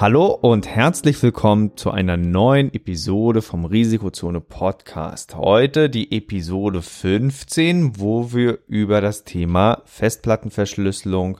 Hallo 0.00 0.28
und 0.28 0.66
herzlich 0.66 1.22
willkommen 1.22 1.76
zu 1.76 1.90
einer 1.90 2.16
neuen 2.16 2.72
Episode 2.72 3.42
vom 3.42 3.66
Risikozone 3.66 4.40
Podcast. 4.40 5.34
Heute 5.34 5.90
die 5.90 6.16
Episode 6.16 6.80
15, 6.80 8.00
wo 8.00 8.32
wir 8.32 8.60
über 8.66 9.02
das 9.02 9.24
Thema 9.24 9.82
Festplattenverschlüsselung 9.84 11.38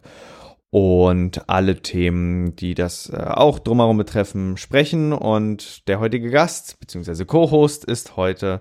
und 0.68 1.48
alle 1.48 1.80
Themen, 1.80 2.54
die 2.54 2.74
das 2.74 3.08
äh, 3.08 3.16
auch 3.16 3.60
drumherum 3.60 3.96
betreffen, 3.96 4.58
sprechen. 4.58 5.14
Und 5.14 5.88
der 5.88 5.98
heutige 5.98 6.28
Gast 6.28 6.78
bzw. 6.80 7.24
Co-Host 7.24 7.86
ist 7.86 8.18
heute 8.18 8.60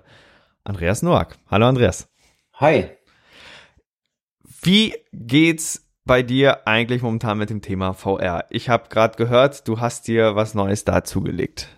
Andreas 0.64 1.02
Noack. 1.02 1.36
Hallo 1.50 1.66
Andreas. 1.66 2.08
Hi. 2.54 2.86
Wie 4.62 4.94
geht's 5.12 5.89
bei 6.04 6.22
dir 6.22 6.66
eigentlich 6.66 7.02
momentan 7.02 7.38
mit 7.38 7.50
dem 7.50 7.62
Thema 7.62 7.92
VR? 7.92 8.46
Ich 8.50 8.68
habe 8.68 8.88
gerade 8.88 9.16
gehört, 9.16 9.66
du 9.68 9.80
hast 9.80 10.08
dir 10.08 10.36
was 10.36 10.54
Neues 10.54 10.84
dazugelegt. 10.84 11.68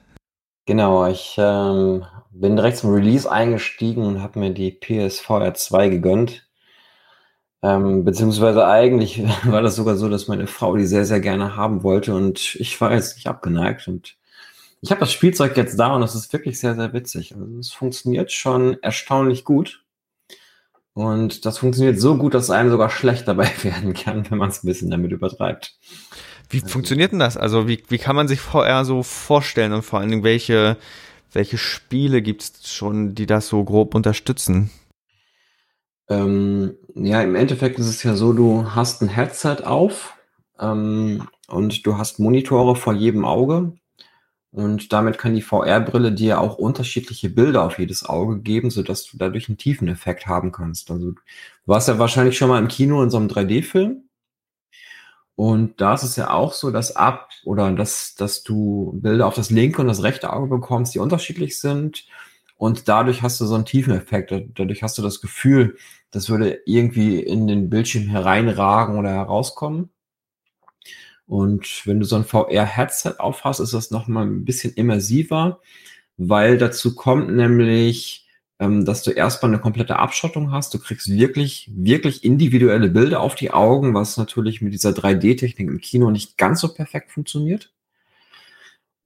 Genau, 0.66 1.06
ich 1.06 1.34
ähm, 1.38 2.04
bin 2.30 2.56
direkt 2.56 2.76
zum 2.78 2.92
Release 2.92 3.30
eingestiegen 3.30 4.04
und 4.04 4.22
habe 4.22 4.38
mir 4.38 4.50
die 4.50 4.70
PSVR 4.70 5.54
2 5.54 5.88
gegönnt. 5.88 6.48
Ähm, 7.62 8.04
beziehungsweise 8.04 8.66
eigentlich 8.66 9.22
war 9.44 9.62
das 9.62 9.76
sogar 9.76 9.96
so, 9.96 10.08
dass 10.08 10.28
meine 10.28 10.46
Frau 10.46 10.76
die 10.76 10.86
sehr, 10.86 11.04
sehr 11.04 11.20
gerne 11.20 11.56
haben 11.56 11.82
wollte 11.82 12.14
und 12.14 12.56
ich 12.56 12.80
war 12.80 12.92
jetzt 12.92 13.16
nicht 13.16 13.26
abgeneigt 13.26 13.86
und 13.88 14.16
ich 14.80 14.90
habe 14.90 15.00
das 15.00 15.12
Spielzeug 15.12 15.56
jetzt 15.56 15.78
da 15.78 15.94
und 15.94 16.00
das 16.00 16.16
ist 16.16 16.32
wirklich 16.32 16.58
sehr, 16.58 16.74
sehr 16.74 16.92
witzig. 16.92 17.34
Also 17.34 17.46
es 17.58 17.72
funktioniert 17.72 18.32
schon 18.32 18.82
erstaunlich 18.82 19.44
gut. 19.44 19.81
Und 20.94 21.46
das 21.46 21.58
funktioniert 21.58 21.98
so 21.98 22.16
gut, 22.16 22.34
dass 22.34 22.50
einem 22.50 22.70
sogar 22.70 22.90
schlecht 22.90 23.26
dabei 23.26 23.50
werden 23.62 23.94
kann, 23.94 24.30
wenn 24.30 24.38
man 24.38 24.50
es 24.50 24.62
ein 24.62 24.66
bisschen 24.66 24.90
damit 24.90 25.12
übertreibt. 25.12 25.78
Wie 26.50 26.60
also, 26.60 26.72
funktioniert 26.72 27.12
denn 27.12 27.18
das? 27.18 27.36
Also 27.36 27.66
wie, 27.68 27.82
wie 27.88 27.98
kann 27.98 28.16
man 28.16 28.28
sich 28.28 28.40
VR 28.40 28.84
so 28.84 29.02
vorstellen 29.02 29.72
und 29.72 29.82
vor 29.82 30.00
allen 30.00 30.10
Dingen 30.10 30.24
welche, 30.24 30.76
welche 31.32 31.56
Spiele 31.56 32.20
gibt 32.20 32.42
es 32.42 32.72
schon, 32.72 33.14
die 33.14 33.26
das 33.26 33.48
so 33.48 33.64
grob 33.64 33.94
unterstützen? 33.94 34.70
Ähm, 36.08 36.74
ja, 36.94 37.22
im 37.22 37.36
Endeffekt 37.36 37.78
ist 37.78 37.88
es 37.88 38.02
ja 38.02 38.14
so, 38.14 38.34
du 38.34 38.74
hast 38.74 39.00
ein 39.00 39.08
Headset 39.08 39.64
auf 39.64 40.14
ähm, 40.60 41.26
und 41.48 41.86
du 41.86 41.96
hast 41.96 42.18
Monitore 42.18 42.76
vor 42.76 42.92
jedem 42.92 43.24
Auge 43.24 43.72
und 44.52 44.92
damit 44.92 45.16
kann 45.16 45.34
die 45.34 45.40
VR-Brille 45.42 46.12
dir 46.12 46.38
auch 46.40 46.58
unterschiedliche 46.58 47.30
Bilder 47.30 47.62
auf 47.64 47.78
jedes 47.78 48.04
Auge 48.04 48.40
geben, 48.40 48.70
sodass 48.70 49.06
du 49.06 49.16
dadurch 49.16 49.48
einen 49.48 49.56
tiefen 49.56 49.88
Effekt 49.88 50.26
haben 50.26 50.52
kannst. 50.52 50.90
Also 50.90 51.12
du 51.12 51.20
warst 51.64 51.88
ja 51.88 51.98
wahrscheinlich 51.98 52.36
schon 52.36 52.50
mal 52.50 52.60
im 52.60 52.68
Kino 52.68 53.02
in 53.02 53.08
so 53.10 53.16
einem 53.16 53.28
3D-Film. 53.28 54.04
Und 55.36 55.80
da 55.80 55.94
ist 55.94 56.02
es 56.02 56.16
ja 56.16 56.30
auch 56.30 56.52
so, 56.52 56.70
dass 56.70 56.94
ab 56.94 57.30
oder 57.44 57.72
dass, 57.72 58.14
dass 58.14 58.42
du 58.42 58.92
Bilder 59.02 59.26
auf 59.26 59.34
das 59.34 59.48
linke 59.50 59.80
und 59.80 59.88
das 59.88 60.02
rechte 60.02 60.30
Auge 60.30 60.48
bekommst, 60.48 60.94
die 60.94 60.98
unterschiedlich 60.98 61.58
sind. 61.58 62.06
Und 62.56 62.88
dadurch 62.88 63.22
hast 63.22 63.40
du 63.40 63.46
so 63.46 63.54
einen 63.54 63.64
tiefen 63.64 63.94
Effekt. 63.94 64.32
Dadurch 64.54 64.82
hast 64.82 64.98
du 64.98 65.02
das 65.02 65.22
Gefühl, 65.22 65.78
das 66.10 66.28
würde 66.28 66.60
irgendwie 66.66 67.20
in 67.20 67.46
den 67.46 67.70
Bildschirm 67.70 68.04
hereinragen 68.08 68.98
oder 68.98 69.10
herauskommen. 69.10 69.90
Und 71.32 71.86
wenn 71.86 71.98
du 71.98 72.04
so 72.04 72.16
ein 72.16 72.26
VR-Headset 72.26 73.14
aufhast, 73.16 73.58
ist 73.60 73.72
das 73.72 73.90
nochmal 73.90 74.26
ein 74.26 74.44
bisschen 74.44 74.74
immersiver, 74.74 75.60
weil 76.18 76.58
dazu 76.58 76.94
kommt 76.94 77.34
nämlich, 77.34 78.28
ähm, 78.58 78.84
dass 78.84 79.02
du 79.02 79.12
erstmal 79.12 79.50
eine 79.50 79.58
komplette 79.58 79.98
Abschottung 79.98 80.52
hast. 80.52 80.74
Du 80.74 80.78
kriegst 80.78 81.08
wirklich, 81.08 81.70
wirklich 81.74 82.22
individuelle 82.22 82.90
Bilder 82.90 83.20
auf 83.20 83.34
die 83.34 83.50
Augen, 83.50 83.94
was 83.94 84.18
natürlich 84.18 84.60
mit 84.60 84.74
dieser 84.74 84.90
3D-Technik 84.90 85.68
im 85.68 85.80
Kino 85.80 86.10
nicht 86.10 86.36
ganz 86.36 86.60
so 86.60 86.74
perfekt 86.74 87.10
funktioniert. 87.12 87.72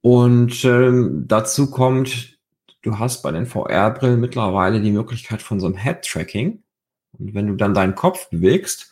Und 0.01 0.65
ähm, 0.65 1.23
dazu 1.29 1.71
kommt, 1.71 2.39
du 2.81 2.99
hast 2.99 3.21
bei 3.21 3.31
den 3.31 3.45
VR-Brillen 3.45 4.19
mittlerweile 4.19 4.81
die 4.81 4.91
Möglichkeit 4.91 5.41
von 5.41 5.61
so 5.61 5.67
einem 5.67 5.77
Head-Tracking. 5.77 6.61
Und 7.17 7.33
wenn 7.33 7.47
du 7.47 7.55
dann 7.55 7.73
deinen 7.73 7.95
Kopf 7.95 8.29
bewegst, 8.29 8.91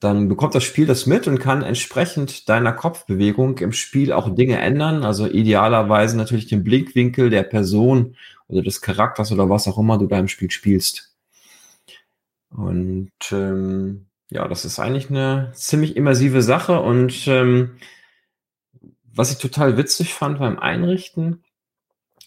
dann 0.00 0.28
bekommt 0.28 0.54
das 0.54 0.64
Spiel 0.64 0.86
das 0.86 1.06
mit 1.06 1.28
und 1.28 1.38
kann 1.38 1.62
entsprechend 1.62 2.48
deiner 2.48 2.72
Kopfbewegung 2.72 3.58
im 3.58 3.72
Spiel 3.72 4.12
auch 4.12 4.34
Dinge 4.34 4.58
ändern. 4.58 5.04
Also 5.04 5.26
idealerweise 5.26 6.16
natürlich 6.16 6.46
den 6.46 6.64
Blickwinkel 6.64 7.28
der 7.28 7.42
Person 7.42 8.16
oder 8.48 8.62
des 8.62 8.80
Charakters 8.80 9.30
oder 9.30 9.50
was 9.50 9.68
auch 9.68 9.78
immer 9.78 9.98
du 9.98 10.06
da 10.06 10.18
im 10.18 10.28
Spiel 10.28 10.50
spielst. 10.50 11.14
Und 12.50 13.12
ähm, 13.30 14.06
ja, 14.30 14.48
das 14.48 14.64
ist 14.64 14.78
eigentlich 14.78 15.10
eine 15.10 15.52
ziemlich 15.54 15.96
immersive 15.96 16.40
Sache. 16.40 16.80
Und 16.80 17.26
ähm, 17.28 17.76
was 19.12 19.30
ich 19.30 19.38
total 19.38 19.76
witzig 19.76 20.14
fand 20.14 20.38
beim 20.38 20.58
Einrichten, 20.58 21.44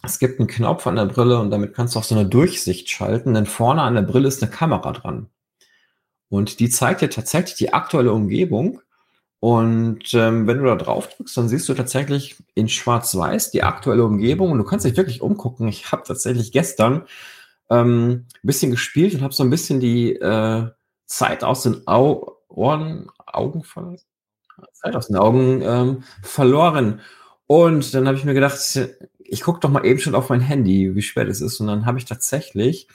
es 0.03 0.19
gibt 0.19 0.40
einen 0.40 0.47
Knopf 0.47 0.85
an 0.85 0.97
der 0.97 1.05
Brille 1.05 1.40
und 1.40 1.50
damit 1.50 1.73
kannst 1.73 1.95
du 1.95 2.00
auch 2.00 2.03
so 2.03 2.13
eine 2.13 2.28
Durchsicht 2.28 2.90
schalten, 2.90 3.34
denn 3.34 3.45
vorne 3.45 3.81
an 3.81 3.95
der 3.95 4.01
Brille 4.01 4.28
ist 4.28 4.44
eine 4.44 4.51
Kamera 4.51 4.91
dran. 4.91 5.29
Und 6.34 6.60
die 6.60 6.68
zeigt 6.68 7.02
dir 7.02 7.12
tatsächlich 7.12 7.54
die 7.58 7.74
aktuelle 7.74 8.12
Umgebung. 8.12 8.82
Und 9.40 10.16
ähm, 10.16 10.48
wenn 10.48 10.58
du 10.58 10.66
da 10.66 10.76
drauf 10.76 11.08
drückst, 11.10 11.38
dann 11.38 11.48
siehst 11.48 11.70
du 11.70 11.76
tatsächlich 11.76 12.38
in 12.56 12.68
Schwarz-Weiß 12.68 13.52
die 13.52 13.62
aktuelle 13.62 14.04
Umgebung 14.04 14.50
und 14.50 14.58
du 14.58 14.64
kannst 14.64 14.84
dich 14.84 14.98
wirklich 14.98 15.22
umgucken. 15.22 15.68
Ich 15.68 15.92
habe 15.92 16.02
tatsächlich 16.02 16.52
gestern 16.52 17.04
ähm, 17.70 18.26
ein 18.34 18.48
bisschen 18.48 18.72
gespielt 18.72 19.14
und 19.14 19.22
habe 19.22 19.32
so 19.36 19.44
ein 19.44 19.52
bisschen 19.52 19.80
die 19.80 20.16
äh, 20.16 20.70
Zeit 21.06 21.44
aus 21.44 21.62
den 21.62 21.88
Au 21.88 22.38
Ohren, 22.48 23.12
Augen 23.28 23.64
verloren. 23.64 24.00
Zeit 24.72 24.96
aus 24.96 25.10
den 25.10 25.18
Augen 25.18 25.62
ähm, 25.62 26.04
verloren. 26.24 27.02
Und 27.46 27.94
dann 27.94 28.08
habe 28.08 28.18
ich 28.18 28.26
mir 28.26 28.34
gedacht, 28.34 28.58
ich 29.20 29.42
gucke 29.42 29.60
doch 29.60 29.70
mal 29.70 29.86
eben 29.86 30.00
schon 30.00 30.16
auf 30.16 30.30
mein 30.30 30.42
Handy, 30.42 30.96
wie 30.96 31.02
spät 31.04 31.28
es 31.28 31.42
ist. 31.42 31.60
Und 31.60 31.68
dann 31.68 31.86
habe 31.86 32.00
ich 32.00 32.06
tatsächlich 32.06 32.88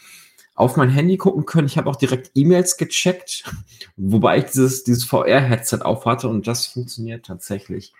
auf 0.58 0.76
mein 0.76 0.90
Handy 0.90 1.16
gucken 1.16 1.46
können. 1.46 1.68
Ich 1.68 1.78
habe 1.78 1.88
auch 1.88 1.96
direkt 1.96 2.32
E-Mails 2.34 2.76
gecheckt, 2.76 3.44
wobei 3.96 4.38
ich 4.38 4.46
dieses, 4.46 4.82
dieses 4.82 5.04
VR-Headset 5.04 5.82
auf 5.82 6.04
hatte 6.04 6.28
und 6.28 6.48
das 6.48 6.66
funktioniert 6.66 7.24
tatsächlich. 7.24 7.92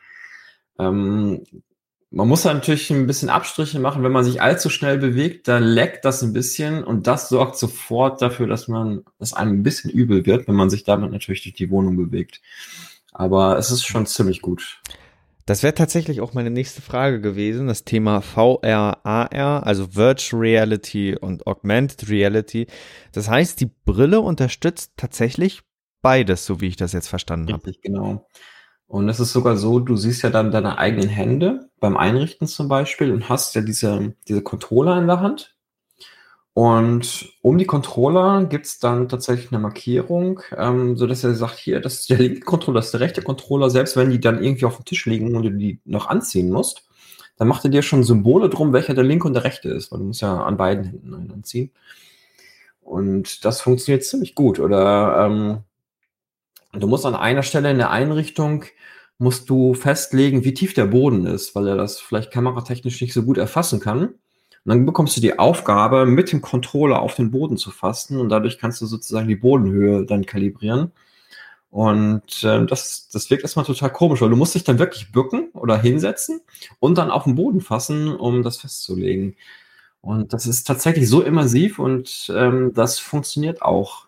Ähm, 0.77 1.45
man 2.11 2.27
muss 2.27 2.43
da 2.43 2.53
natürlich 2.53 2.91
ein 2.91 3.07
bisschen 3.07 3.29
Abstriche 3.29 3.79
machen. 3.79 4.03
Wenn 4.03 4.11
man 4.11 4.25
sich 4.25 4.43
allzu 4.43 4.71
schnell 4.71 4.99
bewegt, 4.99 5.47
dann 5.47 5.63
leckt 5.63 6.05
das 6.05 6.23
ein 6.23 6.33
bisschen 6.33 6.83
und 6.83 7.07
das 7.07 7.29
sorgt 7.29 7.57
sofort 7.57 8.21
dafür, 8.23 8.49
dass 8.49 8.67
man, 8.67 9.05
dass 9.21 9.35
einem 9.35 9.61
ein 9.61 9.63
bisschen 9.63 9.91
übel 9.91 10.27
wird, 10.27 10.49
wenn 10.49 10.57
man 10.57 10.69
sich 10.69 10.83
damit 10.83 11.13
natürlich 11.13 11.45
durch 11.45 11.55
die 11.55 11.71
Wohnung 11.71 11.97
bewegt. 11.97 12.41
Aber 13.13 13.57
es 13.57 13.71
ist 13.71 13.87
schon 13.87 14.07
ziemlich 14.07 14.43
gut. 14.43 14.81
Das 15.49 15.63
wäre 15.63 15.73
tatsächlich 15.73 16.21
auch 16.21 16.35
meine 16.35 16.51
nächste 16.51 16.83
Frage 16.83 17.23
gewesen, 17.23 17.69
das 17.69 17.85
Thema 17.85 18.21
VR, 18.21 18.99
AR, 19.03 19.67
also 19.67 19.95
Virtual 19.95 20.43
Reality 20.43 21.17
und 21.19 21.47
Augmented 21.47 22.11
Reality. 22.11 22.67
Das 23.13 23.31
heißt, 23.31 23.59
die 23.63 23.71
Brille 23.87 24.21
unterstützt 24.21 24.93
tatsächlich 24.99 25.63
beides, 26.03 26.45
so 26.45 26.61
wie 26.61 26.67
ich 26.67 26.77
das 26.77 26.93
jetzt 26.93 27.09
verstanden 27.09 27.51
habe. 27.51 27.65
Richtig, 27.65 27.81
genau. 27.81 28.29
Und 28.89 29.09
es 29.09 29.21
ist 29.21 29.33
sogar 29.33 29.57
so, 29.57 29.81
du 29.81 29.97
siehst 29.97 30.23
ja 30.23 30.29
dann 30.29 30.51
deine 30.51 30.77
eigenen 30.77 31.09
Hände 31.09 31.71
beim 31.81 31.97
Einrichten 31.97 32.47
zum 32.47 32.69
Beispiel 32.69 33.11
und 33.11 33.31
hast 33.31 33.55
ja 33.55 33.63
diese, 33.63 34.15
diese 34.29 34.43
Controller 34.43 34.99
in 34.99 35.07
der 35.07 35.21
Hand. 35.21 35.58
Und 36.59 37.35
um 37.41 37.57
die 37.57 37.67
Controller 37.67 38.45
gibt 38.47 38.67
es 38.67 38.81
dann 38.81 39.09
tatsächlich 39.09 39.53
eine 39.53 39.61
Markierung, 39.61 40.41
ähm, 40.57 40.97
so 40.97 41.07
dass 41.07 41.23
er 41.23 41.37
sagt, 41.37 41.57
hier, 41.57 41.79
das 41.79 42.01
ist 42.01 42.11
der 42.11 42.19
linke 42.19 42.41
Controller, 42.41 42.81
das 42.81 42.87
ist 42.87 42.95
der 42.95 43.01
rechte 43.01 43.23
Controller, 43.23 43.71
selbst 43.71 43.97
wenn 43.97 44.11
die 44.11 44.19
dann 44.19 44.43
irgendwie 44.43 44.65
auf 44.65 44.75
dem 44.75 44.85
Tisch 44.85 45.07
liegen 45.07 45.37
und 45.37 45.45
du 45.45 45.53
die 45.53 45.79
noch 45.85 46.09
anziehen 46.09 46.51
musst, 46.51 46.89
dann 47.37 47.47
macht 47.47 47.63
er 47.63 47.71
dir 47.71 47.83
schon 47.83 48.03
Symbole 48.03 48.49
drum, 48.49 48.73
welcher 48.73 48.95
der 48.95 49.05
linke 49.05 49.29
und 49.29 49.35
der 49.35 49.45
rechte 49.45 49.69
ist, 49.69 49.93
weil 49.93 50.01
du 50.01 50.07
musst 50.07 50.21
ja 50.21 50.37
an 50.43 50.57
beiden 50.57 50.83
Händen 50.83 51.15
einen 51.15 51.31
anziehen. 51.31 51.71
Und 52.81 53.45
das 53.45 53.61
funktioniert 53.61 54.03
ziemlich 54.03 54.35
gut. 54.35 54.59
Oder 54.59 55.27
ähm, 55.27 55.59
du 56.73 56.89
musst 56.89 57.07
an 57.07 57.15
einer 57.15 57.45
Stelle 57.45 57.71
in 57.71 57.79
der 57.79 57.93
Einrichtung 57.93 58.65
musst 59.19 59.49
du 59.49 59.75
festlegen, 59.75 60.43
wie 60.43 60.55
tief 60.55 60.75
der 60.75 60.87
Boden 60.87 61.25
ist, 61.25 61.55
weil 61.55 61.69
er 61.69 61.77
das 61.77 62.01
vielleicht 62.01 62.33
kameratechnisch 62.33 63.01
nicht 63.01 63.15
so 63.15 63.23
gut 63.23 63.39
erfassen 63.39 63.79
kann. 63.79 64.15
Dann 64.69 64.87
bekommst 64.87 65.17
du 65.17 65.21
die 65.21 65.39
Aufgabe, 65.39 66.07
mit 66.07 66.31
dem 66.31 66.43
Controller 66.43 67.01
auf 67.01 67.15
den 67.15 67.31
Boden 67.31 67.57
zu 67.57 67.71
fassen 67.71 68.21
und 68.21 68.29
dadurch 68.29 68.59
kannst 68.59 68.81
du 68.81 68.87
sozusagen 68.87 69.29
die 69.29 69.37
Bodenhöhe 69.37 70.05
dann 70.05 70.27
kalibrieren. 70.27 70.93
Und 71.71 72.43
äh, 72.45 72.65
das, 72.67 73.09
das 73.11 73.31
wirkt 73.31 73.43
erstmal 73.43 73.65
total 73.65 73.93
komisch, 73.93 74.21
weil 74.21 74.31
du 74.31 74.37
musst 74.37 74.55
dich 74.55 74.65
dann 74.65 74.79
wirklich 74.79 75.13
bücken 75.13 75.51
oder 75.53 75.79
hinsetzen 75.79 76.41
und 76.81 76.97
dann 76.97 77.11
auf 77.11 77.25
den 77.25 77.35
Boden 77.35 77.61
fassen, 77.61 78.15
um 78.15 78.43
das 78.43 78.59
festzulegen. 78.59 79.37
Und 80.01 80.33
das 80.33 80.47
ist 80.47 80.67
tatsächlich 80.67 81.09
so 81.09 81.23
immersiv 81.23 81.79
und 81.79 82.33
ähm, 82.35 82.73
das 82.75 82.99
funktioniert 82.99 83.63
auch 83.63 84.07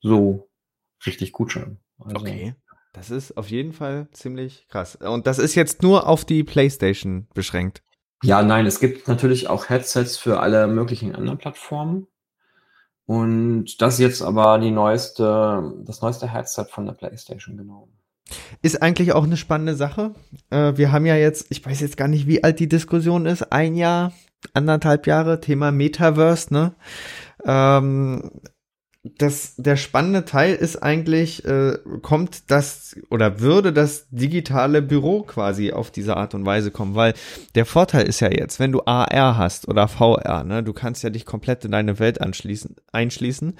so 0.00 0.48
richtig 1.04 1.32
gut 1.32 1.52
schon. 1.52 1.78
Also, 1.98 2.16
okay. 2.16 2.54
Das 2.92 3.10
ist 3.10 3.36
auf 3.36 3.48
jeden 3.48 3.72
Fall 3.72 4.08
ziemlich 4.12 4.66
krass. 4.68 4.96
Und 4.96 5.26
das 5.26 5.38
ist 5.38 5.54
jetzt 5.54 5.82
nur 5.82 6.08
auf 6.08 6.24
die 6.24 6.42
PlayStation 6.42 7.28
beschränkt. 7.34 7.82
Ja, 8.22 8.42
nein, 8.42 8.66
es 8.66 8.80
gibt 8.80 9.08
natürlich 9.08 9.48
auch 9.48 9.68
Headsets 9.68 10.16
für 10.16 10.40
alle 10.40 10.66
möglichen 10.66 11.14
anderen 11.14 11.38
Plattformen. 11.38 12.06
Und 13.06 13.80
das 13.80 13.94
ist 13.94 14.00
jetzt 14.00 14.22
aber 14.22 14.58
die 14.58 14.70
neueste, 14.70 15.74
das 15.84 16.00
neueste 16.00 16.32
Headset 16.32 16.66
von 16.70 16.86
der 16.86 16.92
PlayStation, 16.92 17.56
genau. 17.56 17.88
Ist 18.62 18.82
eigentlich 18.82 19.12
auch 19.12 19.24
eine 19.24 19.36
spannende 19.36 19.74
Sache. 19.74 20.14
Äh, 20.50 20.76
wir 20.76 20.92
haben 20.92 21.06
ja 21.06 21.16
jetzt, 21.16 21.46
ich 21.50 21.64
weiß 21.64 21.80
jetzt 21.80 21.96
gar 21.96 22.06
nicht, 22.06 22.28
wie 22.28 22.44
alt 22.44 22.60
die 22.60 22.68
Diskussion 22.68 23.26
ist, 23.26 23.50
ein 23.50 23.74
Jahr, 23.74 24.12
anderthalb 24.54 25.06
Jahre, 25.06 25.40
Thema 25.40 25.72
Metaverse, 25.72 26.52
ne? 26.52 26.74
Ähm, 27.44 28.30
das, 29.02 29.54
der 29.56 29.76
spannende 29.76 30.26
Teil 30.26 30.54
ist 30.54 30.82
eigentlich, 30.82 31.44
äh, 31.46 31.78
kommt 32.02 32.50
das 32.50 32.96
oder 33.08 33.40
würde 33.40 33.72
das 33.72 34.06
digitale 34.10 34.82
Büro 34.82 35.22
quasi 35.22 35.72
auf 35.72 35.90
diese 35.90 36.18
Art 36.18 36.34
und 36.34 36.44
Weise 36.44 36.70
kommen, 36.70 36.94
weil 36.94 37.14
der 37.54 37.64
Vorteil 37.64 38.06
ist 38.06 38.20
ja 38.20 38.30
jetzt, 38.30 38.60
wenn 38.60 38.72
du 38.72 38.82
AR 38.84 39.38
hast 39.38 39.68
oder 39.68 39.88
VR, 39.88 40.44
ne, 40.44 40.62
du 40.62 40.74
kannst 40.74 41.02
ja 41.02 41.08
dich 41.08 41.24
komplett 41.24 41.64
in 41.64 41.70
deine 41.70 41.98
Welt 41.98 42.20
anschließen, 42.20 42.76
einschließen 42.92 43.56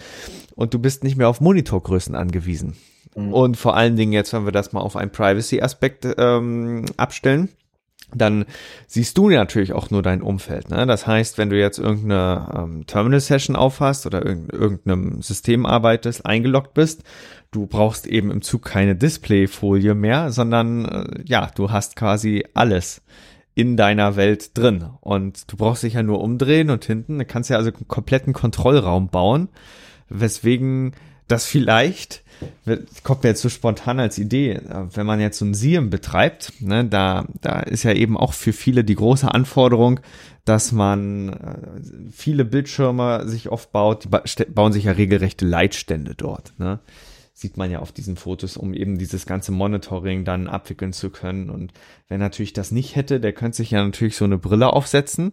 und 0.56 0.74
du 0.74 0.78
bist 0.78 1.04
nicht 1.04 1.16
mehr 1.16 1.28
auf 1.28 1.40
Monitorgrößen 1.40 2.14
angewiesen. 2.14 2.76
Mhm. 3.16 3.32
Und 3.32 3.56
vor 3.56 3.74
allen 3.76 3.96
Dingen 3.96 4.12
jetzt, 4.12 4.34
wenn 4.34 4.44
wir 4.44 4.52
das 4.52 4.74
mal 4.74 4.80
auf 4.80 4.94
einen 4.94 5.10
Privacy-Aspekt 5.10 6.06
ähm, 6.18 6.84
abstellen, 6.98 7.48
dann 8.14 8.44
siehst 8.86 9.16
du 9.18 9.28
natürlich 9.28 9.72
auch 9.72 9.90
nur 9.90 10.02
dein 10.02 10.22
Umfeld. 10.22 10.70
Ne? 10.70 10.86
Das 10.86 11.06
heißt, 11.06 11.38
wenn 11.38 11.50
du 11.50 11.58
jetzt 11.58 11.78
irgendeine 11.78 12.48
ähm, 12.54 12.86
Terminal-Session 12.86 13.56
aufhast 13.56 14.06
oder 14.06 14.24
irg 14.24 14.52
irgendeinem 14.52 15.22
System 15.22 15.66
arbeitest, 15.66 16.26
eingeloggt 16.26 16.74
bist, 16.74 17.02
du 17.50 17.66
brauchst 17.66 18.06
eben 18.06 18.30
im 18.30 18.42
Zug 18.42 18.64
keine 18.64 18.94
Displayfolie 18.94 19.94
mehr, 19.94 20.30
sondern 20.30 20.84
äh, 20.84 21.22
ja, 21.26 21.50
du 21.54 21.70
hast 21.70 21.96
quasi 21.96 22.44
alles 22.54 23.02
in 23.54 23.76
deiner 23.76 24.16
Welt 24.16 24.56
drin. 24.56 24.86
Und 25.00 25.50
du 25.52 25.56
brauchst 25.56 25.82
dich 25.82 25.94
ja 25.94 26.02
nur 26.02 26.20
umdrehen 26.20 26.70
und 26.70 26.84
hinten, 26.84 27.18
du 27.18 27.24
kannst 27.24 27.50
ja 27.50 27.56
also 27.56 27.70
einen 27.70 27.88
kompletten 27.88 28.32
Kontrollraum 28.32 29.08
bauen, 29.08 29.48
weswegen 30.08 30.92
das 31.30 31.46
vielleicht 31.46 32.22
kommt 33.04 33.22
mir 33.22 33.30
jetzt 33.30 33.42
so 33.42 33.48
spontan 33.48 34.00
als 34.00 34.18
Idee, 34.18 34.60
wenn 34.94 35.06
man 35.06 35.20
jetzt 35.20 35.38
so 35.38 35.44
ein 35.44 35.54
SIEM 35.54 35.90
betreibt, 35.90 36.60
ne, 36.60 36.84
da, 36.84 37.26
da 37.40 37.60
ist 37.60 37.82
ja 37.82 37.92
eben 37.92 38.16
auch 38.16 38.32
für 38.32 38.52
viele 38.52 38.84
die 38.84 38.94
große 38.94 39.32
Anforderung, 39.32 40.00
dass 40.44 40.72
man 40.72 41.28
äh, 41.28 42.10
viele 42.12 42.44
Bildschirme 42.44 43.28
sich 43.28 43.50
oft 43.50 43.72
baut, 43.72 44.04
die 44.04 44.08
ba 44.08 44.22
bauen 44.48 44.72
sich 44.72 44.84
ja 44.84 44.92
regelrechte 44.92 45.44
Leitstände 45.46 46.14
dort, 46.14 46.52
ne? 46.58 46.80
Sieht 47.32 47.56
man 47.56 47.70
ja 47.70 47.78
auf 47.78 47.92
diesen 47.92 48.16
Fotos, 48.16 48.58
um 48.58 48.74
eben 48.74 48.98
dieses 48.98 49.24
ganze 49.24 49.50
Monitoring 49.50 50.26
dann 50.26 50.46
abwickeln 50.46 50.92
zu 50.92 51.08
können. 51.08 51.48
Und 51.48 51.72
wer 52.08 52.18
natürlich 52.18 52.52
das 52.52 52.70
nicht 52.70 52.96
hätte, 52.96 53.18
der 53.18 53.32
könnte 53.32 53.56
sich 53.56 53.70
ja 53.70 53.82
natürlich 53.82 54.16
so 54.16 54.26
eine 54.26 54.36
Brille 54.36 54.70
aufsetzen 54.74 55.32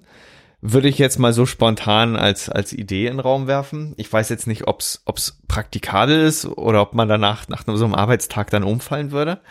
würde 0.61 0.89
ich 0.89 0.97
jetzt 0.97 1.19
mal 1.19 1.33
so 1.33 1.45
spontan 1.45 2.15
als, 2.15 2.49
als 2.49 2.73
Idee 2.73 3.05
in 3.05 3.13
den 3.13 3.19
Raum 3.19 3.47
werfen. 3.47 3.93
Ich 3.97 4.11
weiß 4.11 4.29
jetzt 4.29 4.47
nicht, 4.47 4.67
ob 4.67 4.79
es 4.79 5.41
praktikabel 5.47 6.19
ist 6.19 6.45
oder 6.45 6.81
ob 6.81 6.93
man 6.93 7.07
danach 7.07 7.47
nach 7.47 7.63
so 7.65 7.85
einem 7.85 7.93
Arbeitstag 7.93 8.49
dann 8.49 8.63
umfallen 8.63 9.11
würde. 9.11 9.41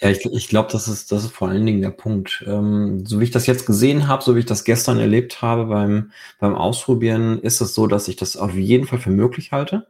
Ja, 0.00 0.10
ich, 0.10 0.26
ich 0.26 0.48
glaube, 0.48 0.68
das 0.72 0.88
ist, 0.88 1.10
das 1.10 1.24
ist 1.24 1.32
vor 1.32 1.48
allen 1.48 1.64
Dingen 1.64 1.80
der 1.80 1.90
Punkt. 1.90 2.44
Ähm, 2.46 3.06
so 3.06 3.18
wie 3.18 3.24
ich 3.24 3.30
das 3.30 3.46
jetzt 3.46 3.64
gesehen 3.64 4.08
habe, 4.08 4.22
so 4.22 4.34
wie 4.34 4.40
ich 4.40 4.46
das 4.46 4.64
gestern 4.64 4.98
erlebt 4.98 5.40
habe 5.40 5.66
beim, 5.66 6.12
beim 6.38 6.54
Ausprobieren, 6.54 7.40
ist 7.40 7.60
es 7.62 7.74
so, 7.74 7.86
dass 7.86 8.08
ich 8.08 8.16
das 8.16 8.36
auf 8.36 8.54
jeden 8.54 8.86
Fall 8.86 8.98
für 8.98 9.10
möglich 9.10 9.52
halte. 9.52 9.86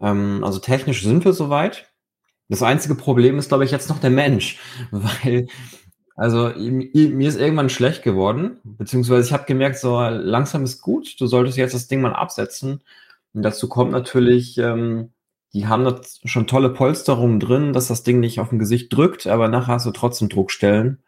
Ähm, 0.00 0.42
also 0.42 0.58
technisch 0.58 1.02
sind 1.02 1.24
wir 1.24 1.32
soweit. 1.32 1.92
Das 2.48 2.62
einzige 2.62 2.94
Problem 2.94 3.38
ist, 3.38 3.48
glaube 3.48 3.64
ich, 3.64 3.70
jetzt 3.70 3.88
noch 3.88 4.00
der 4.00 4.10
Mensch, 4.10 4.58
weil 4.90 5.46
also 6.16 6.50
mir 6.56 7.28
ist 7.28 7.38
irgendwann 7.38 7.68
schlecht 7.68 8.02
geworden, 8.02 8.58
beziehungsweise 8.64 9.26
ich 9.26 9.32
habe 9.34 9.44
gemerkt, 9.44 9.78
so 9.78 10.00
langsam 10.00 10.64
ist 10.64 10.80
gut, 10.80 11.20
du 11.20 11.26
solltest 11.26 11.58
jetzt 11.58 11.74
das 11.74 11.88
Ding 11.88 12.00
mal 12.00 12.14
absetzen. 12.14 12.82
Und 13.34 13.42
dazu 13.42 13.68
kommt 13.68 13.92
natürlich, 13.92 14.56
ähm, 14.56 15.12
die 15.52 15.66
haben 15.66 15.84
da 15.84 16.00
schon 16.24 16.46
tolle 16.46 16.70
Polsterungen 16.70 17.38
drin, 17.38 17.74
dass 17.74 17.88
das 17.88 18.02
Ding 18.02 18.18
nicht 18.20 18.40
auf 18.40 18.48
dem 18.48 18.58
Gesicht 18.58 18.92
drückt, 18.92 19.26
aber 19.26 19.48
nachher 19.48 19.74
hast 19.74 19.84
du 19.86 19.90
trotzdem 19.90 20.30
Druckstellen, 20.30 21.02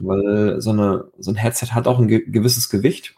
weil 0.00 0.60
so, 0.60 0.70
eine, 0.70 1.10
so 1.18 1.30
ein 1.30 1.36
Headset 1.36 1.68
hat 1.68 1.86
auch 1.86 2.00
ein 2.00 2.08
ge 2.08 2.24
gewisses 2.28 2.68
Gewicht 2.68 3.14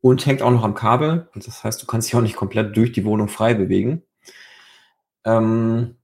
und 0.00 0.24
hängt 0.24 0.40
auch 0.40 0.50
noch 0.50 0.64
am 0.64 0.74
Kabel. 0.74 1.28
Das 1.34 1.62
heißt, 1.62 1.82
du 1.82 1.86
kannst 1.86 2.08
dich 2.08 2.16
auch 2.16 2.22
nicht 2.22 2.36
komplett 2.36 2.74
durch 2.74 2.92
die 2.92 3.04
Wohnung 3.04 3.28
frei 3.28 3.52
bewegen. 3.52 4.02
Ähm, 5.24 5.96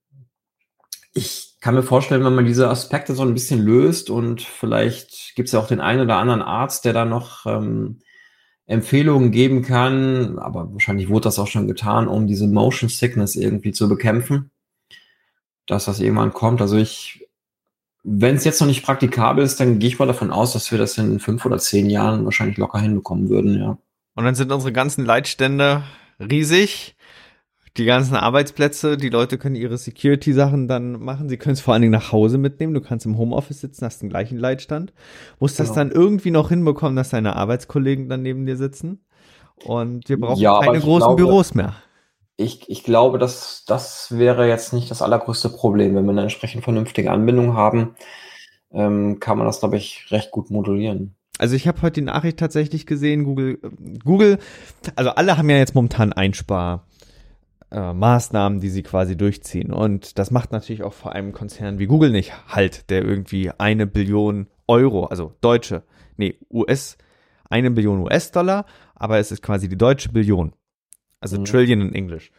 ich 1.15 1.54
kann 1.65 1.75
mir 1.75 1.83
vorstellen, 1.83 2.23
wenn 2.25 2.35
man 2.35 2.45
diese 2.45 2.69
Aspekte 2.69 3.15
so 3.15 3.23
ein 3.23 3.33
bisschen 3.33 3.65
löst 3.65 4.11
und 4.11 4.43
vielleicht 4.43 5.35
gibt 5.35 5.49
es 5.49 5.53
ja 5.53 5.61
auch 5.61 5.67
den 5.67 5.81
einen 5.81 6.03
oder 6.03 6.19
anderen 6.19 6.43
Arzt, 6.43 6.85
der 6.85 6.93
da 6.93 7.07
noch 7.07 7.47
ähm, 7.47 8.01
Empfehlungen 8.67 9.31
geben 9.31 9.63
kann, 9.63 10.39
aber 10.39 10.71
wahrscheinlich 10.75 11.09
wurde 11.09 11.23
das 11.23 11.39
auch 11.39 11.47
schon 11.47 11.67
getan, 11.67 12.07
um 12.07 12.27
diese 12.27 12.47
Motion 12.49 12.91
Sickness 12.91 13.35
irgendwie 13.35 13.73
zu 13.73 13.89
bekämpfen, 13.89 14.51
dass 15.65 15.87
das 15.87 16.01
irgendwann 16.01 16.35
kommt. 16.35 16.61
Also 16.61 16.77
ich, 16.77 17.27
wenn 18.03 18.37
es 18.37 18.45
jetzt 18.45 18.61
noch 18.61 18.69
nicht 18.69 18.85
praktikabel 18.85 19.43
ist, 19.43 19.59
dann 19.59 19.79
gehe 19.79 19.89
ich 19.89 19.99
mal 19.99 20.05
davon 20.05 20.33
aus, 20.33 20.53
dass 20.53 20.71
wir 20.71 20.77
das 20.77 20.99
in 20.99 21.19
fünf 21.19 21.47
oder 21.47 21.57
zehn 21.57 21.89
Jahren 21.89 22.27
wahrscheinlich 22.27 22.59
locker 22.59 22.79
hinbekommen 22.79 23.31
würden, 23.31 23.59
ja. 23.59 23.79
Und 24.15 24.25
dann 24.25 24.35
sind 24.35 24.53
unsere 24.53 24.75
ganzen 24.75 25.07
Leitstände 25.07 25.83
riesig 26.21 26.94
die 27.77 27.85
ganzen 27.85 28.15
Arbeitsplätze, 28.15 28.97
die 28.97 29.09
Leute 29.09 29.37
können 29.37 29.57
ihre 29.57 29.79
Security-Sachen 29.79 30.69
dann 30.69 30.93
machen. 31.03 31.29
Sie 31.29 31.37
können 31.37 31.55
es 31.55 31.61
vor 31.61 31.75
allen 31.75 31.83
Dingen 31.83 31.93
nach 31.93 32.13
Hause 32.13 32.39
mitnehmen. 32.39 32.73
Du 32.73 32.81
kannst 32.81 33.05
im 33.05 33.19
Homeoffice 33.19 33.61
sitzen, 33.61 33.85
hast 33.85 34.01
den 34.01 34.11
gleichen 34.11 34.39
Leitstand. 34.39 34.93
Musst 35.41 35.57
genau. 35.57 35.69
das 35.69 35.75
dann 35.75 35.91
irgendwie 35.91 36.31
noch 36.31 36.51
hinbekommen, 36.51 36.95
dass 36.95 37.11
deine 37.11 37.35
Arbeitskollegen 37.35 38.09
dann 38.09 38.23
neben 38.23 38.47
dir 38.47 38.57
sitzen. 38.57 39.05
Und 39.65 40.09
wir 40.09 40.21
brauchen 40.21 40.41
ja, 40.41 40.61
keine 40.61 40.79
großen 40.79 41.09
glaube, 41.09 41.17
Büros 41.17 41.55
mehr. 41.55 41.75
Ich, 42.37 42.69
ich 42.69 42.85
glaube, 42.85 43.19
dass 43.19 43.65
das 43.67 44.17
wäre 44.17 44.49
jetzt 44.49 44.73
nicht 44.73 44.91
das 44.91 45.03
allergrößte 45.03 45.49
Problem. 45.49 45.97
Wenn 45.97 46.05
wir 46.05 46.13
eine 46.13 46.23
entsprechend 46.23 46.63
vernünftige 46.63 47.11
Anbindung 47.11 47.55
haben, 47.55 47.97
ähm, 48.73 49.19
kann 49.19 49.37
man 49.39 49.47
das, 49.49 49.61
glaube 49.61 49.77
ich, 49.77 50.07
recht 50.11 50.31
gut 50.31 50.51
modulieren. 50.51 51.17
Also 51.39 51.57
ich 51.57 51.67
habe 51.67 51.83
heute 51.83 51.95
die 51.95 52.03
Nachricht 52.03 52.39
tatsächlich 52.39 52.87
gesehen, 52.87 53.25
Google, 53.25 53.59
Google, 54.05 54.39
also 54.95 55.11
alle 55.11 55.37
haben 55.37 55.51
ja 55.51 55.57
jetzt 55.57 55.75
momentan 55.75 56.13
Einspar 56.13 56.87
äh, 57.75 57.93
Maßnahmen, 57.93 58.61
die 58.61 58.71
sie 58.71 58.83
quasi 58.83 59.17
durchziehen. 59.17 59.73
Und 59.73 60.19
das 60.19 60.31
macht 60.31 60.53
natürlich 60.53 60.85
auch 60.85 60.93
vor 60.93 61.13
einem 61.13 61.33
Konzern 61.33 61.79
wie 61.79 61.87
Google 61.87 62.11
nicht 62.11 62.33
halt, 62.49 62.89
der 62.89 63.05
irgendwie 63.05 63.51
eine 63.51 63.87
Billion 63.87 64.47
Euro, 64.69 65.07
also 65.07 65.35
deutsche, 65.41 65.83
nee, 66.17 66.39
US, 66.51 66.97
eine 67.51 67.71
Billion 67.71 68.01
US-Dollar, 68.01 68.65
aber 68.95 69.19
es 69.19 69.33
ist 69.33 69.43
quasi 69.43 69.69
die 69.69 69.77
deutsche 69.77 70.11
Billion. 70.11 70.53
Also 71.21 71.39
mhm. 71.39 71.45
Trillion 71.47 71.81
in 71.81 71.95
Englisch. 71.95 72.31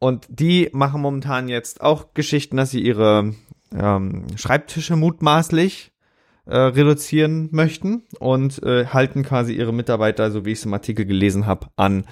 Und 0.00 0.26
die 0.28 0.68
machen 0.72 1.00
momentan 1.00 1.48
jetzt 1.48 1.80
auch 1.80 2.12
Geschichten, 2.12 2.56
dass 2.56 2.72
sie 2.72 2.80
ihre 2.80 3.34
ähm, 3.72 4.26
Schreibtische 4.36 4.96
mutmaßlich 4.96 5.92
äh, 6.46 6.56
reduzieren 6.56 7.48
möchten 7.52 8.02
und 8.18 8.62
äh, 8.62 8.86
halten 8.86 9.22
quasi 9.22 9.54
ihre 9.54 9.72
Mitarbeiter, 9.72 10.30
so 10.30 10.44
wie 10.44 10.52
ich 10.52 10.58
es 10.58 10.66
im 10.66 10.74
Artikel 10.74 11.06
gelesen 11.06 11.46
habe, 11.46 11.68
an 11.76 12.04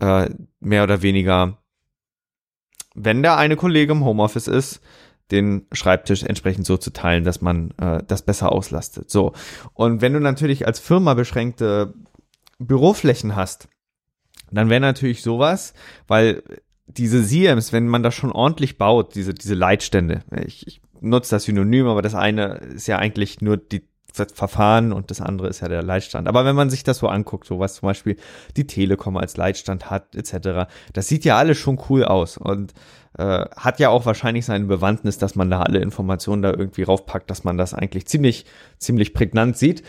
äh, 0.00 0.30
mehr 0.60 0.82
oder 0.82 1.02
weniger, 1.02 1.58
wenn 2.94 3.22
der 3.22 3.36
eine 3.36 3.56
Kollege 3.56 3.92
im 3.92 4.04
Homeoffice 4.04 4.48
ist, 4.48 4.80
den 5.30 5.66
Schreibtisch 5.72 6.22
entsprechend 6.24 6.66
so 6.66 6.76
zu 6.76 6.92
teilen, 6.92 7.24
dass 7.24 7.40
man 7.40 7.70
äh, 7.78 8.02
das 8.06 8.22
besser 8.22 8.52
auslastet. 8.52 9.10
So. 9.10 9.32
Und 9.74 10.00
wenn 10.00 10.12
du 10.12 10.20
natürlich 10.20 10.66
als 10.66 10.80
Firma 10.80 11.14
beschränkte 11.14 11.94
Büroflächen 12.58 13.36
hast, 13.36 13.68
dann 14.50 14.68
wäre 14.68 14.80
natürlich 14.80 15.22
sowas, 15.22 15.74
weil 16.08 16.42
diese 16.86 17.22
SIEMs, 17.22 17.72
wenn 17.72 17.86
man 17.86 18.02
das 18.02 18.14
schon 18.14 18.32
ordentlich 18.32 18.76
baut, 18.76 19.14
diese, 19.14 19.32
diese 19.32 19.54
Leitstände, 19.54 20.24
ich, 20.44 20.66
ich 20.66 20.82
nutze 21.00 21.30
das 21.36 21.44
Synonym, 21.44 21.86
aber 21.86 22.02
das 22.02 22.14
eine 22.16 22.56
ist 22.74 22.88
ja 22.88 22.98
eigentlich 22.98 23.40
nur 23.40 23.56
die, 23.56 23.82
Verfahren 24.12 24.92
und 24.92 25.10
das 25.10 25.20
andere 25.20 25.48
ist 25.48 25.60
ja 25.60 25.68
der 25.68 25.82
Leitstand. 25.82 26.28
Aber 26.28 26.44
wenn 26.44 26.56
man 26.56 26.70
sich 26.70 26.84
das 26.84 26.98
so 26.98 27.08
anguckt, 27.08 27.46
so 27.46 27.58
was 27.58 27.74
zum 27.74 27.86
Beispiel 27.86 28.16
die 28.56 28.66
Telekom 28.66 29.16
als 29.16 29.36
Leitstand 29.36 29.90
hat, 29.90 30.14
etc., 30.14 30.70
das 30.92 31.08
sieht 31.08 31.24
ja 31.24 31.36
alles 31.36 31.58
schon 31.58 31.80
cool 31.88 32.04
aus 32.04 32.36
und 32.36 32.74
äh, 33.18 33.44
hat 33.56 33.80
ja 33.80 33.88
auch 33.88 34.06
wahrscheinlich 34.06 34.46
seine 34.46 34.66
Bewandtnis, 34.66 35.18
dass 35.18 35.34
man 35.34 35.50
da 35.50 35.62
alle 35.62 35.80
Informationen 35.80 36.42
da 36.42 36.50
irgendwie 36.50 36.84
raufpackt, 36.84 37.28
dass 37.28 37.42
man 37.42 37.58
das 37.58 37.74
eigentlich 37.74 38.06
ziemlich, 38.06 38.46
ziemlich 38.78 39.14
prägnant 39.14 39.56
sieht. 39.56 39.82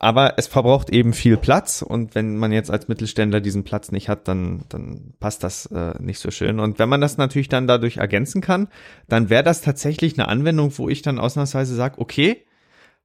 Aber 0.00 0.34
es 0.38 0.48
verbraucht 0.48 0.90
eben 0.90 1.12
viel 1.12 1.36
Platz 1.36 1.82
und 1.82 2.14
wenn 2.14 2.36
man 2.36 2.52
jetzt 2.52 2.70
als 2.70 2.88
Mittelständler 2.88 3.40
diesen 3.40 3.64
Platz 3.64 3.92
nicht 3.92 4.08
hat, 4.08 4.26
dann, 4.26 4.64
dann 4.68 5.14
passt 5.20 5.44
das 5.44 5.66
äh, 5.66 5.94
nicht 6.00 6.18
so 6.18 6.30
schön. 6.30 6.58
Und 6.58 6.78
wenn 6.78 6.88
man 6.88 7.00
das 7.00 7.16
natürlich 7.16 7.48
dann 7.48 7.66
dadurch 7.66 7.98
ergänzen 7.98 8.40
kann, 8.40 8.68
dann 9.08 9.30
wäre 9.30 9.44
das 9.44 9.60
tatsächlich 9.60 10.18
eine 10.18 10.28
Anwendung, 10.28 10.76
wo 10.76 10.88
ich 10.88 11.00
dann 11.02 11.18
ausnahmsweise 11.18 11.76
sage, 11.76 12.00
okay, 12.00 12.44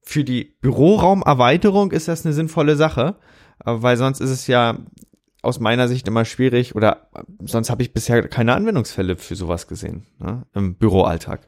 für 0.02 0.24
die 0.24 0.58
Büroraumerweiterung 0.62 1.92
ist 1.92 2.08
das 2.08 2.26
eine 2.26 2.34
sinnvolle 2.34 2.76
Sache, 2.76 3.16
äh, 3.66 3.72
weil 3.76 3.98
sonst 3.98 4.20
ist 4.22 4.30
es 4.30 4.48
ja 4.48 4.78
aus 5.42 5.60
meiner 5.60 5.88
Sicht 5.88 6.08
immer 6.08 6.26
schwierig 6.26 6.76
oder 6.76 7.10
äh, 7.14 7.24
sonst 7.46 7.70
habe 7.70 7.82
ich 7.82 7.94
bisher 7.94 8.28
keine 8.28 8.54
Anwendungsfälle 8.54 9.16
für 9.18 9.36
sowas 9.36 9.68
gesehen 9.68 10.06
ne, 10.20 10.46
im 10.54 10.76
Büroalltag. 10.76 11.48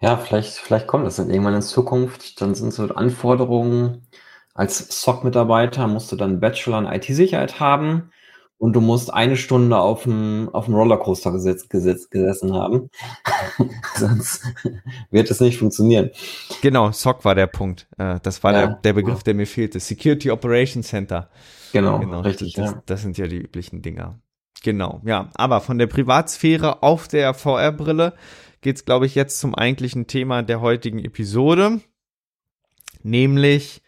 Ja, 0.00 0.16
vielleicht, 0.16 0.58
vielleicht 0.58 0.86
kommt 0.86 1.06
das 1.06 1.16
dann 1.16 1.30
irgendwann 1.30 1.54
in 1.54 1.62
Zukunft. 1.62 2.40
Dann 2.40 2.54
sind 2.54 2.72
so 2.72 2.84
Anforderungen, 2.84 4.06
als 4.54 5.02
SOC-Mitarbeiter 5.02 5.86
musst 5.86 6.10
du 6.12 6.16
dann 6.16 6.40
Bachelor 6.40 6.78
in 6.78 6.86
IT-Sicherheit 6.86 7.60
haben 7.60 8.10
und 8.58 8.72
du 8.72 8.80
musst 8.80 9.12
eine 9.12 9.36
Stunde 9.36 9.78
auf 9.78 10.02
dem, 10.02 10.50
auf 10.52 10.66
dem 10.66 10.74
Rollercoaster 10.74 11.32
gesetz, 11.32 11.68
gesetz, 11.68 12.10
gesessen 12.10 12.52
haben. 12.54 12.90
Sonst 13.96 14.44
wird 15.10 15.30
es 15.30 15.40
nicht 15.40 15.58
funktionieren. 15.58 16.10
Genau, 16.60 16.90
SOC 16.90 17.24
war 17.24 17.34
der 17.36 17.46
Punkt. 17.46 17.86
Äh, 17.98 18.18
das 18.22 18.42
war 18.42 18.52
ja, 18.52 18.66
der, 18.66 18.76
der 18.76 18.92
Begriff, 18.94 19.22
der 19.22 19.34
mir 19.34 19.46
fehlte. 19.46 19.78
Security 19.78 20.30
Operations 20.30 20.88
Center. 20.88 21.30
Genau, 21.72 22.00
genau 22.00 22.20
richtig. 22.20 22.54
Das, 22.54 22.72
ja. 22.72 22.82
das 22.86 23.02
sind 23.02 23.16
ja 23.16 23.28
die 23.28 23.38
üblichen 23.38 23.80
Dinger. 23.80 24.18
Genau, 24.64 25.00
ja. 25.04 25.30
Aber 25.34 25.60
von 25.60 25.78
der 25.78 25.86
Privatsphäre 25.86 26.82
auf 26.82 27.06
der 27.06 27.34
VR-Brille 27.34 28.14
geht's, 28.60 28.84
glaube 28.84 29.06
ich, 29.06 29.14
jetzt 29.14 29.38
zum 29.38 29.54
eigentlichen 29.54 30.08
Thema 30.08 30.42
der 30.42 30.60
heutigen 30.60 30.98
Episode. 30.98 31.80
Nämlich, 33.04 33.82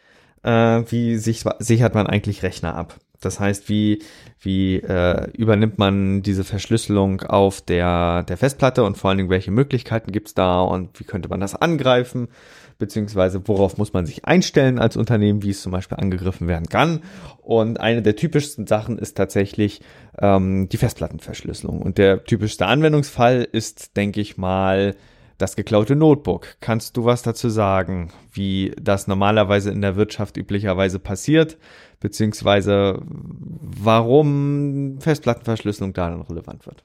äh, 0.45 0.51
wie 0.89 1.17
sich, 1.17 1.43
sichert 1.59 1.95
man 1.95 2.07
eigentlich 2.07 2.45
Rechner 2.45 2.77
ab? 2.77 3.01
Das 3.21 3.39
heißt, 3.39 3.69
wie, 3.69 4.03
wie 4.41 4.77
äh, 4.77 5.31
übernimmt 5.37 5.79
man 5.79 6.23
diese 6.23 6.43
Verschlüsselung 6.43 7.21
auf 7.23 7.61
der, 7.61 8.23
der 8.25 8.37
Festplatte 8.39 8.83
und 8.83 8.97
vor 8.97 9.11
allen 9.11 9.19
Dingen, 9.19 9.31
welche 9.31 9.51
Möglichkeiten 9.51 10.11
gibt's 10.11 10.35
da 10.35 10.63
und 10.63 10.99
wie 10.99 11.05
könnte 11.05 11.29
man 11.29 11.41
das 11.41 11.55
angreifen, 11.55 12.29
beziehungsweise 12.79 13.47
worauf 13.47 13.77
muss 13.77 13.93
man 13.93 14.07
sich 14.07 14.25
einstellen 14.25 14.79
als 14.79 14.97
Unternehmen, 14.97 15.43
wie 15.43 15.51
es 15.51 15.61
zum 15.61 15.71
Beispiel 15.71 15.99
angegriffen 15.99 16.49
werden 16.49 16.69
kann. 16.71 17.01
Und 17.43 17.79
eine 17.79 18.01
der 18.01 18.17
typischsten 18.17 18.67
Sachen 18.67 18.99
ist 18.99 19.19
tatsächlich 19.19 19.83
ähm, 20.19 20.71
die 20.71 20.79
Festplattenverschlüsselung. 20.79 21.83
Und 21.83 21.99
der 21.99 22.25
typischste 22.25 22.67
Anwendungsfall 22.67 23.47
ist, 23.53 23.99
denke 23.99 24.23
ich 24.23 24.39
mal, 24.39 24.97
das 25.41 25.57
geklaute 25.57 25.97
Notebook. 25.97 26.57
Kannst 26.61 26.97
du 26.97 27.05
was 27.05 27.23
dazu 27.23 27.49
sagen, 27.49 28.11
wie 28.33 28.73
das 28.81 29.07
normalerweise 29.07 29.71
in 29.71 29.81
der 29.81 29.97
Wirtschaft 29.97 30.37
üblicherweise 30.37 30.99
passiert? 30.99 31.57
Beziehungsweise 32.01 33.01
warum 33.03 34.99
Festplattenverschlüsselung 35.01 35.93
da 35.93 36.11
dann 36.11 36.23
relevant 36.23 36.67
wird. 36.67 36.83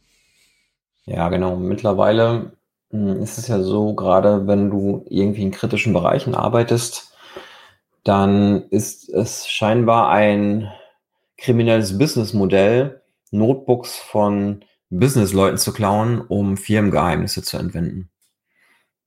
Ja, 1.06 1.30
genau. 1.30 1.56
Mittlerweile 1.56 2.54
hm, 2.92 3.22
ist 3.22 3.38
es 3.38 3.48
ja 3.48 3.62
so, 3.62 3.94
gerade 3.96 4.48
wenn 4.48 4.70
du 4.70 5.06
irgendwie 5.10 5.44
in 5.44 5.52
kritischen 5.52 5.94
Bereichen 5.94 6.36
arbeitest, 6.36 7.14
dann 8.04 8.64
ist 8.70 9.10
es 9.10 9.48
scheinbar 9.48 10.10
ein 10.10 10.72
kriminelles 11.38 11.98
Businessmodell, 11.98 13.02
Notebooks 13.32 13.98
von 13.98 14.64
Businessleuten 14.90 15.58
zu 15.58 15.74
klauen, 15.74 16.22
um 16.22 16.58
Firmengeheimnisse 16.58 17.42
zu 17.42 17.58
entwenden. 17.58 18.10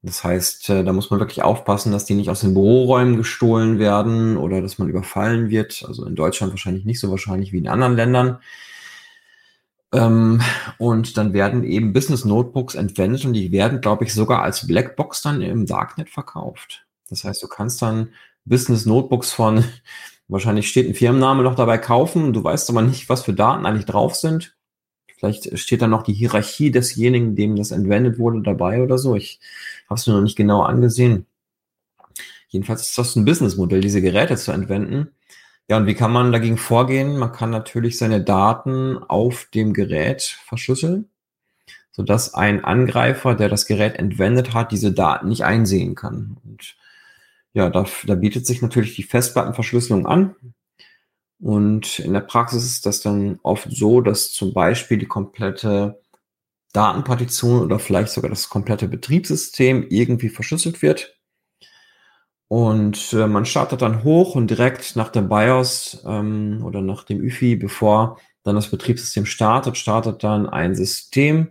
Das 0.03 0.23
heißt, 0.23 0.71
äh, 0.71 0.85
da 0.85 0.93
muss 0.93 1.11
man 1.11 1.19
wirklich 1.19 1.43
aufpassen, 1.43 1.91
dass 1.93 2.05
die 2.05 2.15
nicht 2.15 2.31
aus 2.31 2.41
den 2.41 2.55
Büroräumen 2.55 3.17
gestohlen 3.17 3.79
werden 3.79 4.37
oder 4.37 4.63
dass 4.63 4.79
man 4.79 4.89
überfallen 4.89 5.51
wird. 5.51 5.85
Also 5.87 6.07
in 6.07 6.15
Deutschland 6.15 6.53
wahrscheinlich 6.53 6.85
nicht 6.85 7.01
so 7.01 7.11
wahrscheinlich 7.11 7.53
wie 7.53 7.59
in 7.59 7.69
anderen 7.69 7.97
Ländern. 7.97 8.39
Ähm, 9.93 10.41
und 10.79 11.17
dann 11.17 11.33
werden 11.33 11.65
eben 11.65 11.93
Business 11.93 12.25
Notebooks 12.25 12.75
entwendet 12.75 13.25
und 13.25 13.33
die 13.33 13.53
werden, 13.53 13.81
glaube 13.81 14.05
ich, 14.05 14.15
sogar 14.15 14.43
als 14.43 14.67
Blackbox 14.67 15.23
dann 15.23 15.41
im 15.41 15.67
Darknet 15.67 16.11
verkauft. 16.11 16.87
Das 17.09 17.25
heißt, 17.25 17.43
du 17.43 17.49
kannst 17.49 17.81
dann 17.83 18.13
Business 18.45 18.87
Notebooks 18.87 19.33
von, 19.33 19.65
wahrscheinlich 20.29 20.69
steht 20.69 20.87
ein 20.87 20.95
Firmenname 20.95 21.43
noch 21.43 21.55
dabei 21.55 21.79
kaufen, 21.79 22.33
du 22.33 22.45
weißt 22.45 22.71
aber 22.71 22.83
nicht, 22.83 23.09
was 23.09 23.25
für 23.25 23.33
Daten 23.33 23.67
eigentlich 23.67 23.87
drauf 23.87 24.15
sind. 24.15 24.55
Vielleicht 25.17 25.59
steht 25.59 25.83
da 25.83 25.89
noch 25.89 26.05
die 26.05 26.13
Hierarchie 26.13 26.71
desjenigen, 26.71 27.35
dem 27.35 27.57
das 27.57 27.73
entwendet 27.73 28.19
wurde, 28.21 28.41
dabei 28.43 28.83
oder 28.83 28.99
so. 28.99 29.17
Ich 29.17 29.41
es 29.97 30.07
mir 30.07 30.15
noch 30.15 30.23
nicht 30.23 30.37
genau 30.37 30.63
angesehen. 30.63 31.27
Jedenfalls 32.49 32.89
ist 32.89 32.99
das 32.99 33.17
ein 33.17 33.25
Businessmodell, 33.25 33.81
diese 33.81 34.03
Geräte 34.03 34.37
zu 34.37 34.53
entwenden. 34.53 35.09
Ja, 35.69 35.77
und 35.77 35.87
wie 35.87 35.95
kann 35.95 36.13
man 36.13 36.33
dagegen 36.33 36.57
vorgehen? 36.57 37.19
Man 37.19 37.33
kann 37.33 37.51
natürlich 37.51 37.99
seine 37.99 38.23
Daten 38.23 38.99
auf 38.99 39.49
dem 39.53 39.75
Gerät 39.75 40.23
verschlüsseln, 40.23 41.11
sodass 41.93 42.33
ein 42.33 42.65
Angreifer, 42.65 43.35
der 43.35 43.51
das 43.51 43.67
Gerät 43.67 43.97
entwendet 43.97 44.55
hat, 44.55 44.73
diese 44.73 44.93
Daten 44.93 45.29
nicht 45.29 45.45
einsehen 45.45 45.95
kann. 45.95 46.39
Und 46.43 46.77
ja, 47.53 47.69
da, 47.69 47.85
da 48.07 48.15
bietet 48.15 48.47
sich 48.47 48.63
natürlich 48.63 48.97
die 48.97 49.03
Festplattenverschlüsselung 49.03 50.07
an. 50.07 50.35
Und 51.39 51.99
in 51.99 52.15
der 52.15 52.21
Praxis 52.21 52.65
ist 52.65 52.87
das 52.87 53.03
dann 53.03 53.39
oft 53.43 53.69
so, 53.71 54.01
dass 54.01 54.33
zum 54.33 54.55
Beispiel 54.55 54.97
die 54.97 55.07
komplette 55.07 56.01
Datenpartition 56.73 57.63
oder 57.63 57.79
vielleicht 57.79 58.11
sogar 58.11 58.31
das 58.31 58.49
komplette 58.49 58.89
Betriebssystem 58.89 59.87
irgendwie 59.89 60.29
verschlüsselt 60.29 60.83
wird. 60.83 61.19
Und 62.49 63.13
äh, 63.13 63.27
man 63.27 63.45
startet 63.45 63.83
dann 63.83 64.05
hoch 64.05 64.35
und 64.35 64.49
direkt 64.49 64.97
nach 64.97 65.11
dem 65.11 65.29
BIOS 65.29 66.03
ähm, 66.07 66.63
oder 66.65 66.81
nach 66.81 67.05
dem 67.05 67.21
UFI, 67.25 67.57
bevor 67.57 68.19
dann 68.43 68.55
das 68.55 68.69
Betriebssystem 68.69 69.27
startet, 69.27 69.77
startet 69.77 70.25
dann 70.25 70.49
ein 70.49 70.75
System, 70.75 71.49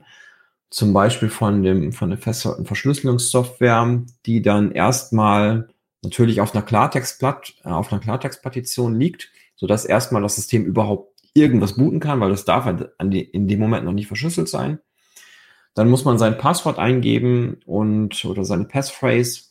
zum 0.70 0.94
Beispiel 0.94 1.30
von 1.30 1.62
dem 1.64 1.94
von 1.94 2.10
der 2.10 2.18
festgehaltenen 2.18 2.66
Verschlüsselungssoftware, 2.66 4.04
die 4.26 4.42
dann 4.42 4.72
erstmal 4.72 5.70
natürlich 6.02 6.42
auf 6.42 6.56
einer 6.56 6.64
Klartextblatt, 6.64 7.56
äh, 7.64 7.70
auf 7.70 7.92
einer 7.92 8.02
Klartextpartition 8.02 9.00
liegt 9.00 9.30
sodass 9.58 9.86
erstmal 9.86 10.22
das 10.22 10.36
System 10.36 10.64
überhaupt 10.64 11.14
irgendwas 11.34 11.76
booten 11.76 12.00
kann, 12.00 12.20
weil 12.22 12.30
das 12.30 12.46
darf 12.46 12.64
halt 12.66 12.92
die, 13.04 13.22
in 13.22 13.48
dem 13.48 13.60
Moment 13.60 13.86
noch 13.86 13.92
nicht 13.92 14.08
verschlüsselt 14.08 14.48
sein. 14.48 14.80
Dann 15.77 15.91
muss 15.91 16.05
man 16.05 16.17
sein 16.17 16.39
Passwort 16.39 16.79
eingeben 16.79 17.60
und 17.67 18.25
oder 18.25 18.43
seine 18.43 18.65
Passphrase. 18.65 19.41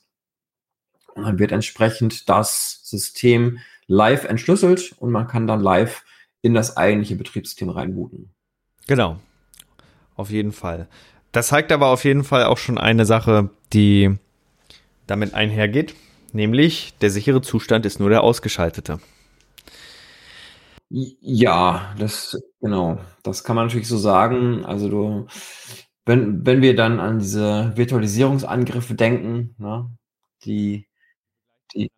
Und 1.14 1.23
dann 1.23 1.38
wird 1.38 1.52
entsprechend 1.52 2.28
das 2.28 2.80
System 2.83 3.61
live 3.87 4.25
entschlüsselt 4.25 4.97
und 4.99 5.12
man 5.12 5.28
kann 5.28 5.47
dann 5.47 5.61
live 5.61 6.04
in 6.42 6.52
das 6.52 6.76
eigentliche 6.76 7.14
Betriebssystem 7.14 7.71
reinbooten. 7.71 8.35
Genau. 8.88 9.21
Auf 10.16 10.30
jeden 10.30 10.50
Fall. 10.50 10.88
Das 11.30 11.47
zeigt 11.47 11.71
aber 11.71 11.87
auf 11.87 12.02
jeden 12.02 12.25
Fall 12.25 12.47
auch 12.47 12.59
schon 12.59 12.76
eine 12.76 13.04
Sache, 13.04 13.50
die 13.73 14.18
damit 15.06 15.33
einhergeht, 15.33 15.95
nämlich 16.33 16.95
der 17.00 17.11
sichere 17.11 17.40
Zustand 17.40 17.87
ist 17.87 18.00
nur 18.00 18.11
der 18.11 18.25
ausgeschaltete. 18.25 18.99
Ja, 20.88 21.95
das 22.00 22.37
genau. 22.61 22.99
Das 23.23 23.45
kann 23.45 23.54
man 23.54 23.66
natürlich 23.66 23.87
so 23.87 23.97
sagen. 23.97 24.64
Also 24.64 24.88
du 24.88 25.26
wenn 26.07 26.47
wenn 26.47 26.63
wir 26.63 26.77
dann 26.77 27.01
an 27.01 27.19
diese 27.19 27.73
Virtualisierungsangriffe 27.77 28.95
denken, 28.95 29.55
ne, 29.59 29.91
die 30.45 30.89
die 31.75 31.91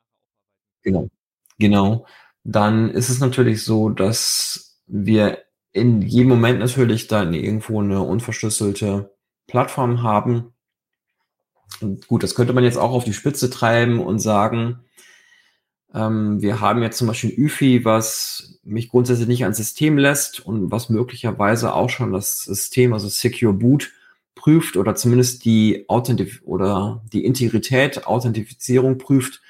genau, 0.83 1.11
genau, 1.59 2.07
dann 2.45 2.91
ist 2.91 3.11
es 3.11 3.21
natürlich 3.21 3.65
so, 3.65 3.91
dass 3.91 4.83
wir 4.87 5.45
in 5.73 6.03
jedem 6.03 6.31
Moment 6.31 6.59
natürlich 6.61 7.09
dann 7.09 7.35
irgendwo 7.35 7.81
eine 7.81 8.03
unverschlüsselte 8.03 9.15
Plattform 9.47 10.03
haben. 10.03 10.55
Und 11.81 12.09
gut, 12.09 12.23
das 12.23 12.35
könnte 12.35 12.55
man 12.55 12.65
jetzt 12.65 12.79
auch 12.79 12.93
auf 12.93 13.05
die 13.05 13.13
Spitze 13.13 13.51
treiben 13.51 14.01
und 14.01 14.19
sagen 14.21 14.85
ähm, 15.95 16.43
wir 16.43 16.61
haben 16.61 16.83
jetzt 16.83 16.99
zum 16.99 17.09
Beispiel 17.09 17.33
ÜFI, 17.37 17.85
was 17.85 18.61
mich 18.63 18.89
grundsätzlich 18.89 19.29
nicht 19.29 19.45
ans 19.45 19.57
System 19.57 19.97
lässt 19.97 20.41
und 20.41 20.71
was 20.71 20.91
möglicherweise 20.91 21.75
auch 21.75 21.89
schon 21.91 22.13
das 22.13 22.41
System, 22.41 22.93
also 22.93 23.09
Secure 23.09 23.55
Boot, 23.55 23.93
prüft 24.49 24.79
oder 24.79 24.95
zumindest 24.95 25.45
die 25.45 25.85
Authentif 25.89 26.41
oder 26.47 27.03
die 27.13 27.27
Integrität, 27.27 28.07
Authentifizierung 28.07 28.97
prüft 28.97 29.43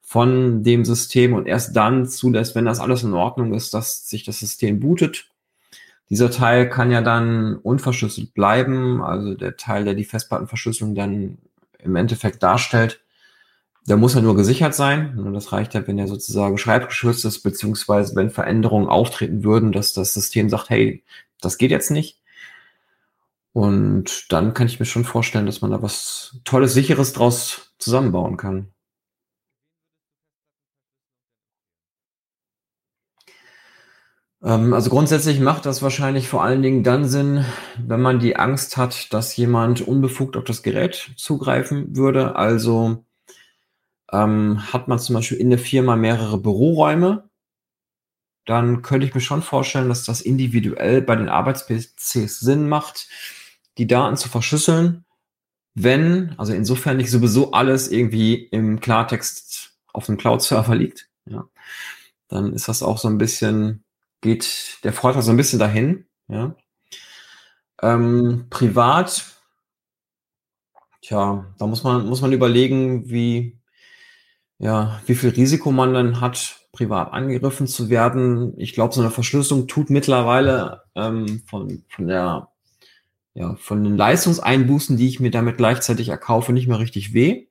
von 0.00 0.62
dem 0.62 0.84
System 0.84 1.32
und 1.34 1.48
erst 1.48 1.74
dann 1.74 2.06
zulässt, 2.06 2.54
wenn 2.54 2.64
das 2.64 2.78
alles 2.78 3.02
in 3.02 3.14
Ordnung 3.14 3.52
ist, 3.52 3.74
dass 3.74 4.08
sich 4.08 4.22
das 4.22 4.38
System 4.38 4.78
bootet. 4.78 5.26
Dieser 6.08 6.30
Teil 6.30 6.68
kann 6.68 6.92
ja 6.92 7.02
dann 7.02 7.56
unverschlüsselt 7.56 8.32
bleiben, 8.32 9.02
also 9.02 9.34
der 9.34 9.56
Teil, 9.56 9.84
der 9.84 9.94
die 9.94 10.04
Festplattenverschlüsselung 10.04 10.94
dann 10.94 11.38
im 11.78 11.96
Endeffekt 11.96 12.40
darstellt 12.42 13.00
der 13.86 13.98
muss 13.98 14.14
ja 14.14 14.22
nur 14.22 14.34
gesichert 14.34 14.74
sein. 14.74 15.18
Und 15.18 15.34
das 15.34 15.52
reicht 15.52 15.74
ja, 15.74 15.86
wenn 15.86 15.98
er 15.98 16.08
sozusagen 16.08 16.56
schreibgeschützt 16.56 17.26
ist, 17.26 17.42
beziehungsweise 17.42 18.16
wenn 18.16 18.30
Veränderungen 18.30 18.88
auftreten 18.88 19.44
würden, 19.44 19.72
dass 19.72 19.92
das 19.92 20.14
System 20.14 20.48
sagt, 20.48 20.70
hey, 20.70 21.02
das 21.42 21.58
geht 21.58 21.70
jetzt 21.70 21.90
nicht. 21.90 22.23
Und 23.54 24.32
dann 24.32 24.52
kann 24.52 24.66
ich 24.66 24.80
mir 24.80 24.86
schon 24.86 25.04
vorstellen, 25.04 25.46
dass 25.46 25.60
man 25.62 25.70
da 25.70 25.80
was 25.80 26.40
Tolles, 26.44 26.74
Sicheres 26.74 27.12
draus 27.12 27.72
zusammenbauen 27.78 28.36
kann. 28.36 28.74
Ähm, 34.42 34.74
also 34.74 34.90
grundsätzlich 34.90 35.38
macht 35.38 35.66
das 35.66 35.82
wahrscheinlich 35.82 36.28
vor 36.28 36.42
allen 36.42 36.62
Dingen 36.62 36.82
dann 36.82 37.08
Sinn, 37.08 37.44
wenn 37.78 38.02
man 38.02 38.18
die 38.18 38.34
Angst 38.36 38.76
hat, 38.76 39.12
dass 39.12 39.36
jemand 39.36 39.80
unbefugt 39.82 40.36
auf 40.36 40.44
das 40.44 40.64
Gerät 40.64 41.12
zugreifen 41.16 41.96
würde. 41.96 42.34
Also 42.34 43.04
ähm, 44.12 44.72
hat 44.72 44.88
man 44.88 44.98
zum 44.98 45.14
Beispiel 45.14 45.38
in 45.38 45.50
der 45.50 45.60
Firma 45.60 45.94
mehrere 45.94 46.38
Büroräume, 46.38 47.30
dann 48.46 48.82
könnte 48.82 49.06
ich 49.06 49.14
mir 49.14 49.20
schon 49.20 49.42
vorstellen, 49.42 49.88
dass 49.88 50.04
das 50.04 50.20
individuell 50.20 51.02
bei 51.02 51.14
den 51.14 51.28
Arbeits-PCs 51.28 52.40
Sinn 52.40 52.68
macht, 52.68 53.08
die 53.78 53.86
Daten 53.86 54.16
zu 54.16 54.28
verschlüsseln, 54.28 55.04
wenn, 55.74 56.34
also 56.38 56.52
insofern 56.52 56.96
nicht 56.96 57.10
sowieso 57.10 57.52
alles 57.52 57.90
irgendwie 57.90 58.34
im 58.34 58.80
Klartext 58.80 59.76
auf 59.92 60.06
dem 60.06 60.16
Cloud-Server 60.16 60.74
liegt, 60.74 61.08
ja, 61.26 61.48
dann 62.28 62.52
ist 62.52 62.68
das 62.68 62.82
auch 62.82 62.98
so 62.98 63.08
ein 63.08 63.18
bisschen, 63.18 63.84
geht 64.20 64.78
der 64.84 64.92
Vorteil 64.92 65.22
so 65.22 65.30
ein 65.30 65.36
bisschen 65.36 65.58
dahin, 65.58 66.06
ja. 66.28 66.54
Ähm, 67.82 68.46
privat, 68.50 69.24
tja, 71.02 71.52
da 71.58 71.66
muss 71.66 71.82
man, 71.82 72.06
muss 72.06 72.22
man 72.22 72.32
überlegen, 72.32 73.10
wie, 73.10 73.58
ja, 74.58 75.00
wie 75.06 75.14
viel 75.16 75.30
Risiko 75.30 75.72
man 75.72 75.92
dann 75.92 76.20
hat, 76.20 76.60
privat 76.72 77.12
angegriffen 77.12 77.66
zu 77.66 77.88
werden. 77.90 78.54
Ich 78.58 78.74
glaube, 78.74 78.94
so 78.94 79.00
eine 79.00 79.10
Verschlüsselung 79.10 79.66
tut 79.66 79.90
mittlerweile 79.90 80.82
ähm, 80.94 81.42
von, 81.46 81.84
von 81.88 82.06
der 82.06 82.48
ja, 83.34 83.56
von 83.56 83.82
den 83.82 83.96
Leistungseinbußen, 83.96 84.96
die 84.96 85.08
ich 85.08 85.20
mir 85.20 85.30
damit 85.30 85.56
gleichzeitig 85.56 86.08
erkaufe, 86.08 86.52
nicht 86.52 86.68
mehr 86.68 86.78
richtig 86.78 87.12
weh. 87.12 87.48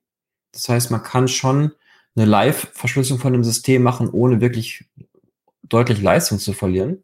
Das 0.54 0.70
heißt, 0.70 0.92
man 0.92 1.04
kann 1.04 1.28
schon 1.28 1.74
eine 2.16 2.26
Live-Verschlüsselung 2.26 3.20
von 3.20 3.34
dem 3.34 3.44
System 3.44 3.84
machen, 3.84 4.10
ohne 4.10 4.40
wirklich 4.40 4.86
deutlich 5.64 6.02
Leistung 6.02 6.40
zu 6.40 6.54
verlieren. 6.54 7.04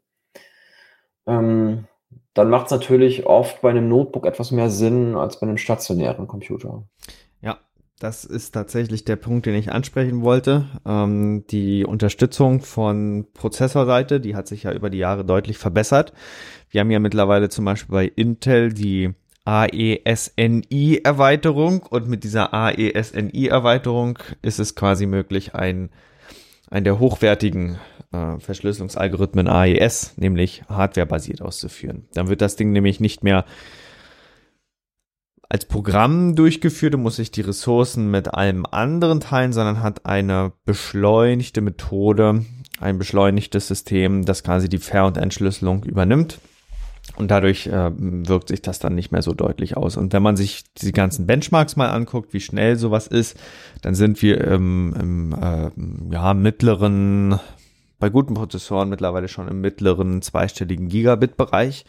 Ähm, 1.26 1.86
dann 2.34 2.50
macht 2.50 2.68
es 2.68 2.72
natürlich 2.72 3.26
oft 3.26 3.62
bei 3.62 3.70
einem 3.70 3.90
Notebook 3.90 4.26
etwas 4.26 4.52
mehr 4.52 4.70
Sinn 4.70 5.16
als 5.16 5.40
bei 5.40 5.48
einem 5.48 5.58
stationären 5.58 6.28
Computer. 6.28 6.84
Das 8.00 8.24
ist 8.24 8.52
tatsächlich 8.52 9.04
der 9.04 9.18
Punkt, 9.18 9.46
den 9.46 9.56
ich 9.56 9.74
ansprechen 9.74 10.22
wollte. 10.22 10.68
Ähm, 10.86 11.44
die 11.52 11.84
Unterstützung 11.84 12.62
von 12.62 13.28
Prozessorseite, 13.34 14.22
die 14.22 14.38
hat 14.38 14.48
sich 14.48 14.64
ja 14.64 14.72
über 14.72 14.90
die 14.90 15.00
Jahre 15.00 15.26
deutlich 15.26 15.58
verbessert. 15.58 16.14
Wir 16.70 16.80
haben 16.80 16.92
ja 16.92 17.00
mittlerweile 17.00 17.50
zum 17.50 17.66
Beispiel 17.66 17.94
bei 17.94 18.06
Intel 18.06 18.72
die 18.72 19.10
AESNI-Erweiterung 19.44 21.82
und 21.82 22.08
mit 22.08 22.24
dieser 22.24 22.54
AESNI-Erweiterung 22.54 24.18
ist 24.42 24.60
es 24.60 24.76
quasi 24.76 25.06
möglich, 25.06 25.56
ein, 25.56 25.90
ein 26.70 26.86
der 26.86 27.00
hochwertigen 27.00 27.80
äh, 28.14 28.40
Verschlüsselungsalgorithmen 28.40 29.50
AES, 29.50 30.14
nämlich 30.16 30.64
hardwarebasiert 30.70 31.42
auszuführen. 31.42 32.08
Dann 32.14 32.30
wird 32.30 32.40
das 32.40 32.56
Ding 32.56 32.72
nämlich 32.72 33.02
nicht 33.02 33.24
mehr 33.24 33.44
als 35.50 35.66
Programm 35.66 36.36
durchgeführt 36.36 36.94
und 36.94 37.02
muss 37.02 37.16
sich 37.16 37.32
die 37.32 37.42
Ressourcen 37.42 38.12
mit 38.12 38.34
allem 38.34 38.68
anderen 38.70 39.20
teilen, 39.20 39.52
sondern 39.52 39.82
hat 39.82 40.06
eine 40.06 40.54
beschleunigte 40.64 41.62
Methode, 41.62 42.46
ein 42.80 43.00
beschleunigtes 43.00 43.68
System, 43.68 44.26
das 44.26 44.44
quasi 44.44 44.70
die 44.70 44.78
Ver- 44.78 45.08
und 45.08 45.18
Entschlüsselung 45.18 45.84
übernimmt. 45.84 46.40
Und 47.16 47.32
dadurch 47.32 47.66
äh, 47.66 47.92
wirkt 47.98 48.50
sich 48.50 48.62
das 48.62 48.78
dann 48.78 48.94
nicht 48.94 49.12
mehr 49.12 49.24
so 49.24 49.34
deutlich 49.34 49.76
aus. 49.76 49.98
Und 49.98 50.14
wenn 50.14 50.22
man 50.22 50.38
sich 50.38 50.64
die 50.76 50.92
ganzen 50.92 51.26
Benchmarks 51.26 51.76
mal 51.76 51.90
anguckt, 51.90 52.34
wie 52.34 52.40
schnell 52.40 52.76
sowas 52.76 53.08
ist, 53.08 53.36
dann 53.82 53.96
sind 53.96 54.22
wir 54.22 54.40
im, 54.42 54.94
im 54.98 55.34
äh, 55.34 56.14
ja, 56.14 56.34
mittleren 56.36 57.40
bei 58.00 58.10
guten 58.10 58.34
Prozessoren 58.34 58.90
mittlerweile 58.90 59.28
schon 59.28 59.48
im 59.48 59.62
mittleren 59.62 60.22
zweistelligen 60.22 60.88
Gigabit-Bereich. 60.88 61.86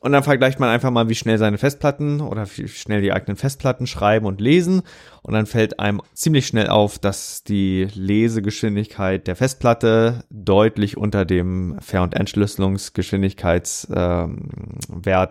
Und 0.00 0.12
dann 0.12 0.22
vergleicht 0.22 0.60
man 0.60 0.68
einfach 0.68 0.92
mal, 0.92 1.08
wie 1.08 1.16
schnell 1.16 1.38
seine 1.38 1.58
Festplatten 1.58 2.20
oder 2.20 2.46
wie 2.56 2.68
schnell 2.68 3.02
die 3.02 3.12
eigenen 3.12 3.36
Festplatten 3.36 3.88
schreiben 3.88 4.26
und 4.26 4.40
lesen. 4.40 4.82
Und 5.22 5.34
dann 5.34 5.46
fällt 5.46 5.80
einem 5.80 6.00
ziemlich 6.14 6.46
schnell 6.46 6.68
auf, 6.68 6.98
dass 6.98 7.42
die 7.42 7.88
Lesegeschwindigkeit 7.92 9.26
der 9.26 9.34
Festplatte 9.36 10.24
deutlich 10.30 10.96
unter 10.96 11.24
dem 11.24 11.76
Ver- 11.80 12.02
und 12.02 12.14
Entschlüsselungsgeschwindigkeitswert 12.14 13.88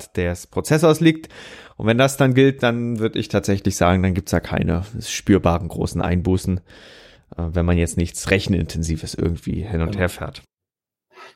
äh, 0.04 0.10
des 0.14 0.48
Prozessors 0.48 1.00
liegt. 1.00 1.30
Und 1.78 1.88
wenn 1.88 1.98
das 1.98 2.18
dann 2.18 2.34
gilt, 2.34 2.64
dann 2.64 3.00
würde 3.00 3.18
ich 3.20 3.30
tatsächlich 3.30 3.78
sagen, 3.78 4.04
dann 4.04 4.14
gibt's 4.14 4.32
da 4.32 4.42
keine 4.42 4.84
spürbaren 5.00 5.70
großen 5.70 6.02
Einbußen. 6.02 6.60
Äh, 7.38 7.44
wenn 7.54 7.66
man 7.66 7.78
jetzt 7.78 7.98
nichts 7.98 8.30
Rechenintensives 8.30 9.14
irgendwie 9.14 9.62
hin 9.62 9.82
und 9.82 9.98
her 9.98 10.10
fährt. 10.10 10.44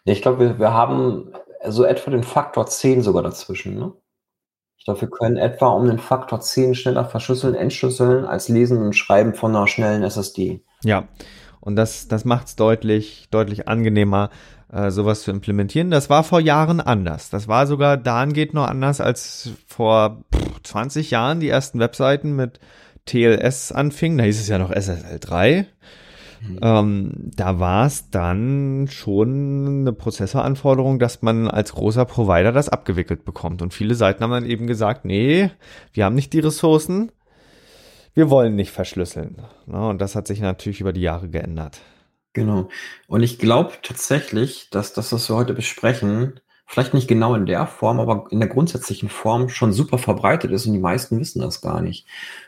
Ich 0.03 0.21
glaube, 0.21 0.39
wir, 0.39 0.59
wir 0.59 0.73
haben 0.73 1.33
so 1.67 1.83
etwa 1.83 2.11
den 2.11 2.23
Faktor 2.23 2.65
10 2.65 3.01
sogar 3.01 3.23
dazwischen. 3.23 3.75
Ne? 3.75 3.93
Ich 4.77 4.85
glaube, 4.85 5.01
wir 5.01 5.09
können 5.09 5.37
etwa 5.37 5.69
um 5.69 5.87
den 5.87 5.99
Faktor 5.99 6.41
10 6.41 6.75
schneller 6.75 7.05
verschlüsseln, 7.05 7.53
entschlüsseln 7.53 8.25
als 8.25 8.49
lesen 8.49 8.81
und 8.81 8.95
schreiben 8.95 9.35
von 9.35 9.55
einer 9.55 9.67
schnellen 9.67 10.03
SSD. 10.03 10.63
Ja, 10.83 11.07
und 11.59 11.75
das, 11.75 12.07
das 12.07 12.25
macht 12.25 12.47
es 12.47 12.55
deutlich, 12.55 13.27
deutlich 13.29 13.67
angenehmer, 13.67 14.31
äh, 14.71 14.89
sowas 14.89 15.21
zu 15.21 15.29
implementieren. 15.29 15.91
Das 15.91 16.09
war 16.09 16.23
vor 16.23 16.39
Jahren 16.39 16.81
anders. 16.81 17.29
Das 17.29 17.47
war 17.47 17.67
sogar 17.67 17.97
dahingehend 17.97 18.55
noch 18.55 18.67
anders 18.67 19.01
als 19.01 19.51
vor 19.67 20.23
pff, 20.33 20.63
20 20.63 21.11
Jahren 21.11 21.39
die 21.39 21.49
ersten 21.49 21.79
Webseiten 21.79 22.35
mit 22.35 22.59
TLS 23.05 23.71
anfing, 23.71 24.17
da 24.17 24.23
hieß 24.23 24.39
es 24.39 24.47
ja 24.47 24.57
noch 24.57 24.71
SSL 24.71 25.19
3. 25.19 25.67
Mhm. 26.41 26.59
Ähm, 26.61 27.11
da 27.35 27.59
war 27.59 27.85
es 27.85 28.09
dann 28.09 28.87
schon 28.89 29.81
eine 29.81 29.93
Prozessoranforderung, 29.93 30.97
dass 30.99 31.21
man 31.21 31.47
als 31.47 31.73
großer 31.73 32.05
Provider 32.05 32.51
das 32.51 32.69
abgewickelt 32.69 33.25
bekommt. 33.25 33.61
Und 33.61 33.73
viele 33.73 33.95
Seiten 33.95 34.23
haben 34.23 34.31
dann 34.31 34.45
eben 34.45 34.67
gesagt, 34.67 35.05
nee, 35.05 35.51
wir 35.93 36.05
haben 36.05 36.15
nicht 36.15 36.33
die 36.33 36.39
Ressourcen, 36.39 37.11
wir 38.13 38.29
wollen 38.29 38.55
nicht 38.55 38.71
verschlüsseln. 38.71 39.41
Ja, 39.67 39.89
und 39.89 40.01
das 40.01 40.15
hat 40.15 40.27
sich 40.27 40.41
natürlich 40.41 40.81
über 40.81 40.93
die 40.93 41.01
Jahre 41.01 41.29
geändert. 41.29 41.79
Genau. 42.33 42.69
Und 43.07 43.23
ich 43.23 43.39
glaube 43.39 43.73
tatsächlich, 43.81 44.69
dass 44.69 44.93
das, 44.93 45.11
was 45.11 45.29
wir 45.29 45.35
heute 45.35 45.53
besprechen, 45.53 46.39
vielleicht 46.71 46.93
nicht 46.93 47.10
genau 47.10 47.36
in 47.36 47.45
der 47.45 47.67
Form, 47.67 47.99
aber 47.99 48.27
in 48.31 48.39
der 48.39 48.47
grundsätzlichen 48.47 49.10
Form 49.10 49.49
schon 49.49 49.73
super 49.73 49.97
verbreitet 49.97 50.51
ist 50.51 50.65
und 50.65 50.71
die 50.71 50.79
meisten 50.79 51.19
wissen 51.19 51.41
das 51.41 51.60
gar 51.60 51.81
nicht. 51.81 52.07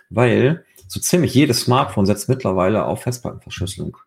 Weil 0.10 0.64
so 0.88 1.02
ziemlich 1.02 1.34
jedes 1.34 1.60
Smartphone 1.62 2.06
setzt 2.06 2.30
mittlerweile 2.30 2.86
auf 2.86 3.02
Festplattenverschlüsselung. 3.02 3.98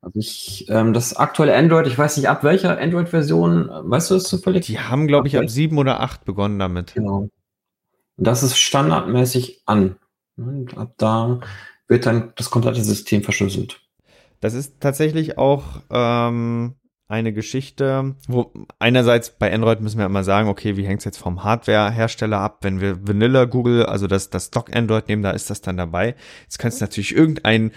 Also 0.00 0.18
ich, 0.18 0.64
ähm, 0.70 0.94
das 0.94 1.14
aktuelle 1.14 1.54
Android, 1.54 1.86
ich 1.86 1.98
weiß 1.98 2.16
nicht 2.16 2.28
ab 2.30 2.42
welcher 2.42 2.78
Android-Version, 2.78 3.68
weißt 3.68 4.10
du 4.10 4.14
das 4.14 4.24
zufällig? 4.24 4.64
Die 4.64 4.80
haben, 4.80 5.06
glaube 5.06 5.28
ich, 5.28 5.36
ab 5.36 5.50
sieben 5.50 5.76
oder 5.76 6.00
acht 6.00 6.24
begonnen 6.24 6.58
damit. 6.58 6.94
Genau. 6.94 7.28
Und 8.16 8.26
das 8.26 8.42
ist 8.42 8.56
standardmäßig 8.56 9.60
an. 9.66 9.96
Und 10.38 10.78
ab 10.78 10.94
da 10.96 11.40
wird 11.86 12.06
dann 12.06 12.32
das 12.36 12.48
komplette 12.48 12.82
System 12.82 13.22
verschlüsselt. 13.22 13.82
Das 14.40 14.54
ist 14.54 14.80
tatsächlich 14.80 15.36
auch 15.36 15.82
ähm, 15.90 16.76
eine 17.06 17.32
Geschichte, 17.32 18.14
wo 18.28 18.52
einerseits 18.78 19.30
bei 19.30 19.52
Android 19.52 19.80
müssen 19.80 19.98
wir 19.98 20.06
immer 20.06 20.24
sagen, 20.24 20.48
okay, 20.48 20.76
wie 20.76 20.86
hängt 20.86 21.00
es 21.00 21.04
jetzt 21.04 21.18
vom 21.18 21.44
Hardware-Hersteller 21.44 22.38
ab? 22.38 22.58
Wenn 22.62 22.80
wir 22.80 23.06
Vanilla 23.06 23.44
Google, 23.44 23.84
also 23.84 24.06
das, 24.06 24.30
das 24.30 24.46
Stock 24.46 24.74
Android 24.74 25.08
nehmen, 25.08 25.22
da 25.22 25.30
ist 25.32 25.50
das 25.50 25.60
dann 25.60 25.76
dabei. 25.76 26.14
Jetzt 26.44 26.58
kann 26.58 26.70
es 26.70 26.80
natürlich 26.80 27.14
irgendeinen 27.14 27.72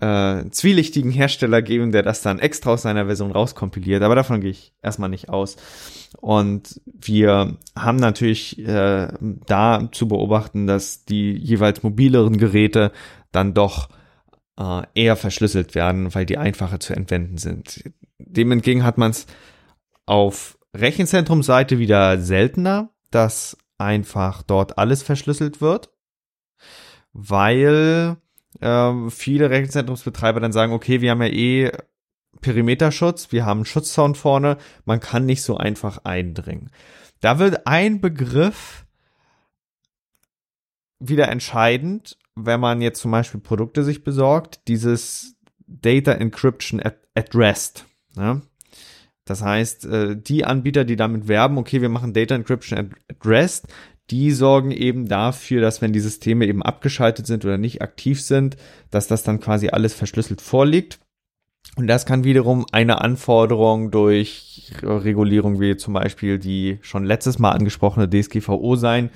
äh, 0.00 0.48
zwielichtigen 0.50 1.10
Hersteller 1.10 1.60
geben, 1.60 1.92
der 1.92 2.02
das 2.02 2.22
dann 2.22 2.38
extra 2.38 2.70
aus 2.70 2.82
seiner 2.82 3.04
Version 3.04 3.32
rauskompiliert, 3.32 4.02
aber 4.02 4.14
davon 4.14 4.40
gehe 4.40 4.50
ich 4.50 4.72
erstmal 4.82 5.10
nicht 5.10 5.28
aus. 5.28 5.56
Und 6.18 6.80
wir 6.86 7.58
haben 7.76 7.96
natürlich 7.96 8.58
äh, 8.66 9.08
da 9.46 9.88
zu 9.92 10.08
beobachten, 10.08 10.66
dass 10.66 11.04
die 11.04 11.32
jeweils 11.36 11.82
mobileren 11.82 12.38
Geräte 12.38 12.92
dann 13.30 13.52
doch 13.52 13.90
äh, 14.60 14.82
eher 14.94 15.16
verschlüsselt 15.16 15.74
werden, 15.74 16.14
weil 16.14 16.26
die 16.26 16.36
einfacher 16.38 16.80
zu 16.80 16.94
entwenden 16.94 17.38
sind. 17.38 17.90
Dem 18.18 18.52
entgegen 18.52 18.84
hat 18.84 18.98
man 18.98 19.10
es 19.10 19.26
auf 20.04 20.58
Rechenzentrumseite 20.76 21.78
wieder 21.78 22.20
seltener, 22.20 22.90
dass 23.10 23.56
einfach 23.78 24.42
dort 24.42 24.76
alles 24.78 25.02
verschlüsselt 25.02 25.60
wird, 25.60 25.90
weil 27.12 28.16
äh, 28.60 28.92
viele 29.08 29.50
Rechenzentrumsbetreiber 29.50 30.40
dann 30.40 30.52
sagen, 30.52 30.72
okay, 30.72 31.00
wir 31.00 31.10
haben 31.10 31.22
ja 31.22 31.28
eh 31.28 31.72
Perimeterschutz, 32.40 33.32
wir 33.32 33.46
haben 33.46 33.64
Schutzzaun 33.64 34.14
vorne, 34.14 34.58
man 34.84 35.00
kann 35.00 35.24
nicht 35.24 35.42
so 35.42 35.56
einfach 35.56 36.04
eindringen. 36.04 36.70
Da 37.20 37.38
wird 37.38 37.66
ein 37.66 38.00
Begriff 38.00 38.84
wieder 40.98 41.28
entscheidend, 41.28 42.18
wenn 42.36 42.60
man 42.60 42.80
jetzt 42.80 43.00
zum 43.00 43.10
Beispiel 43.10 43.40
Produkte 43.40 43.84
sich 43.84 44.04
besorgt, 44.04 44.60
dieses 44.68 45.36
Data 45.66 46.12
Encryption 46.12 46.80
at, 46.80 46.96
at 47.14 47.34
Rest. 47.34 47.86
Ne? 48.16 48.42
Das 49.24 49.42
heißt, 49.42 49.86
äh, 49.86 50.16
die 50.16 50.44
Anbieter, 50.44 50.84
die 50.84 50.96
damit 50.96 51.28
werben, 51.28 51.58
okay, 51.58 51.80
wir 51.80 51.88
machen 51.88 52.12
Data 52.12 52.34
Encryption 52.34 52.78
at, 52.78 52.86
at 53.08 53.26
Rest, 53.26 53.68
die 54.10 54.32
sorgen 54.32 54.72
eben 54.72 55.06
dafür, 55.06 55.60
dass 55.60 55.80
wenn 55.80 55.92
die 55.92 56.00
Systeme 56.00 56.46
eben 56.46 56.62
abgeschaltet 56.62 57.26
sind 57.26 57.44
oder 57.44 57.58
nicht 57.58 57.80
aktiv 57.80 58.20
sind, 58.20 58.56
dass 58.90 59.06
das 59.06 59.22
dann 59.22 59.38
quasi 59.38 59.68
alles 59.68 59.94
verschlüsselt 59.94 60.40
vorliegt. 60.40 60.98
Und 61.76 61.86
das 61.86 62.06
kann 62.06 62.24
wiederum 62.24 62.66
eine 62.72 63.00
Anforderung 63.00 63.92
durch 63.92 64.72
Regulierung 64.82 65.60
wie 65.60 65.76
zum 65.76 65.94
Beispiel 65.94 66.38
die 66.38 66.78
schon 66.82 67.04
letztes 67.04 67.38
Mal 67.38 67.52
angesprochene 67.52 68.10
DSGVO 68.10 68.74
sein, 68.74 69.10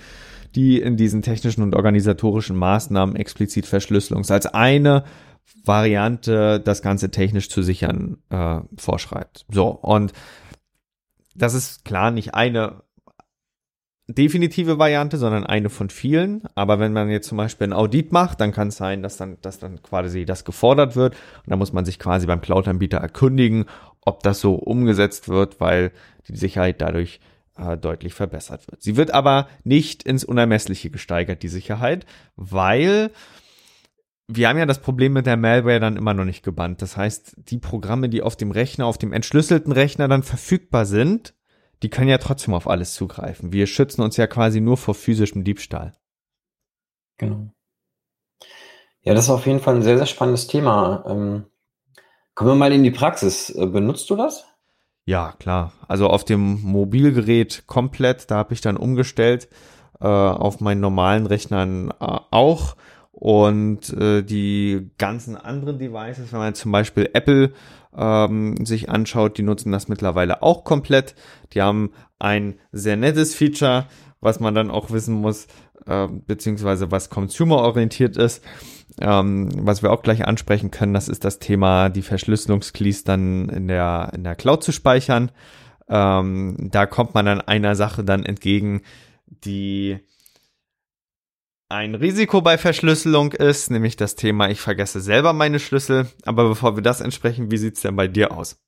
die 0.54 0.80
in 0.80 0.96
diesen 0.96 1.22
technischen 1.22 1.62
und 1.62 1.74
organisatorischen 1.74 2.56
Maßnahmen 2.56 3.16
explizit 3.16 3.66
Verschlüsselung 3.66 4.24
als 4.28 4.46
eine 4.46 5.04
Variante, 5.64 6.60
das 6.60 6.82
Ganze 6.82 7.10
technisch 7.10 7.48
zu 7.48 7.62
sichern, 7.62 8.18
äh, 8.30 8.60
vorschreibt. 8.76 9.44
So, 9.50 9.68
und 9.68 10.12
das 11.34 11.54
ist 11.54 11.84
klar 11.84 12.10
nicht 12.10 12.34
eine 12.34 12.82
definitive 14.06 14.78
Variante, 14.78 15.16
sondern 15.16 15.44
eine 15.44 15.70
von 15.70 15.88
vielen. 15.88 16.42
Aber 16.54 16.78
wenn 16.78 16.92
man 16.92 17.10
jetzt 17.10 17.28
zum 17.28 17.38
Beispiel 17.38 17.68
ein 17.68 17.72
Audit 17.72 18.12
macht, 18.12 18.40
dann 18.40 18.52
kann 18.52 18.68
es 18.68 18.76
sein, 18.76 19.02
dass 19.02 19.16
dann, 19.16 19.38
dass 19.40 19.58
dann 19.58 19.82
quasi 19.82 20.24
das 20.24 20.44
gefordert 20.44 20.94
wird. 20.96 21.14
Und 21.14 21.50
dann 21.50 21.58
muss 21.58 21.72
man 21.72 21.84
sich 21.84 21.98
quasi 21.98 22.26
beim 22.26 22.40
Cloud-Anbieter 22.40 22.98
erkundigen, 22.98 23.64
ob 24.02 24.22
das 24.22 24.40
so 24.40 24.54
umgesetzt 24.54 25.28
wird, 25.28 25.60
weil 25.60 25.92
die 26.28 26.36
Sicherheit 26.36 26.80
dadurch 26.80 27.20
äh, 27.56 27.76
deutlich 27.76 28.14
verbessert 28.14 28.66
wird. 28.70 28.82
Sie 28.82 28.96
wird 28.96 29.12
aber 29.12 29.48
nicht 29.62 30.02
ins 30.02 30.24
Unermessliche 30.24 30.90
gesteigert, 30.90 31.42
die 31.42 31.48
Sicherheit, 31.48 32.06
weil 32.36 33.10
wir 34.26 34.48
haben 34.48 34.58
ja 34.58 34.66
das 34.66 34.80
Problem 34.80 35.12
mit 35.12 35.26
der 35.26 35.36
Malware 35.36 35.80
dann 35.80 35.96
immer 35.96 36.14
noch 36.14 36.24
nicht 36.24 36.42
gebannt. 36.42 36.80
Das 36.80 36.96
heißt, 36.96 37.36
die 37.36 37.58
Programme, 37.58 38.08
die 38.08 38.22
auf 38.22 38.36
dem 38.36 38.50
Rechner, 38.50 38.86
auf 38.86 38.98
dem 38.98 39.12
entschlüsselten 39.12 39.72
Rechner 39.72 40.08
dann 40.08 40.22
verfügbar 40.22 40.86
sind, 40.86 41.34
die 41.82 41.90
können 41.90 42.08
ja 42.08 42.18
trotzdem 42.18 42.54
auf 42.54 42.66
alles 42.66 42.94
zugreifen. 42.94 43.52
Wir 43.52 43.66
schützen 43.66 44.00
uns 44.00 44.16
ja 44.16 44.26
quasi 44.26 44.60
nur 44.60 44.78
vor 44.78 44.94
physischem 44.94 45.44
Diebstahl. 45.44 45.92
Genau. 47.18 47.50
Ja, 49.02 49.12
das 49.12 49.24
ist 49.24 49.30
auf 49.30 49.46
jeden 49.46 49.60
Fall 49.60 49.76
ein 49.76 49.82
sehr, 49.82 49.98
sehr 49.98 50.06
spannendes 50.06 50.46
Thema. 50.46 51.04
Ähm, 51.06 51.44
kommen 52.34 52.50
wir 52.50 52.54
mal 52.54 52.72
in 52.72 52.82
die 52.82 52.90
Praxis. 52.90 53.50
Äh, 53.50 53.66
benutzt 53.66 54.08
du 54.08 54.16
das? 54.16 54.46
Ja, 55.06 55.34
klar. 55.38 55.72
Also 55.86 56.08
auf 56.08 56.24
dem 56.24 56.62
Mobilgerät 56.62 57.64
komplett, 57.66 58.30
da 58.30 58.36
habe 58.36 58.54
ich 58.54 58.62
dann 58.62 58.76
umgestellt, 58.76 59.48
äh, 60.00 60.06
auf 60.06 60.60
meinen 60.60 60.80
normalen 60.80 61.26
Rechnern 61.26 61.90
äh, 61.90 62.18
auch. 62.30 62.76
Und 63.12 63.92
äh, 63.92 64.22
die 64.22 64.90
ganzen 64.98 65.36
anderen 65.36 65.78
Devices, 65.78 66.32
wenn 66.32 66.40
man 66.40 66.54
zum 66.54 66.72
Beispiel 66.72 67.08
Apple 67.12 67.52
ähm, 67.96 68.56
sich 68.64 68.88
anschaut, 68.90 69.38
die 69.38 69.42
nutzen 69.42 69.70
das 69.72 69.88
mittlerweile 69.88 70.42
auch 70.42 70.64
komplett. 70.64 71.14
Die 71.52 71.62
haben 71.62 71.92
ein 72.18 72.58
sehr 72.72 72.96
nettes 72.96 73.34
Feature, 73.34 73.86
was 74.20 74.40
man 74.40 74.54
dann 74.54 74.70
auch 74.70 74.90
wissen 74.90 75.14
muss, 75.14 75.46
äh, 75.86 76.08
beziehungsweise 76.08 76.90
was 76.90 77.10
consumer-orientiert 77.10 78.16
ist. 78.16 78.42
Ähm, 79.00 79.50
was 79.54 79.82
wir 79.82 79.90
auch 79.90 80.02
gleich 80.02 80.24
ansprechen 80.26 80.70
können, 80.70 80.94
das 80.94 81.08
ist 81.08 81.24
das 81.24 81.38
Thema, 81.38 81.88
die 81.88 82.02
Verschlüsselungskeys 82.02 83.04
dann 83.04 83.48
in 83.48 83.68
der, 83.68 84.12
in 84.14 84.24
der 84.24 84.36
Cloud 84.36 84.62
zu 84.62 84.72
speichern. 84.72 85.30
Ähm, 85.88 86.56
da 86.58 86.86
kommt 86.86 87.14
man 87.14 87.26
dann 87.26 87.40
einer 87.40 87.74
Sache 87.74 88.04
dann 88.04 88.24
entgegen, 88.24 88.82
die 89.26 89.98
ein 91.68 91.94
Risiko 91.94 92.40
bei 92.40 92.56
Verschlüsselung 92.58 93.32
ist, 93.32 93.70
nämlich 93.70 93.96
das 93.96 94.14
Thema, 94.14 94.48
ich 94.48 94.60
vergesse 94.60 95.00
selber 95.00 95.32
meine 95.32 95.58
Schlüssel. 95.58 96.06
Aber 96.24 96.48
bevor 96.48 96.76
wir 96.76 96.82
das 96.82 97.00
entsprechen, 97.00 97.50
wie 97.50 97.56
sieht's 97.56 97.80
denn 97.80 97.96
bei 97.96 98.06
dir 98.06 98.32
aus? 98.32 98.60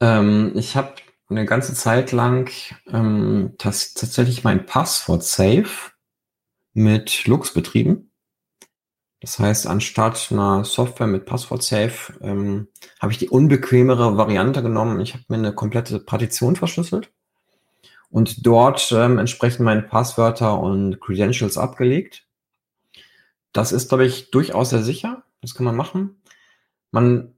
Ähm, 0.00 0.52
ich 0.54 0.76
habe 0.76 0.94
eine 1.28 1.44
ganze 1.44 1.74
Zeit 1.74 2.12
lang 2.12 2.50
ähm, 2.90 3.54
tatsächlich 3.58 4.44
mein 4.44 4.66
Passwort 4.66 5.22
Safe 5.22 5.68
mit 6.72 7.26
Lux 7.26 7.52
betrieben. 7.52 8.07
Das 9.20 9.38
heißt, 9.38 9.66
anstatt 9.66 10.28
einer 10.30 10.64
Software 10.64 11.08
mit 11.08 11.26
Passwort 11.26 11.62
Safe 11.62 12.12
ähm, 12.20 12.68
habe 13.00 13.12
ich 13.12 13.18
die 13.18 13.28
unbequemere 13.28 14.16
Variante 14.16 14.62
genommen. 14.62 15.00
Ich 15.00 15.14
habe 15.14 15.24
mir 15.28 15.36
eine 15.36 15.52
komplette 15.52 15.98
Partition 15.98 16.54
verschlüsselt 16.54 17.10
und 18.10 18.46
dort 18.46 18.92
ähm, 18.92 19.18
entsprechend 19.18 19.60
meine 19.60 19.82
Passwörter 19.82 20.60
und 20.60 21.00
Credentials 21.00 21.58
abgelegt. 21.58 22.26
Das 23.52 23.72
ist, 23.72 23.88
glaube 23.88 24.06
ich, 24.06 24.30
durchaus 24.30 24.70
sehr 24.70 24.82
sicher. 24.82 25.24
Das 25.40 25.54
kann 25.54 25.64
man 25.64 25.76
machen. 25.76 26.22
Man 26.90 27.34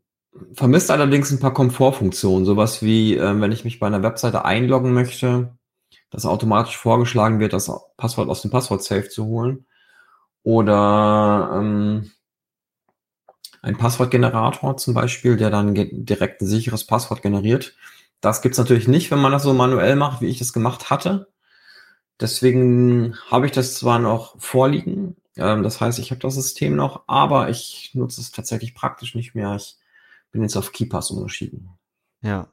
vermisst 0.54 0.90
allerdings 0.90 1.30
ein 1.30 1.40
paar 1.40 1.54
Komfortfunktionen, 1.54 2.44
sowas 2.44 2.82
wie, 2.82 3.16
äh, 3.16 3.40
wenn 3.40 3.52
ich 3.52 3.64
mich 3.64 3.80
bei 3.80 3.86
einer 3.86 4.02
Webseite 4.02 4.44
einloggen 4.44 4.92
möchte, 4.92 5.56
dass 6.10 6.26
automatisch 6.26 6.76
vorgeschlagen 6.76 7.40
wird, 7.40 7.52
das 7.52 7.70
Passwort 7.96 8.28
aus 8.28 8.42
dem 8.42 8.50
Passwort-Safe 8.50 9.08
zu 9.08 9.26
holen. 9.26 9.66
Oder 10.42 11.50
ähm, 11.54 12.10
ein 13.62 13.76
Passwortgenerator 13.76 14.76
zum 14.76 14.94
Beispiel, 14.94 15.36
der 15.36 15.50
dann 15.50 15.74
direkt 15.74 16.40
ein 16.40 16.46
sicheres 16.46 16.86
Passwort 16.86 17.22
generiert. 17.22 17.76
Das 18.20 18.42
gibt's 18.42 18.58
natürlich 18.58 18.88
nicht, 18.88 19.10
wenn 19.10 19.20
man 19.20 19.32
das 19.32 19.42
so 19.42 19.52
manuell 19.54 19.96
macht, 19.96 20.20
wie 20.20 20.28
ich 20.28 20.38
das 20.38 20.52
gemacht 20.52 20.90
hatte. 20.90 21.28
Deswegen 22.20 23.16
habe 23.30 23.46
ich 23.46 23.52
das 23.52 23.74
zwar 23.74 23.98
noch 23.98 24.38
vorliegen, 24.40 25.16
ähm, 25.36 25.62
das 25.62 25.80
heißt, 25.80 25.98
ich 25.98 26.10
habe 26.10 26.20
das 26.20 26.34
System 26.34 26.76
noch, 26.76 27.04
aber 27.06 27.48
ich 27.48 27.92
nutze 27.94 28.20
es 28.20 28.30
tatsächlich 28.30 28.74
praktisch 28.74 29.14
nicht 29.14 29.34
mehr. 29.34 29.54
Ich 29.56 29.76
bin 30.32 30.42
jetzt 30.42 30.56
auf 30.56 30.72
KeyPass 30.72 31.10
umgeschieden. 31.10 31.70
Ja. 32.22 32.48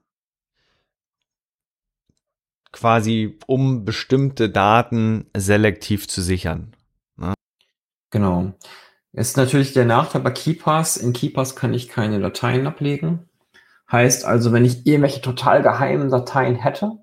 Quasi, 2.71 3.37
um 3.47 3.85
bestimmte 3.85 4.49
Daten 4.49 5.29
selektiv 5.35 6.07
zu 6.07 6.21
sichern. 6.21 6.76
Genau. 8.09 8.53
Ist 9.13 9.37
natürlich 9.37 9.73
der 9.73 9.85
Nachteil 9.85 10.21
bei 10.21 10.31
KeyPass. 10.31 10.97
In 10.97 11.13
KeyPass 11.13 11.55
kann 11.55 11.73
ich 11.73 11.89
keine 11.89 12.19
Dateien 12.19 12.67
ablegen. 12.67 13.27
Heißt 13.91 14.25
also, 14.25 14.51
wenn 14.51 14.65
ich 14.65 14.85
irgendwelche 14.85 15.21
total 15.21 15.63
geheimen 15.63 16.09
Dateien 16.09 16.55
hätte, 16.55 16.97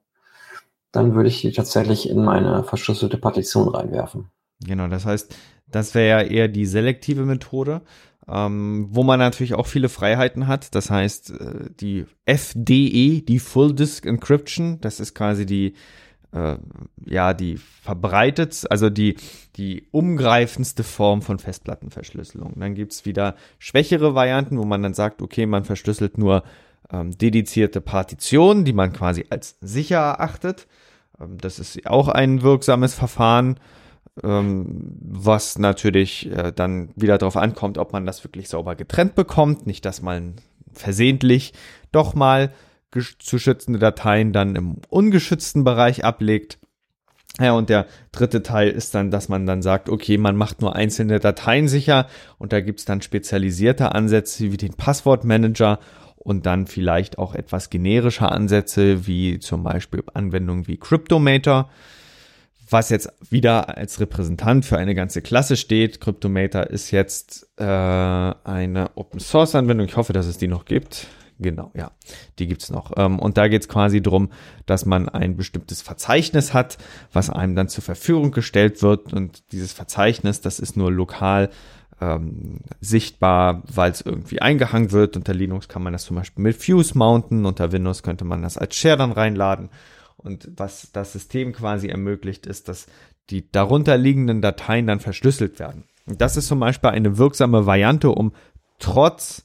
dann 0.93 1.14
würde 1.14 1.29
ich 1.29 1.40
die 1.40 1.53
tatsächlich 1.53 2.09
in 2.09 2.23
meine 2.23 2.62
verschlüsselte 2.62 3.19
Partition 3.19 3.69
reinwerfen. 3.69 4.31
Genau, 4.64 4.87
das 4.87 5.07
heißt, 5.07 5.35
das 5.67 5.95
wäre 5.95 6.09
ja 6.09 6.29
eher 6.29 6.49
die 6.49 6.67
selektive 6.67 7.25
Methode, 7.25 7.83
ähm, 8.29 8.87
wo 8.90 9.03
man 9.03 9.19
natürlich 9.19 9.55
auch 9.55 9.67
viele 9.67 9.88
Freiheiten 9.88 10.47
hat. 10.47 10.75
Das 10.75 10.90
heißt, 10.90 11.31
äh, 11.31 11.71
die 11.81 12.07
FDE, 12.27 13.23
die 13.23 13.38
Full 13.38 13.75
Disk 13.75 14.07
Encryption, 14.07 14.81
das 14.81 15.01
ist 15.01 15.14
quasi 15.14 15.47
die, 15.47 15.75
äh, 16.35 16.57
ja, 17.07 17.33
die 17.33 17.57
verbreitet, 17.57 18.64
also 18.68 18.90
die, 18.90 19.16
die 19.57 19.87
umgreifendste 19.92 20.83
Form 20.83 21.23
von 21.23 21.38
Festplattenverschlüsselung. 21.38 22.55
Dann 22.57 22.75
gibt's 22.75 23.05
wieder 23.05 23.37
schwächere 23.59 24.14
Varianten, 24.14 24.59
wo 24.59 24.64
man 24.64 24.83
dann 24.83 24.94
sagt, 24.94 25.23
okay, 25.23 25.47
man 25.47 25.64
verschlüsselt 25.64 26.18
nur 26.18 26.42
ähm, 26.90 27.16
dedizierte 27.16 27.81
Partitionen, 27.81 28.64
die 28.64 28.73
man 28.73 28.92
quasi 28.92 29.27
als 29.31 29.57
sicher 29.61 29.99
erachtet. 29.99 30.66
Ähm, 31.20 31.38
das 31.38 31.59
ist 31.59 31.87
auch 31.87 32.09
ein 32.09 32.42
wirksames 32.42 32.94
Verfahren, 32.94 33.61
ähm, 34.23 34.97
was 35.01 35.59
natürlich 35.59 36.31
äh, 36.31 36.53
dann 36.53 36.90
wieder 36.97 37.18
darauf 37.18 37.37
ankommt, 37.37 37.79
ob 37.79 37.92
man 37.92 38.07
das 38.07 38.25
wirklich 38.25 38.49
sauber 38.49 38.75
getrennt 38.75 39.14
bekommt. 39.14 39.66
Nicht, 39.66 39.85
dass 39.85 40.03
man 40.03 40.35
versehentlich 40.73 41.53
doch 41.92 42.14
mal 42.14 42.53
zu 43.18 43.38
schützende 43.38 43.78
Dateien 43.78 44.33
dann 44.33 44.57
im 44.57 44.76
ungeschützten 44.88 45.64
Bereich 45.64 46.04
ablegt. 46.04 46.59
Ja, 47.40 47.52
und 47.52 47.68
der 47.68 47.87
dritte 48.12 48.44
Teil 48.44 48.70
ist 48.70 48.94
dann, 48.94 49.11
dass 49.11 49.28
man 49.28 49.44
dann 49.44 49.61
sagt, 49.61 49.88
okay, 49.88 50.18
man 50.18 50.37
macht 50.37 50.61
nur 50.61 50.76
einzelne 50.76 51.18
Dateien 51.18 51.66
sicher 51.66 52.07
und 52.38 52.52
da 52.52 52.61
gibt's 52.61 52.85
dann 52.85 53.02
spezialisierte 53.02 53.92
Ansätze 53.92 54.52
wie 54.52 54.57
den 54.57 54.74
Passwortmanager 54.74 55.80
und 56.16 56.46
dann 56.46 56.68
vielleicht 56.68 57.18
auch 57.18 57.35
etwas 57.35 57.70
generische 57.70 58.30
Ansätze 58.30 59.07
wie 59.07 59.40
zum 59.40 59.64
Beispiel 59.64 60.04
Anwendungen 60.14 60.68
wie 60.68 60.76
Cryptomator, 60.76 61.70
was 62.70 62.88
jetzt 62.88 63.12
wieder 63.30 63.76
als 63.76 63.98
Repräsentant 63.98 64.64
für 64.64 64.78
eine 64.78 64.94
ganze 64.94 65.20
Klasse 65.20 65.57
steht. 65.57 66.00
Cryptomator 66.00 66.68
ist 66.68 66.92
jetzt 66.92 67.48
äh, 67.59 67.64
eine 67.64 68.90
Open 68.94 69.18
Source 69.18 69.57
Anwendung. 69.57 69.87
Ich 69.87 69.96
hoffe, 69.96 70.12
dass 70.12 70.26
es 70.26 70.38
die 70.38 70.48
noch 70.48 70.64
gibt. 70.66 71.09
Genau, 71.38 71.73
ja, 71.75 71.90
die 72.38 72.47
gibt's 72.47 72.70
noch. 72.70 72.92
Ähm, 72.97 73.18
und 73.18 73.37
da 73.37 73.49
geht's 73.49 73.68
quasi 73.68 74.01
drum, 74.01 74.31
dass 74.66 74.87
man 74.87 75.09
ein 75.09 75.37
bestimmtes 75.37 75.83
Verzeichnis 75.83 76.55
hat, 76.55 76.79
was 77.12 77.31
einem 77.31 77.57
dann 77.57 77.68
zur 77.68 77.83
Verfügung 77.83 78.31
gestellt 78.31 78.83
wird. 78.83 79.12
Und 79.12 79.53
dieses 79.53 79.73
Verzeichnis, 79.73 80.40
das 80.40 80.61
ist 80.61 80.77
nur 80.77 80.92
lokal 80.92 81.51
ähm, 82.01 82.61
sichtbar, 82.81 83.62
weil 83.66 83.90
es 83.90 84.01
irgendwie 84.01 84.40
eingehangen 84.40 84.92
wird. 84.92 85.16
Unter 85.16 85.35
Linux 85.35 85.68
kann 85.68 85.83
man 85.83 85.92
das 85.92 86.05
zum 86.05 86.16
Beispiel 86.16 86.42
mit 86.42 86.57
Fuse 86.57 86.97
mounten, 86.97 87.47
unter 87.47 87.73
Windows 87.73 88.03
könnte 88.03 88.25
man 88.25 88.42
das 88.42 88.59
als 88.59 88.77
Share 88.77 88.97
dann 88.97 89.12
reinladen. 89.12 89.70
Und 90.16 90.51
was 90.57 90.90
das 90.92 91.12
System 91.12 91.53
quasi 91.53 91.88
ermöglicht, 91.88 92.47
ist, 92.47 92.68
dass 92.68 92.87
die 93.31 93.51
darunterliegenden 93.51 94.40
Dateien 94.40 94.87
dann 94.87 95.01
verschlüsselt 95.01 95.59
werden. 95.59 95.85
Und 96.07 96.20
das 96.20 96.37
ist 96.37 96.49
zum 96.49 96.61
Beispiel 96.61 96.90
eine 96.90 97.18
wirksame 97.18 97.66
Variante, 97.66 98.11
um 98.11 98.33
trotz 98.79 99.44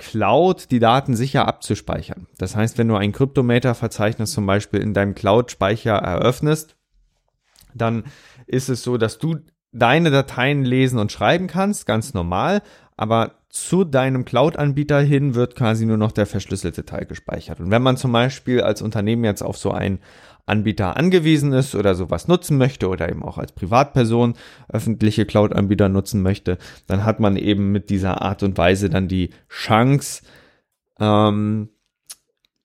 Cloud 0.00 0.70
die 0.70 0.78
Daten 0.78 1.14
sicher 1.14 1.46
abzuspeichern. 1.46 2.26
Das 2.38 2.56
heißt, 2.56 2.78
wenn 2.78 2.88
du 2.88 2.96
ein 2.96 3.12
Kryptometer-Verzeichnis 3.12 4.32
zum 4.32 4.46
Beispiel 4.46 4.80
in 4.80 4.94
deinem 4.94 5.14
Cloud-Speicher 5.14 5.92
eröffnest, 5.92 6.74
dann 7.74 8.04
ist 8.46 8.70
es 8.70 8.82
so, 8.82 8.96
dass 8.96 9.18
du 9.18 9.36
deine 9.72 10.10
Dateien 10.10 10.64
lesen 10.64 10.98
und 10.98 11.12
schreiben 11.12 11.46
kannst, 11.46 11.86
ganz 11.86 12.14
normal, 12.14 12.62
aber 12.96 13.34
zu 13.50 13.84
deinem 13.84 14.24
Cloud-Anbieter 14.24 15.00
hin 15.00 15.34
wird 15.34 15.54
quasi 15.54 15.84
nur 15.84 15.98
noch 15.98 16.12
der 16.12 16.26
verschlüsselte 16.26 16.84
Teil 16.84 17.04
gespeichert. 17.04 17.60
Und 17.60 17.70
wenn 17.70 17.82
man 17.82 17.96
zum 17.96 18.12
Beispiel 18.12 18.62
als 18.62 18.80
Unternehmen 18.80 19.24
jetzt 19.24 19.42
auf 19.42 19.58
so 19.58 19.70
einen 19.70 20.00
Anbieter 20.50 20.96
angewiesen 20.96 21.52
ist 21.52 21.74
oder 21.74 21.94
sowas 21.94 22.28
nutzen 22.28 22.58
möchte 22.58 22.88
oder 22.88 23.08
eben 23.08 23.22
auch 23.22 23.38
als 23.38 23.52
Privatperson 23.52 24.34
öffentliche 24.68 25.24
Cloud-Anbieter 25.24 25.88
nutzen 25.88 26.20
möchte, 26.20 26.58
dann 26.86 27.04
hat 27.04 27.20
man 27.20 27.36
eben 27.36 27.72
mit 27.72 27.88
dieser 27.88 28.20
Art 28.20 28.42
und 28.42 28.58
Weise 28.58 28.90
dann 28.90 29.08
die 29.08 29.30
Chance, 29.48 30.22
ähm, 30.98 31.70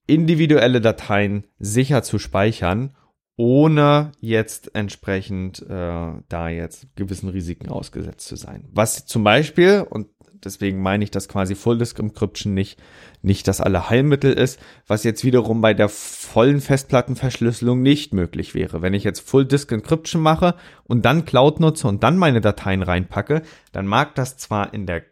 individuelle 0.08 0.82
Dateien 0.82 1.46
sicher 1.58 2.04
zu 2.04 2.20
speichern, 2.20 2.96
ohne 3.38 4.12
jetzt 4.20 4.76
entsprechend 4.76 5.62
äh, 5.62 6.12
da 6.30 6.50
jetzt 6.50 6.96
gewissen 6.96 7.30
Risiken 7.30 7.70
ausgesetzt 7.70 8.28
zu 8.28 8.36
sein. 8.36 8.68
Was 8.72 9.06
zum 9.06 9.24
Beispiel, 9.24 9.86
und 9.90 10.08
Deswegen 10.44 10.82
meine 10.82 11.04
ich, 11.04 11.12
dass 11.12 11.28
quasi 11.28 11.56
Full 11.56 11.78
Disk 11.78 12.00
Encryption 12.00 12.54
nicht, 12.54 12.80
nicht 13.22 13.48
das 13.48 13.62
Allerheilmittel 13.62 14.34
ist, 14.34 14.60
was 14.88 15.04
jetzt 15.04 15.24
wiederum 15.24 15.62
bei 15.62 15.74
der 15.74 15.90
vollen 15.90 16.62
Festplattenverschlüsselung 16.62 17.82
nicht 17.82 18.14
möglich 18.14 18.54
wäre. 18.54 18.82
Wenn 18.82 18.94
ich 18.94 19.04
jetzt 19.04 19.22
Full 19.22 19.46
Disk 19.46 19.72
Encryption 19.72 20.22
mache 20.22 20.56
und 20.84 21.06
dann 21.06 21.26
Cloud 21.26 21.60
nutze 21.60 21.88
und 21.88 22.04
dann 22.04 22.18
meine 22.18 22.42
Dateien 22.42 22.84
reinpacke, 22.84 23.42
dann 23.72 23.88
mag 23.88 24.16
das 24.16 24.38
zwar 24.38 24.74
in 24.74 24.86
der 24.86 25.04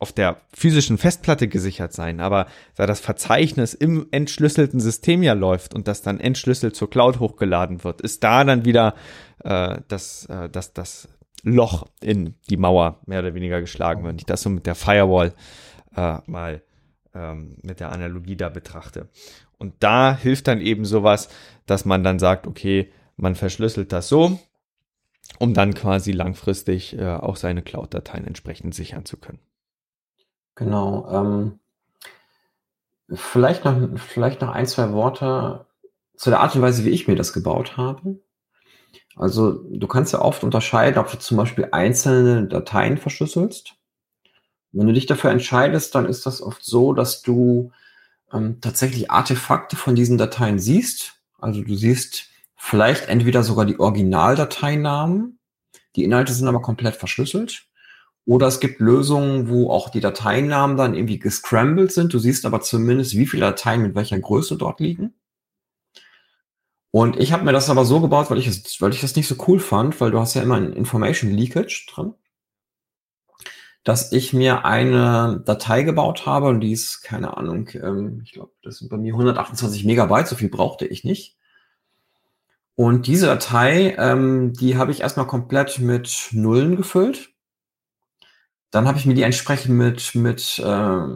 auf 0.00 0.12
der 0.12 0.42
physischen 0.54 0.96
Festplatte 0.96 1.48
gesichert 1.48 1.92
sein, 1.92 2.20
aber 2.20 2.46
da 2.76 2.86
das 2.86 3.00
Verzeichnis 3.00 3.74
im 3.74 4.06
entschlüsselten 4.12 4.78
System 4.78 5.22
ja 5.22 5.32
läuft 5.32 5.74
und 5.74 5.88
das 5.88 6.02
dann 6.02 6.20
entschlüsselt 6.20 6.76
zur 6.76 6.88
Cloud 6.88 7.18
hochgeladen 7.18 7.82
wird, 7.82 8.00
ist 8.00 8.22
da 8.22 8.44
dann 8.44 8.64
wieder 8.64 8.94
äh, 9.42 9.78
das, 9.88 10.26
äh, 10.26 10.48
das, 10.48 10.72
das 10.72 11.08
Loch 11.42 11.86
in 12.00 12.34
die 12.50 12.56
Mauer 12.56 13.00
mehr 13.06 13.20
oder 13.20 13.34
weniger 13.34 13.60
geschlagen, 13.60 14.04
wenn 14.04 14.16
ich 14.16 14.26
das 14.26 14.42
so 14.42 14.50
mit 14.50 14.66
der 14.66 14.74
Firewall 14.74 15.34
äh, 15.96 16.18
mal 16.26 16.62
ähm, 17.14 17.56
mit 17.62 17.80
der 17.80 17.92
Analogie 17.92 18.36
da 18.36 18.48
betrachte. 18.48 19.08
Und 19.58 19.74
da 19.80 20.16
hilft 20.16 20.48
dann 20.48 20.60
eben 20.60 20.84
sowas, 20.84 21.28
dass 21.66 21.84
man 21.84 22.04
dann 22.04 22.18
sagt, 22.18 22.46
okay, 22.46 22.92
man 23.16 23.34
verschlüsselt 23.34 23.92
das 23.92 24.08
so, 24.08 24.38
um 25.38 25.54
dann 25.54 25.74
quasi 25.74 26.12
langfristig 26.12 26.96
äh, 26.96 27.06
auch 27.06 27.36
seine 27.36 27.62
Cloud-Dateien 27.62 28.26
entsprechend 28.26 28.74
sichern 28.74 29.04
zu 29.04 29.16
können. 29.16 29.40
Genau. 30.54 31.08
Ähm, 31.10 31.58
vielleicht, 33.12 33.64
noch, 33.64 33.98
vielleicht 33.98 34.40
noch 34.40 34.50
ein, 34.50 34.66
zwei 34.66 34.92
Worte 34.92 35.66
zu 36.16 36.30
der 36.30 36.40
Art 36.40 36.54
und 36.54 36.62
Weise, 36.62 36.84
wie 36.84 36.90
ich 36.90 37.08
mir 37.08 37.16
das 37.16 37.32
gebaut 37.32 37.76
habe. 37.76 38.20
Also 39.18 39.64
du 39.68 39.86
kannst 39.88 40.12
ja 40.12 40.20
oft 40.20 40.44
unterscheiden, 40.44 40.98
ob 40.98 41.10
du 41.10 41.18
zum 41.18 41.36
Beispiel 41.36 41.68
einzelne 41.72 42.46
Dateien 42.46 42.98
verschlüsselst. 42.98 43.74
Wenn 44.72 44.86
du 44.86 44.92
dich 44.92 45.06
dafür 45.06 45.30
entscheidest, 45.30 45.94
dann 45.94 46.06
ist 46.06 46.24
das 46.24 46.40
oft 46.40 46.64
so, 46.64 46.92
dass 46.92 47.22
du 47.22 47.72
ähm, 48.32 48.60
tatsächlich 48.60 49.10
Artefakte 49.10 49.76
von 49.76 49.96
diesen 49.96 50.18
Dateien 50.18 50.58
siehst. 50.58 51.14
Also 51.38 51.62
du 51.62 51.74
siehst 51.74 52.28
vielleicht 52.54 53.08
entweder 53.08 53.42
sogar 53.42 53.66
die 53.66 53.80
Originaldateinamen, 53.80 55.38
die 55.96 56.04
Inhalte 56.04 56.32
sind 56.32 56.46
aber 56.46 56.62
komplett 56.62 56.94
verschlüsselt. 56.94 57.64
Oder 58.24 58.46
es 58.46 58.60
gibt 58.60 58.78
Lösungen, 58.78 59.48
wo 59.48 59.70
auch 59.70 59.88
die 59.88 60.00
Dateinamen 60.00 60.76
dann 60.76 60.94
irgendwie 60.94 61.18
gescrambled 61.18 61.90
sind. 61.90 62.12
Du 62.12 62.18
siehst 62.18 62.44
aber 62.44 62.60
zumindest, 62.60 63.16
wie 63.16 63.26
viele 63.26 63.46
Dateien 63.46 63.82
mit 63.82 63.94
welcher 63.94 64.20
Größe 64.20 64.56
dort 64.56 64.80
liegen. 64.80 65.14
Und 66.90 67.18
ich 67.18 67.32
habe 67.32 67.44
mir 67.44 67.52
das 67.52 67.68
aber 67.70 67.84
so 67.84 68.00
gebaut, 68.00 68.30
weil 68.30 68.38
ich, 68.38 68.46
es, 68.46 68.80
weil 68.80 68.92
ich 68.92 69.00
das 69.00 69.14
nicht 69.14 69.28
so 69.28 69.36
cool 69.46 69.60
fand, 69.60 70.00
weil 70.00 70.10
du 70.10 70.18
hast 70.18 70.34
ja 70.34 70.42
immer 70.42 70.56
ein 70.56 70.72
Information 70.72 71.30
Leakage 71.30 71.86
drin, 71.92 72.14
dass 73.84 74.12
ich 74.12 74.32
mir 74.32 74.64
eine 74.64 75.42
Datei 75.44 75.82
gebaut 75.82 76.26
habe 76.26 76.48
und 76.48 76.60
die 76.60 76.72
ist, 76.72 77.02
keine 77.02 77.36
Ahnung, 77.36 77.68
ähm, 77.74 78.22
ich 78.24 78.32
glaube, 78.32 78.52
das 78.62 78.78
sind 78.78 78.90
bei 78.90 78.96
mir 78.96 79.12
128 79.12 79.84
Megabyte, 79.84 80.28
so 80.28 80.36
viel 80.36 80.48
brauchte 80.48 80.86
ich 80.86 81.04
nicht. 81.04 81.36
Und 82.74 83.06
diese 83.06 83.26
Datei, 83.26 83.96
ähm, 83.98 84.52
die 84.52 84.76
habe 84.76 84.92
ich 84.92 85.00
erstmal 85.00 85.26
komplett 85.26 85.80
mit 85.80 86.28
Nullen 86.32 86.76
gefüllt. 86.76 87.30
Dann 88.70 88.86
habe 88.86 88.98
ich 88.98 89.06
mir 89.06 89.14
die 89.14 89.22
entsprechend 89.22 89.74
mit, 89.74 90.14
mit 90.14 90.58
äh, 90.60 91.06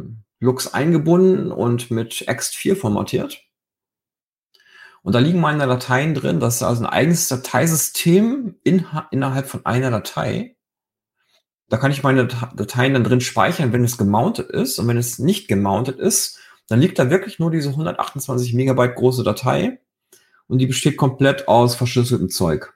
Lux 0.40 0.74
eingebunden 0.74 1.52
und 1.52 1.90
mit 1.90 2.28
ext4 2.28 2.74
formatiert. 2.74 3.44
Und 5.02 5.14
da 5.14 5.18
liegen 5.18 5.40
meine 5.40 5.66
Dateien 5.66 6.14
drin. 6.14 6.40
Das 6.40 6.56
ist 6.56 6.62
also 6.62 6.82
ein 6.84 6.90
eigenes 6.90 7.28
Dateisystem 7.28 8.56
in, 8.62 8.86
innerhalb 9.10 9.48
von 9.48 9.66
einer 9.66 9.90
Datei. 9.90 10.56
Da 11.68 11.76
kann 11.76 11.90
ich 11.90 12.02
meine 12.02 12.26
Dateien 12.26 12.94
dann 12.94 13.04
drin 13.04 13.20
speichern, 13.20 13.72
wenn 13.72 13.82
es 13.82 13.98
gemountet 13.98 14.50
ist. 14.50 14.78
Und 14.78 14.86
wenn 14.88 14.98
es 14.98 15.18
nicht 15.18 15.48
gemountet 15.48 15.98
ist, 15.98 16.38
dann 16.68 16.80
liegt 16.80 16.98
da 16.98 17.10
wirklich 17.10 17.38
nur 17.38 17.50
diese 17.50 17.70
128 17.70 18.54
Megabyte 18.54 18.94
große 18.94 19.24
Datei. 19.24 19.80
Und 20.46 20.58
die 20.58 20.66
besteht 20.66 20.96
komplett 20.96 21.48
aus 21.48 21.74
verschlüsseltem 21.74 22.28
Zeug. 22.28 22.74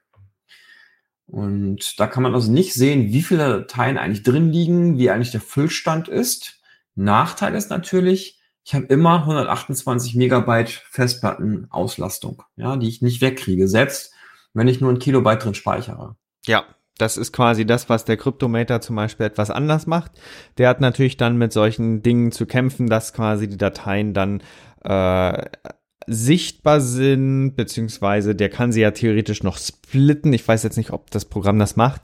Und 1.26 1.98
da 2.00 2.06
kann 2.06 2.22
man 2.22 2.34
also 2.34 2.50
nicht 2.50 2.72
sehen, 2.74 3.12
wie 3.12 3.22
viele 3.22 3.48
Dateien 3.48 3.98
eigentlich 3.98 4.22
drin 4.22 4.50
liegen, 4.50 4.98
wie 4.98 5.10
eigentlich 5.10 5.32
der 5.32 5.40
Füllstand 5.40 6.08
ist. 6.08 6.60
Nachteil 6.94 7.54
ist 7.54 7.68
natürlich, 7.68 8.35
ich 8.66 8.74
habe 8.74 8.86
immer 8.86 9.20
128 9.20 10.16
Megabyte 10.16 10.70
Festplattenauslastung, 10.90 12.42
ja, 12.56 12.76
die 12.76 12.88
ich 12.88 13.00
nicht 13.00 13.20
wegkriege, 13.20 13.68
selbst 13.68 14.12
wenn 14.54 14.66
ich 14.66 14.80
nur 14.80 14.90
ein 14.90 14.98
Kilobyte 14.98 15.44
drin 15.44 15.54
speichere. 15.54 16.16
Ja, 16.46 16.64
das 16.98 17.16
ist 17.16 17.32
quasi 17.32 17.64
das, 17.64 17.88
was 17.88 18.04
der 18.04 18.16
Kryptometer 18.16 18.80
zum 18.80 18.96
Beispiel 18.96 19.26
etwas 19.26 19.50
anders 19.50 19.86
macht. 19.86 20.12
Der 20.58 20.68
hat 20.68 20.80
natürlich 20.80 21.16
dann 21.16 21.38
mit 21.38 21.52
solchen 21.52 22.02
Dingen 22.02 22.32
zu 22.32 22.44
kämpfen, 22.44 22.88
dass 22.88 23.12
quasi 23.12 23.48
die 23.48 23.56
Dateien 23.58 24.14
dann 24.14 24.42
äh, 24.82 25.44
sichtbar 26.08 26.80
sind, 26.80 27.54
beziehungsweise 27.54 28.34
der 28.34 28.48
kann 28.48 28.72
sie 28.72 28.80
ja 28.80 28.90
theoretisch 28.90 29.44
noch 29.44 29.58
splitten. 29.58 30.32
Ich 30.32 30.46
weiß 30.46 30.64
jetzt 30.64 30.76
nicht, 30.76 30.90
ob 30.90 31.10
das 31.12 31.24
Programm 31.24 31.60
das 31.60 31.76
macht. 31.76 32.02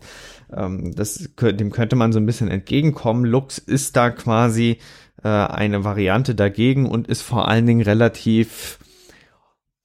Ähm, 0.52 0.94
das, 0.94 1.30
dem 1.40 1.70
könnte 1.70 1.96
man 1.96 2.12
so 2.12 2.20
ein 2.20 2.26
bisschen 2.26 2.48
entgegenkommen. 2.48 3.24
Lux 3.24 3.58
ist 3.58 3.96
da 3.96 4.10
quasi 4.10 4.78
äh, 5.22 5.28
eine 5.28 5.84
Variante 5.84 6.34
dagegen 6.34 6.88
und 6.88 7.08
ist 7.08 7.22
vor 7.22 7.48
allen 7.48 7.66
Dingen 7.66 7.82
relativ 7.82 8.78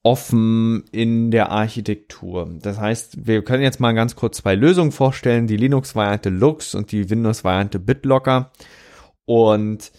offen 0.04 0.86
in 0.92 1.32
der 1.32 1.52
Architektur. 1.52 2.50
Das 2.62 2.80
heißt, 2.80 3.28
wir 3.28 3.44
können 3.44 3.64
jetzt 3.64 3.82
mal 3.82 3.94
ganz 3.94 4.16
kurz 4.16 4.38
zwei 4.38 4.56
Lösungen 4.56 4.94
vorstellen, 4.94 5.48
die 5.48 5.58
Linux-Variante 5.58 6.30
Lux 6.30 6.76
und 6.76 6.94
die 6.94 7.10
Windows-Variante 7.10 7.78
BitLocker. 7.80 8.52
Und 9.26 9.92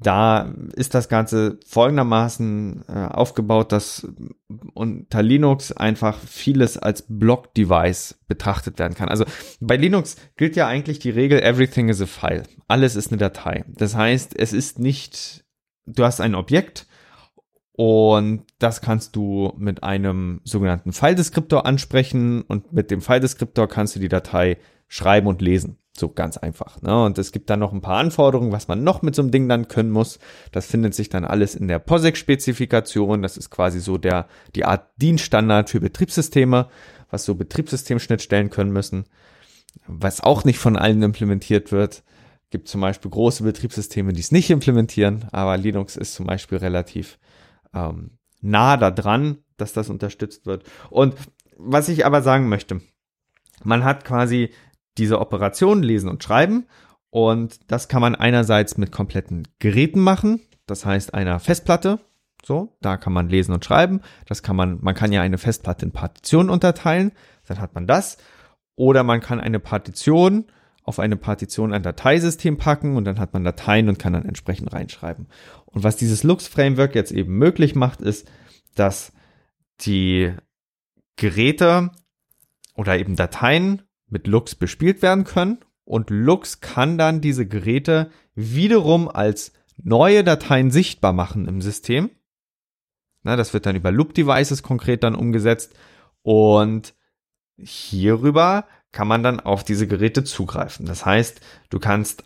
da 0.00 0.52
ist 0.74 0.94
das 0.94 1.08
Ganze 1.08 1.58
folgendermaßen 1.66 2.84
äh, 2.88 2.92
aufgebaut, 2.92 3.72
dass 3.72 4.06
unter 4.74 5.22
Linux 5.22 5.72
einfach 5.72 6.18
vieles 6.18 6.78
als 6.78 7.04
Block-Device 7.08 8.20
betrachtet 8.28 8.78
werden 8.78 8.94
kann. 8.94 9.08
Also 9.08 9.24
bei 9.60 9.76
Linux 9.76 10.16
gilt 10.36 10.56
ja 10.56 10.66
eigentlich 10.66 10.98
die 10.98 11.10
Regel, 11.10 11.42
everything 11.42 11.88
is 11.88 12.00
a 12.00 12.06
file. 12.06 12.44
Alles 12.68 12.96
ist 12.96 13.10
eine 13.10 13.18
Datei. 13.18 13.64
Das 13.68 13.94
heißt, 13.94 14.38
es 14.38 14.52
ist 14.52 14.78
nicht, 14.78 15.44
du 15.86 16.04
hast 16.04 16.20
ein 16.20 16.34
Objekt 16.34 16.86
und 17.72 18.44
das 18.58 18.80
kannst 18.80 19.16
du 19.16 19.52
mit 19.56 19.82
einem 19.82 20.40
sogenannten 20.44 20.92
File-Deskriptor 20.92 21.66
ansprechen 21.66 22.42
und 22.42 22.72
mit 22.72 22.90
dem 22.90 23.00
File-Deskriptor 23.00 23.68
kannst 23.68 23.96
du 23.96 24.00
die 24.00 24.08
Datei 24.08 24.58
schreiben 24.88 25.26
und 25.26 25.40
lesen. 25.40 25.78
So 25.94 26.08
ganz 26.08 26.38
einfach. 26.38 26.80
Ne? 26.80 27.04
Und 27.04 27.18
es 27.18 27.32
gibt 27.32 27.50
dann 27.50 27.60
noch 27.60 27.72
ein 27.72 27.82
paar 27.82 27.98
Anforderungen, 27.98 28.50
was 28.50 28.66
man 28.66 28.82
noch 28.82 29.02
mit 29.02 29.14
so 29.14 29.20
einem 29.22 29.30
Ding 29.30 29.48
dann 29.48 29.68
können 29.68 29.90
muss. 29.90 30.18
Das 30.50 30.66
findet 30.66 30.94
sich 30.94 31.10
dann 31.10 31.24
alles 31.24 31.54
in 31.54 31.68
der 31.68 31.78
POSIX-Spezifikation. 31.78 33.20
Das 33.20 33.36
ist 33.36 33.50
quasi 33.50 33.78
so 33.78 33.98
der, 33.98 34.26
die 34.54 34.64
Art 34.64 34.88
Dienststandard 34.96 35.68
für 35.68 35.80
Betriebssysteme, 35.80 36.68
was 37.10 37.24
so 37.24 37.34
Betriebssystemschnittstellen 37.34 38.48
können 38.48 38.72
müssen. 38.72 39.04
Was 39.86 40.22
auch 40.22 40.44
nicht 40.44 40.58
von 40.58 40.76
allen 40.76 41.02
implementiert 41.02 41.72
wird. 41.72 42.02
Gibt 42.48 42.68
zum 42.68 42.80
Beispiel 42.80 43.10
große 43.10 43.44
Betriebssysteme, 43.44 44.14
die 44.14 44.20
es 44.20 44.32
nicht 44.32 44.50
implementieren, 44.50 45.26
aber 45.30 45.56
Linux 45.56 45.96
ist 45.96 46.14
zum 46.14 46.26
Beispiel 46.26 46.58
relativ 46.58 47.18
ähm, 47.74 48.18
nah 48.40 48.76
da 48.76 48.90
dran, 48.90 49.38
dass 49.56 49.72
das 49.72 49.88
unterstützt 49.88 50.46
wird. 50.46 50.64
Und 50.90 51.14
was 51.56 51.88
ich 51.88 52.04
aber 52.04 52.22
sagen 52.22 52.48
möchte, 52.48 52.80
man 53.64 53.84
hat 53.84 54.04
quasi 54.04 54.50
diese 54.98 55.20
Operation 55.20 55.82
lesen 55.82 56.08
und 56.08 56.22
schreiben. 56.22 56.66
Und 57.10 57.70
das 57.70 57.88
kann 57.88 58.00
man 58.00 58.14
einerseits 58.14 58.78
mit 58.78 58.92
kompletten 58.92 59.46
Geräten 59.58 60.00
machen, 60.00 60.40
das 60.66 60.86
heißt 60.86 61.14
einer 61.14 61.40
Festplatte. 61.40 62.00
So, 62.44 62.76
da 62.80 62.96
kann 62.96 63.12
man 63.12 63.28
lesen 63.28 63.52
und 63.52 63.64
schreiben. 63.64 64.00
Das 64.26 64.42
kann 64.42 64.56
man, 64.56 64.78
man 64.80 64.94
kann 64.94 65.12
ja 65.12 65.22
eine 65.22 65.38
Festplatte 65.38 65.84
in 65.84 65.92
Partitionen 65.92 66.50
unterteilen. 66.50 67.12
dann 67.46 67.60
hat 67.60 67.74
man 67.74 67.86
das. 67.86 68.18
Oder 68.74 69.04
man 69.04 69.20
kann 69.20 69.40
eine 69.40 69.60
Partition 69.60 70.46
auf 70.84 70.98
eine 70.98 71.16
Partition 71.16 71.72
ein 71.72 71.82
Dateisystem 71.82 72.56
packen 72.56 72.96
und 72.96 73.04
dann 73.04 73.20
hat 73.20 73.32
man 73.32 73.44
Dateien 73.44 73.88
und 73.88 73.98
kann 73.98 74.12
dann 74.12 74.24
entsprechend 74.24 74.72
reinschreiben. 74.72 75.28
Und 75.64 75.84
was 75.84 75.96
dieses 75.96 76.24
Lux-Framework 76.24 76.94
jetzt 76.94 77.12
eben 77.12 77.38
möglich 77.38 77.74
macht, 77.74 78.00
ist, 78.00 78.28
dass 78.74 79.12
die 79.82 80.32
Geräte 81.16 81.90
oder 82.74 82.98
eben 82.98 83.16
Dateien 83.16 83.82
mit 84.12 84.26
Lux 84.26 84.54
bespielt 84.54 85.02
werden 85.02 85.24
können 85.24 85.58
und 85.84 86.10
Lux 86.10 86.60
kann 86.60 86.98
dann 86.98 87.20
diese 87.20 87.46
Geräte 87.46 88.10
wiederum 88.34 89.08
als 89.08 89.52
neue 89.76 90.22
Dateien 90.22 90.70
sichtbar 90.70 91.12
machen 91.12 91.48
im 91.48 91.60
System. 91.60 92.10
Na, 93.22 93.36
das 93.36 93.54
wird 93.54 93.66
dann 93.66 93.76
über 93.76 93.90
Loop 93.90 94.14
Devices 94.14 94.62
konkret 94.62 95.02
dann 95.02 95.14
umgesetzt 95.14 95.74
und 96.22 96.94
hierüber 97.56 98.66
kann 98.90 99.08
man 99.08 99.22
dann 99.22 99.40
auf 99.40 99.64
diese 99.64 99.86
Geräte 99.86 100.24
zugreifen. 100.24 100.86
Das 100.86 101.06
heißt, 101.06 101.40
du 101.70 101.78
kannst, 101.78 102.24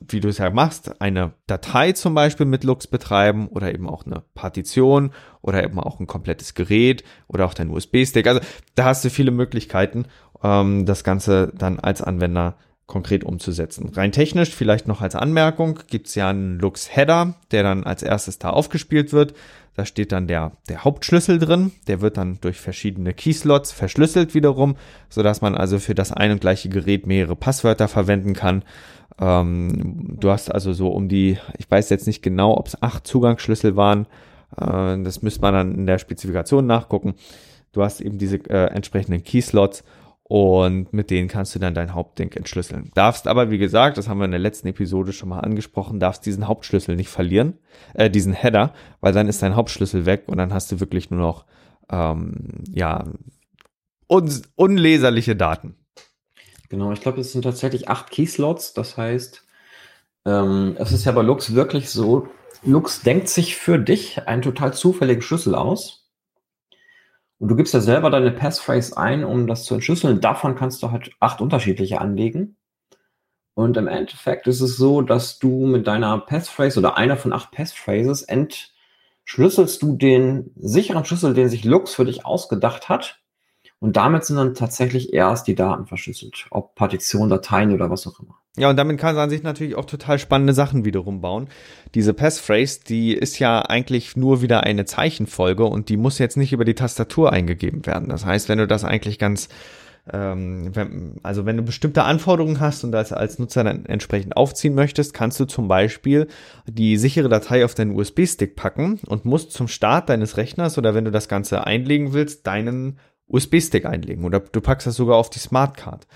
wie 0.00 0.20
du 0.20 0.28
es 0.28 0.38
ja 0.38 0.50
machst, 0.50 1.00
eine 1.00 1.32
Datei 1.46 1.92
zum 1.92 2.14
Beispiel 2.14 2.46
mit 2.46 2.64
Lux 2.64 2.86
betreiben 2.86 3.48
oder 3.48 3.72
eben 3.72 3.88
auch 3.88 4.06
eine 4.06 4.22
Partition 4.34 5.12
oder 5.40 5.64
eben 5.64 5.80
auch 5.80 6.00
ein 6.00 6.06
komplettes 6.06 6.54
Gerät 6.54 7.02
oder 7.26 7.46
auch 7.46 7.54
dein 7.54 7.70
USB-Stick. 7.70 8.26
Also 8.26 8.40
da 8.74 8.84
hast 8.84 9.04
du 9.04 9.10
viele 9.10 9.30
Möglichkeiten, 9.30 10.06
ähm, 10.42 10.86
das 10.86 11.04
Ganze 11.04 11.52
dann 11.56 11.78
als 11.78 12.02
Anwender 12.02 12.56
konkret 12.86 13.24
umzusetzen. 13.24 13.90
Rein 13.94 14.12
technisch, 14.12 14.54
vielleicht 14.54 14.86
noch 14.86 15.00
als 15.00 15.14
Anmerkung, 15.14 15.78
gibt's 15.88 16.14
ja 16.14 16.28
einen 16.28 16.58
Lux-Header, 16.58 17.34
der 17.50 17.62
dann 17.62 17.84
als 17.84 18.02
erstes 18.02 18.38
da 18.38 18.50
aufgespielt 18.50 19.12
wird. 19.12 19.34
Da 19.74 19.86
steht 19.86 20.12
dann 20.12 20.26
der, 20.26 20.52
der 20.68 20.84
Hauptschlüssel 20.84 21.38
drin. 21.38 21.72
Der 21.86 22.02
wird 22.02 22.18
dann 22.18 22.38
durch 22.42 22.60
verschiedene 22.60 23.14
Keyslots 23.14 23.72
verschlüsselt 23.72 24.34
wiederum, 24.34 24.76
so 25.08 25.22
dass 25.22 25.40
man 25.40 25.54
also 25.54 25.78
für 25.78 25.94
das 25.94 26.12
ein 26.12 26.32
und 26.32 26.42
gleiche 26.42 26.68
Gerät 26.68 27.06
mehrere 27.06 27.36
Passwörter 27.36 27.88
verwenden 27.88 28.34
kann. 28.34 28.62
Ähm, 29.18 30.18
du 30.20 30.30
hast 30.30 30.52
also 30.52 30.74
so 30.74 30.88
um 30.88 31.08
die, 31.08 31.38
ich 31.56 31.70
weiß 31.70 31.88
jetzt 31.88 32.06
nicht 32.06 32.22
genau, 32.22 32.58
ob 32.58 32.66
es 32.66 32.82
acht 32.82 33.06
Zugangsschlüssel 33.06 33.74
waren. 33.76 34.06
Äh, 34.60 35.02
das 35.02 35.22
müsste 35.22 35.40
man 35.40 35.54
dann 35.54 35.74
in 35.74 35.86
der 35.86 35.98
Spezifikation 35.98 36.66
nachgucken. 36.66 37.14
Du 37.72 37.82
hast 37.82 38.02
eben 38.02 38.18
diese 38.18 38.36
äh, 38.50 38.66
entsprechenden 38.66 39.24
Keyslots 39.24 39.84
und 40.24 40.92
mit 40.92 41.10
denen 41.10 41.28
kannst 41.28 41.54
du 41.54 41.58
dann 41.58 41.74
dein 41.74 41.94
Hauptding 41.94 42.32
entschlüsseln. 42.32 42.90
Darfst 42.94 43.26
aber, 43.26 43.50
wie 43.50 43.58
gesagt, 43.58 43.98
das 43.98 44.08
haben 44.08 44.18
wir 44.18 44.24
in 44.24 44.30
der 44.30 44.40
letzten 44.40 44.68
Episode 44.68 45.12
schon 45.12 45.28
mal 45.28 45.40
angesprochen, 45.40 46.00
darfst 46.00 46.24
diesen 46.24 46.46
Hauptschlüssel 46.46 46.96
nicht 46.96 47.08
verlieren, 47.08 47.58
äh, 47.94 48.08
diesen 48.08 48.32
Header, 48.32 48.72
weil 49.00 49.12
dann 49.12 49.28
ist 49.28 49.42
dein 49.42 49.56
Hauptschlüssel 49.56 50.06
weg 50.06 50.24
und 50.26 50.38
dann 50.38 50.54
hast 50.54 50.72
du 50.72 50.80
wirklich 50.80 51.10
nur 51.10 51.20
noch, 51.20 51.44
ähm, 51.90 52.64
ja, 52.70 53.04
un 54.08 54.42
unleserliche 54.56 55.36
Daten. 55.36 55.76
Genau, 56.68 56.92
ich 56.92 57.00
glaube, 57.00 57.20
es 57.20 57.32
sind 57.32 57.42
tatsächlich 57.42 57.88
acht 57.88 58.10
Keyslots. 58.10 58.72
Das 58.72 58.96
heißt, 58.96 59.44
ähm, 60.24 60.76
es 60.78 60.92
ist 60.92 61.04
ja 61.04 61.12
bei 61.12 61.22
Lux 61.22 61.54
wirklich 61.54 61.90
so, 61.90 62.28
Lux 62.64 63.02
denkt 63.02 63.28
sich 63.28 63.56
für 63.56 63.78
dich 63.78 64.26
einen 64.26 64.42
total 64.42 64.72
zufälligen 64.72 65.22
Schlüssel 65.22 65.54
aus 65.54 66.01
und 67.42 67.48
du 67.48 67.56
gibst 67.56 67.74
ja 67.74 67.80
selber 67.80 68.08
deine 68.08 68.30
Passphrase 68.30 68.96
ein, 68.96 69.24
um 69.24 69.48
das 69.48 69.64
zu 69.64 69.74
entschlüsseln. 69.74 70.20
Davon 70.20 70.54
kannst 70.54 70.80
du 70.80 70.92
halt 70.92 71.10
acht 71.18 71.40
unterschiedliche 71.40 72.00
anlegen. 72.00 72.56
Und 73.54 73.76
im 73.76 73.88
Endeffekt 73.88 74.46
ist 74.46 74.60
es 74.60 74.76
so, 74.76 75.02
dass 75.02 75.40
du 75.40 75.66
mit 75.66 75.88
deiner 75.88 76.18
Passphrase 76.18 76.78
oder 76.78 76.96
einer 76.96 77.16
von 77.16 77.32
acht 77.32 77.50
Passphrases 77.50 78.22
entschlüsselst 78.22 79.82
du 79.82 79.96
den 79.96 80.52
sicheren 80.54 81.04
Schlüssel, 81.04 81.34
den 81.34 81.48
sich 81.48 81.64
Lux 81.64 81.96
für 81.96 82.04
dich 82.04 82.24
ausgedacht 82.24 82.88
hat. 82.88 83.21
Und 83.82 83.96
damit 83.96 84.24
sind 84.24 84.36
dann 84.36 84.54
tatsächlich 84.54 85.12
erst 85.12 85.48
die 85.48 85.56
Daten 85.56 85.86
verschlüsselt. 85.86 86.46
Ob 86.52 86.76
Partition, 86.76 87.28
Dateien 87.28 87.72
oder 87.72 87.90
was 87.90 88.06
auch 88.06 88.20
immer. 88.20 88.38
Ja, 88.56 88.70
und 88.70 88.76
damit 88.76 88.96
kann 89.00 89.16
man 89.16 89.28
sich 89.28 89.42
natürlich 89.42 89.74
auch 89.74 89.86
total 89.86 90.20
spannende 90.20 90.52
Sachen 90.52 90.84
wiederum 90.84 91.20
bauen. 91.20 91.48
Diese 91.96 92.14
Passphrase, 92.14 92.84
die 92.86 93.12
ist 93.12 93.40
ja 93.40 93.60
eigentlich 93.62 94.16
nur 94.16 94.40
wieder 94.40 94.62
eine 94.62 94.84
Zeichenfolge 94.84 95.64
und 95.64 95.88
die 95.88 95.96
muss 95.96 96.20
jetzt 96.20 96.36
nicht 96.36 96.52
über 96.52 96.64
die 96.64 96.76
Tastatur 96.76 97.32
eingegeben 97.32 97.84
werden. 97.84 98.08
Das 98.08 98.24
heißt, 98.24 98.48
wenn 98.48 98.58
du 98.58 98.68
das 98.68 98.84
eigentlich 98.84 99.18
ganz, 99.18 99.48
ähm, 100.12 100.70
wenn, 100.76 101.16
also 101.24 101.44
wenn 101.44 101.56
du 101.56 101.64
bestimmte 101.64 102.04
Anforderungen 102.04 102.60
hast 102.60 102.84
und 102.84 102.92
das 102.92 103.12
als 103.12 103.40
Nutzer 103.40 103.64
dann 103.64 103.84
entsprechend 103.86 104.36
aufziehen 104.36 104.76
möchtest, 104.76 105.12
kannst 105.12 105.40
du 105.40 105.44
zum 105.44 105.66
Beispiel 105.66 106.28
die 106.68 106.96
sichere 106.98 107.28
Datei 107.28 107.64
auf 107.64 107.74
deinen 107.74 107.98
USB-Stick 107.98 108.54
packen 108.54 109.00
und 109.06 109.24
musst 109.24 109.50
zum 109.50 109.66
Start 109.66 110.08
deines 110.08 110.36
Rechners 110.36 110.78
oder 110.78 110.94
wenn 110.94 111.04
du 111.04 111.10
das 111.10 111.26
Ganze 111.26 111.66
einlegen 111.66 112.12
willst, 112.12 112.46
deinen 112.46 113.00
USB-Stick 113.32 113.86
einlegen 113.86 114.24
oder 114.24 114.40
du 114.40 114.60
packst 114.60 114.86
das 114.86 114.96
sogar 114.96 115.16
auf 115.16 115.30
die 115.30 115.38
Smartcard 115.38 116.06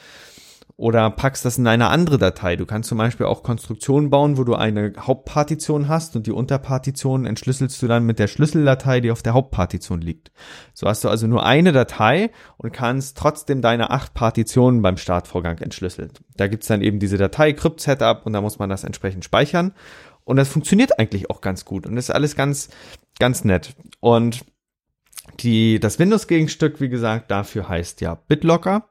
oder 0.79 1.09
packst 1.11 1.45
das 1.47 1.57
in 1.57 1.67
eine 1.67 1.89
andere 1.89 2.19
Datei. 2.19 2.57
Du 2.57 2.67
kannst 2.67 2.91
zum 2.91 2.99
Beispiel 2.99 3.25
auch 3.25 3.43
Konstruktionen 3.43 4.11
bauen, 4.11 4.37
wo 4.37 4.45
du 4.45 4.55
eine 4.55 4.93
Hauptpartition 4.99 5.89
hast 5.89 6.17
und 6.17 6.27
die 6.27 6.33
Unterpartition 6.33 7.25
entschlüsselst 7.25 7.81
du 7.81 7.87
dann 7.87 8.05
mit 8.05 8.19
der 8.19 8.27
Schlüsseldatei, 8.27 9.01
die 9.01 9.11
auf 9.11 9.23
der 9.23 9.33
Hauptpartition 9.33 10.03
liegt. 10.03 10.33
So 10.75 10.87
hast 10.87 11.03
du 11.03 11.09
also 11.09 11.27
nur 11.27 11.47
eine 11.47 11.73
Datei 11.73 12.31
und 12.59 12.73
kannst 12.73 13.17
trotzdem 13.17 13.63
deine 13.63 13.91
acht 13.91 14.13
Partitionen 14.13 14.83
beim 14.83 14.99
Startvorgang 14.99 15.59
entschlüsseln. 15.59 16.11
Da 16.37 16.47
gibt's 16.47 16.67
dann 16.67 16.83
eben 16.83 16.99
diese 16.99 17.17
Datei 17.17 17.55
Crypt 17.55 17.81
Setup 17.81 18.27
und 18.27 18.35
da 18.35 18.43
muss 18.43 18.59
man 18.59 18.69
das 18.69 18.85
entsprechend 18.85 19.25
speichern. 19.25 19.73
Und 20.25 20.37
das 20.37 20.49
funktioniert 20.49 20.99
eigentlich 20.99 21.31
auch 21.31 21.41
ganz 21.41 21.65
gut 21.65 21.87
und 21.87 21.97
ist 21.97 22.11
alles 22.11 22.37
ganz, 22.37 22.69
ganz 23.19 23.45
nett. 23.45 23.75
Und 24.01 24.45
die, 25.41 25.81
das 25.81 25.99
Windows-Gegenstück, 25.99 26.81
wie 26.81 26.89
gesagt, 26.89 27.31
dafür 27.31 27.69
heißt 27.69 28.01
ja 28.01 28.15
BitLocker 28.29 28.89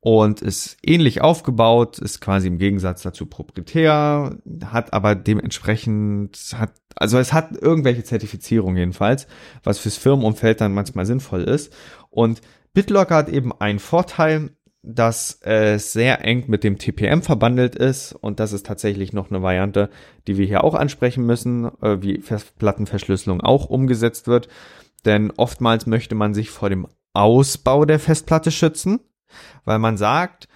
und 0.00 0.40
ist 0.40 0.78
ähnlich 0.82 1.20
aufgebaut, 1.20 1.98
ist 1.98 2.20
quasi 2.20 2.48
im 2.48 2.58
Gegensatz 2.58 3.02
dazu 3.02 3.26
proprietär, 3.26 4.36
hat 4.64 4.92
aber 4.92 5.14
dementsprechend, 5.14 6.38
hat, 6.56 6.72
also 6.96 7.18
es 7.18 7.32
hat 7.32 7.52
irgendwelche 7.60 8.04
Zertifizierung 8.04 8.76
jedenfalls, 8.76 9.26
was 9.62 9.78
fürs 9.78 9.96
Firmenumfeld 9.96 10.60
dann 10.60 10.72
manchmal 10.72 11.06
sinnvoll 11.06 11.42
ist. 11.42 11.72
Und 12.08 12.40
BitLocker 12.72 13.16
hat 13.16 13.28
eben 13.28 13.52
einen 13.60 13.78
Vorteil, 13.78 14.50
dass 14.82 15.38
es 15.42 15.92
sehr 15.92 16.24
eng 16.24 16.44
mit 16.46 16.64
dem 16.64 16.78
TPM 16.78 17.20
verbandelt 17.20 17.74
ist 17.74 18.12
und 18.12 18.40
das 18.40 18.52
ist 18.52 18.64
tatsächlich 18.64 19.12
noch 19.12 19.30
eine 19.30 19.42
Variante, 19.42 19.90
die 20.26 20.38
wir 20.38 20.46
hier 20.46 20.64
auch 20.64 20.74
ansprechen 20.74 21.26
müssen, 21.26 21.66
äh, 21.82 22.00
wie 22.00 22.22
Festplattenverschlüsselung 22.22 23.42
auch 23.42 23.66
umgesetzt 23.66 24.26
wird. 24.26 24.48
Denn 25.02 25.30
oftmals 25.30 25.86
möchte 25.86 26.14
man 26.14 26.34
sich 26.34 26.50
vor 26.50 26.70
dem 26.70 26.86
Ausbau 27.12 27.84
der 27.84 27.98
Festplatte 27.98 28.50
schützen 28.50 29.00
weil 29.64 29.78
man 29.78 29.96
sagt, 29.96 30.48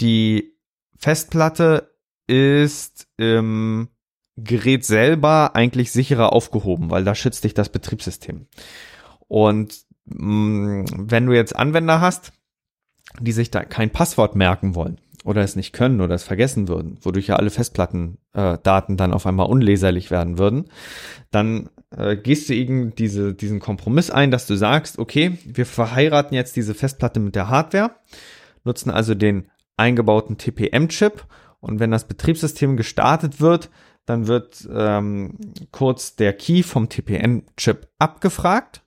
die 0.00 0.54
Festplatte 0.96 1.94
ist 2.26 3.08
im 3.16 3.88
Gerät 4.36 4.84
selber 4.84 5.54
eigentlich 5.54 5.92
sicherer 5.92 6.32
aufgehoben, 6.32 6.90
weil 6.90 7.04
da 7.04 7.14
schützt 7.14 7.44
dich 7.44 7.54
das 7.54 7.68
Betriebssystem. 7.68 8.46
Und 9.28 9.84
mh, 10.06 10.82
mm, 10.82 10.84
wenn 10.96 11.26
du 11.26 11.32
jetzt 11.32 11.54
Anwender 11.54 12.00
hast, 12.00 12.32
die 13.20 13.32
sich 13.32 13.50
da 13.50 13.64
kein 13.64 13.90
Passwort 13.90 14.36
merken 14.36 14.74
wollen 14.74 15.00
oder 15.24 15.42
es 15.42 15.56
nicht 15.56 15.72
können 15.72 16.00
oder 16.00 16.14
es 16.14 16.22
vergessen 16.22 16.68
würden, 16.68 16.98
wodurch 17.02 17.26
ja 17.26 17.36
alle 17.36 17.50
Festplattendaten 17.50 18.94
äh, 18.94 18.96
dann 18.96 19.12
auf 19.12 19.26
einmal 19.26 19.48
unleserlich 19.48 20.10
werden 20.10 20.38
würden, 20.38 20.70
dann 21.30 21.68
äh, 21.96 22.16
gehst 22.16 22.48
du 22.48 22.54
eben 22.54 22.94
diese, 22.94 23.34
diesen 23.34 23.60
Kompromiss 23.60 24.10
ein, 24.10 24.30
dass 24.30 24.46
du 24.46 24.54
sagst, 24.56 24.98
okay, 24.98 25.38
wir 25.44 25.66
verheiraten 25.66 26.34
jetzt 26.34 26.56
diese 26.56 26.74
Festplatte 26.74 27.20
mit 27.20 27.34
der 27.34 27.48
Hardware, 27.48 27.96
nutzen 28.64 28.90
also 28.90 29.14
den 29.14 29.48
eingebauten 29.76 30.38
TPM-Chip 30.38 31.24
und 31.60 31.80
wenn 31.80 31.90
das 31.90 32.06
Betriebssystem 32.06 32.76
gestartet 32.76 33.40
wird, 33.40 33.70
dann 34.06 34.26
wird 34.26 34.68
ähm, 34.72 35.38
kurz 35.70 36.16
der 36.16 36.32
Key 36.32 36.62
vom 36.62 36.88
TPM-Chip 36.88 37.88
abgefragt 37.98 38.82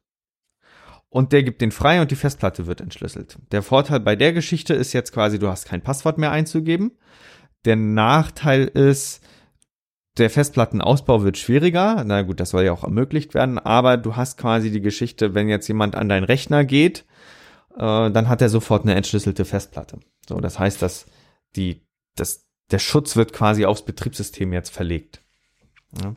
und 1.09 1.31
der 1.31 1.43
gibt 1.43 1.61
den 1.61 1.71
frei 1.71 2.01
und 2.01 2.09
die 2.11 2.15
Festplatte 2.15 2.65
wird 2.65 2.81
entschlüsselt. 2.81 3.37
Der 3.51 3.61
Vorteil 3.61 3.99
bei 3.99 4.15
der 4.15 4.33
Geschichte 4.33 4.73
ist 4.73 4.93
jetzt 4.93 5.11
quasi, 5.13 5.37
du 5.39 5.47
hast 5.47 5.65
kein 5.65 5.83
Passwort 5.83 6.17
mehr 6.17 6.31
einzugeben. 6.31 6.91
Der 7.65 7.75
Nachteil 7.75 8.63
ist, 8.63 9.21
der 10.17 10.29
Festplattenausbau 10.29 11.23
wird 11.23 11.37
schwieriger. 11.37 12.03
Na 12.05 12.21
gut, 12.21 12.39
das 12.39 12.51
soll 12.51 12.63
ja 12.63 12.71
auch 12.71 12.83
ermöglicht 12.83 13.33
werden, 13.33 13.57
aber 13.59 13.97
du 13.97 14.15
hast 14.15 14.37
quasi 14.37 14.71
die 14.71 14.81
Geschichte, 14.81 15.33
wenn 15.33 15.49
jetzt 15.49 15.67
jemand 15.67 15.95
an 15.95 16.09
deinen 16.09 16.23
Rechner 16.23 16.65
geht, 16.65 17.05
äh, 17.75 18.11
dann 18.11 18.29
hat 18.29 18.41
er 18.41 18.49
sofort 18.49 18.83
eine 18.83 18.95
entschlüsselte 18.95 19.45
Festplatte. 19.45 19.99
So, 20.27 20.39
das 20.39 20.59
heißt, 20.59 20.81
dass 20.81 21.05
die, 21.55 21.81
das, 22.15 22.45
der 22.71 22.79
Schutz 22.79 23.15
wird 23.15 23.33
quasi 23.33 23.65
aufs 23.65 23.85
Betriebssystem 23.85 24.53
jetzt 24.53 24.69
verlegt. 24.69 25.21
Ja. 26.01 26.15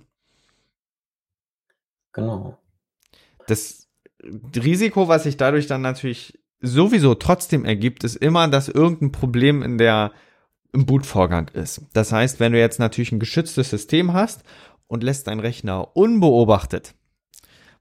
Genau. 2.13 2.59
Das 3.47 3.89
Risiko, 4.57 5.09
was 5.09 5.25
sich 5.25 5.37
dadurch 5.37 5.67
dann 5.67 5.83
natürlich 5.83 6.39
sowieso 6.61 7.15
trotzdem 7.15 7.65
ergibt, 7.65 8.05
ist 8.05 8.17
immer, 8.17 8.49
dass 8.49 8.69
irgendein 8.69 9.13
Problem 9.13 9.63
in 9.63 9.79
der 9.79 10.13
im 10.77 10.87
Bootvorgang 10.87 11.49
ist. 11.55 11.83
Das 11.95 12.13
heißt, 12.13 12.39
wenn 12.39 12.53
du 12.53 12.59
jetzt 12.59 12.79
natürlich 12.79 13.11
ein 13.11 13.19
geschütztes 13.19 13.71
System 13.71 14.13
hast 14.13 14.43
und 14.87 15.03
lässt 15.03 15.27
deinen 15.27 15.41
Rechner 15.41 15.97
unbeobachtet, 15.97 16.95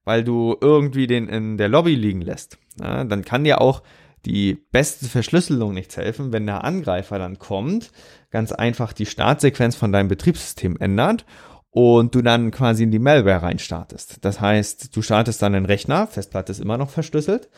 weil 0.06 0.24
du 0.24 0.56
irgendwie 0.62 1.06
den 1.06 1.28
in 1.28 1.58
der 1.58 1.68
Lobby 1.68 1.94
liegen 1.94 2.22
lässt, 2.22 2.58
ja, 2.80 3.04
dann 3.04 3.26
kann 3.26 3.44
dir 3.44 3.60
auch 3.60 3.84
die 4.26 4.56
beste 4.72 5.08
Verschlüsselung 5.08 5.74
nichts 5.74 5.98
helfen, 5.98 6.32
wenn 6.32 6.46
der 6.46 6.64
Angreifer 6.64 7.20
dann 7.20 7.38
kommt, 7.38 7.92
ganz 8.32 8.52
einfach 8.52 8.94
die 8.94 9.06
Startsequenz 9.06 9.76
von 9.76 9.92
deinem 9.92 10.08
Betriebssystem 10.08 10.78
ändert 10.80 11.26
und 11.70 12.16
du 12.16 12.22
dann 12.22 12.52
quasi 12.52 12.84
in 12.84 12.92
die 12.92 13.00
Malware 13.00 13.44
reinstartest. 13.44 14.24
Das 14.24 14.40
heißt, 14.40 14.96
du 14.96 15.02
startest 15.02 15.42
dann 15.42 15.54
den 15.54 15.66
Rechner, 15.66 16.08
Festplatte 16.08 16.54
ist 16.54 16.62
immer 16.62 16.78
noch 16.78 16.90
verschlüsselt 16.90 17.50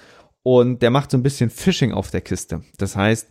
und 0.42 0.82
der 0.82 0.90
macht 0.90 1.12
so 1.12 1.18
ein 1.18 1.24
bisschen 1.24 1.50
Phishing 1.50 1.94
auf 1.94 2.10
der 2.10 2.22
Kiste. 2.22 2.64
Das 2.78 2.96
heißt, 2.96 3.28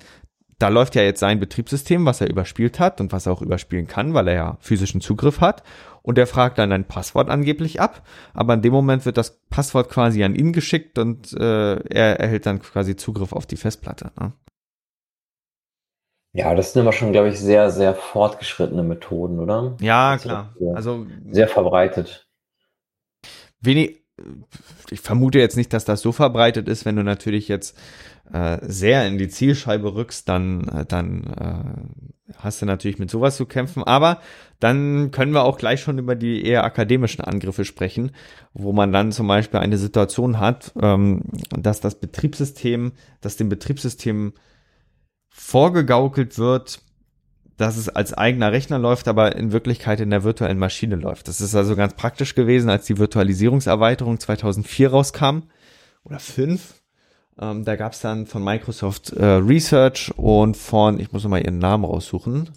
da 0.58 0.68
läuft 0.68 0.94
ja 0.94 1.02
jetzt 1.02 1.20
sein 1.20 1.38
Betriebssystem, 1.38 2.06
was 2.06 2.20
er 2.20 2.30
überspielt 2.30 2.80
hat 2.80 3.00
und 3.00 3.12
was 3.12 3.26
er 3.26 3.32
auch 3.32 3.42
überspielen 3.42 3.86
kann, 3.86 4.14
weil 4.14 4.28
er 4.28 4.34
ja 4.34 4.56
physischen 4.60 5.00
Zugriff 5.00 5.40
hat. 5.40 5.62
Und 6.02 6.18
er 6.18 6.26
fragt 6.26 6.58
dann 6.58 6.72
ein 6.72 6.84
Passwort 6.84 7.28
angeblich 7.28 7.80
ab, 7.80 8.06
aber 8.32 8.54
in 8.54 8.62
dem 8.62 8.72
Moment 8.72 9.04
wird 9.04 9.16
das 9.16 9.40
Passwort 9.50 9.90
quasi 9.90 10.22
an 10.22 10.36
ihn 10.36 10.52
geschickt 10.52 10.98
und 10.98 11.32
äh, 11.32 11.80
er 11.80 12.20
erhält 12.20 12.46
dann 12.46 12.60
quasi 12.60 12.94
Zugriff 12.94 13.32
auf 13.32 13.44
die 13.44 13.56
Festplatte. 13.56 14.12
Ne? 14.18 14.32
Ja, 16.32 16.54
das 16.54 16.72
sind 16.72 16.82
immer 16.82 16.92
schon, 16.92 17.12
glaube 17.12 17.30
ich, 17.30 17.40
sehr, 17.40 17.70
sehr 17.70 17.94
fortgeschrittene 17.94 18.82
Methoden, 18.82 19.40
oder? 19.40 19.74
Ja, 19.80 20.16
klar. 20.18 20.54
Also 20.74 21.06
sehr 21.28 21.48
verbreitet. 21.48 22.28
Wenig, 23.60 24.05
ich 24.90 25.00
vermute 25.00 25.38
jetzt 25.38 25.56
nicht, 25.56 25.72
dass 25.72 25.84
das 25.84 26.00
so 26.00 26.12
verbreitet 26.12 26.68
ist, 26.68 26.84
wenn 26.84 26.96
du 26.96 27.02
natürlich 27.02 27.48
jetzt 27.48 27.76
äh, 28.32 28.58
sehr 28.62 29.06
in 29.06 29.18
die 29.18 29.28
Zielscheibe 29.28 29.94
rückst, 29.94 30.28
dann, 30.28 30.68
äh, 30.68 30.86
dann 30.86 31.24
äh, 31.24 32.32
hast 32.38 32.62
du 32.62 32.66
natürlich 32.66 32.98
mit 32.98 33.10
sowas 33.10 33.36
zu 33.36 33.46
kämpfen. 33.46 33.82
Aber 33.84 34.20
dann 34.58 35.10
können 35.10 35.32
wir 35.32 35.44
auch 35.44 35.58
gleich 35.58 35.80
schon 35.80 35.98
über 35.98 36.14
die 36.14 36.44
eher 36.44 36.64
akademischen 36.64 37.22
Angriffe 37.22 37.64
sprechen, 37.64 38.12
wo 38.54 38.72
man 38.72 38.92
dann 38.92 39.12
zum 39.12 39.28
Beispiel 39.28 39.60
eine 39.60 39.78
Situation 39.78 40.40
hat, 40.40 40.72
ähm, 40.80 41.22
dass 41.50 41.80
das 41.80 42.00
Betriebssystem, 42.00 42.92
dass 43.20 43.36
dem 43.36 43.48
Betriebssystem 43.48 44.32
vorgegaukelt 45.28 46.38
wird, 46.38 46.80
dass 47.56 47.76
es 47.76 47.88
als 47.88 48.12
eigener 48.12 48.50
Rechner 48.52 48.78
läuft, 48.78 49.08
aber 49.08 49.34
in 49.36 49.52
Wirklichkeit 49.52 50.00
in 50.00 50.10
der 50.10 50.24
virtuellen 50.24 50.58
Maschine 50.58 50.96
läuft. 50.96 51.28
Das 51.28 51.40
ist 51.40 51.54
also 51.54 51.76
ganz 51.76 51.94
praktisch 51.94 52.34
gewesen, 52.34 52.68
als 52.68 52.84
die 52.86 52.98
Virtualisierungserweiterung 52.98 54.20
2004 54.20 54.90
rauskam 54.90 55.44
oder 56.04 56.18
5. 56.18 56.74
Ähm, 57.38 57.64
da 57.64 57.76
gab 57.76 57.92
es 57.92 58.00
dann 58.00 58.26
von 58.26 58.44
Microsoft 58.44 59.12
äh, 59.12 59.24
Research 59.24 60.12
und 60.16 60.56
von, 60.56 60.98
ich 61.00 61.12
muss 61.12 61.22
noch 61.24 61.30
mal 61.30 61.42
ihren 61.42 61.58
Namen 61.58 61.84
raussuchen. 61.84 62.50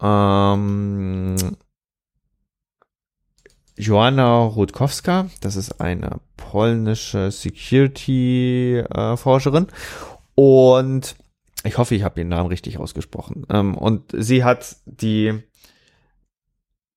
Ähm, 0.00 1.36
Joanna 3.76 4.44
Rutkowska, 4.44 5.26
das 5.40 5.56
ist 5.56 5.80
eine 5.80 6.20
polnische 6.36 7.30
Security-Forscherin. 7.30 9.68
Äh, 9.68 9.72
und 10.34 11.14
ich 11.64 11.78
hoffe, 11.78 11.94
ich 11.94 12.02
habe 12.02 12.20
ihren 12.20 12.28
Namen 12.28 12.48
richtig 12.48 12.78
ausgesprochen. 12.78 13.46
Ähm, 13.50 13.76
und 13.76 14.12
sie 14.12 14.44
hat 14.44 14.76
die 14.86 15.42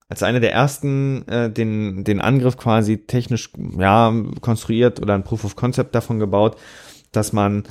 als 0.07 0.23
eine 0.23 0.39
der 0.39 0.53
ersten 0.53 1.27
äh, 1.27 1.51
den, 1.51 2.03
den 2.03 2.21
Angriff 2.21 2.57
quasi 2.57 3.05
technisch 3.05 3.51
ja, 3.77 4.13
konstruiert 4.41 5.01
oder 5.01 5.15
ein 5.15 5.23
Proof 5.23 5.45
of 5.45 5.55
Concept 5.55 5.95
davon 5.95 6.19
gebaut, 6.19 6.57
dass 7.11 7.33
man 7.33 7.63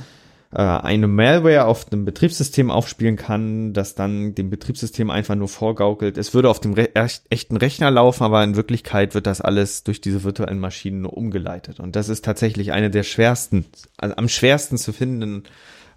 äh, 0.51 0.61
eine 0.61 1.07
Malware 1.07 1.65
auf 1.65 1.85
dem 1.85 2.03
Betriebssystem 2.03 2.71
aufspielen 2.71 3.15
kann, 3.15 3.73
das 3.73 3.95
dann 3.95 4.35
dem 4.35 4.49
Betriebssystem 4.49 5.09
einfach 5.09 5.35
nur 5.35 5.47
vorgaukelt. 5.47 6.17
Es 6.17 6.33
würde 6.33 6.49
auf 6.49 6.59
dem 6.59 6.73
Re 6.73 6.89
echten 7.29 7.57
Rechner 7.57 7.89
laufen, 7.89 8.23
aber 8.23 8.43
in 8.43 8.55
Wirklichkeit 8.55 9.15
wird 9.15 9.27
das 9.27 9.41
alles 9.41 9.83
durch 9.83 10.01
diese 10.01 10.23
virtuellen 10.23 10.59
Maschinen 10.59 11.05
umgeleitet. 11.05 11.79
Und 11.79 11.95
das 11.95 12.09
ist 12.09 12.25
tatsächlich 12.25 12.73
eine 12.73 12.89
der 12.89 13.03
schwersten, 13.03 13.65
also 13.97 14.15
am 14.17 14.27
schwersten 14.27 14.77
zu 14.77 14.91
findenden 14.91 15.43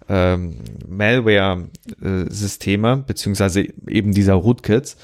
ähm, 0.09 0.57
Malware-Systeme, 0.87 3.03
beziehungsweise 3.07 3.67
eben 3.87 4.13
dieser 4.13 4.33
Rootkits. 4.33 4.97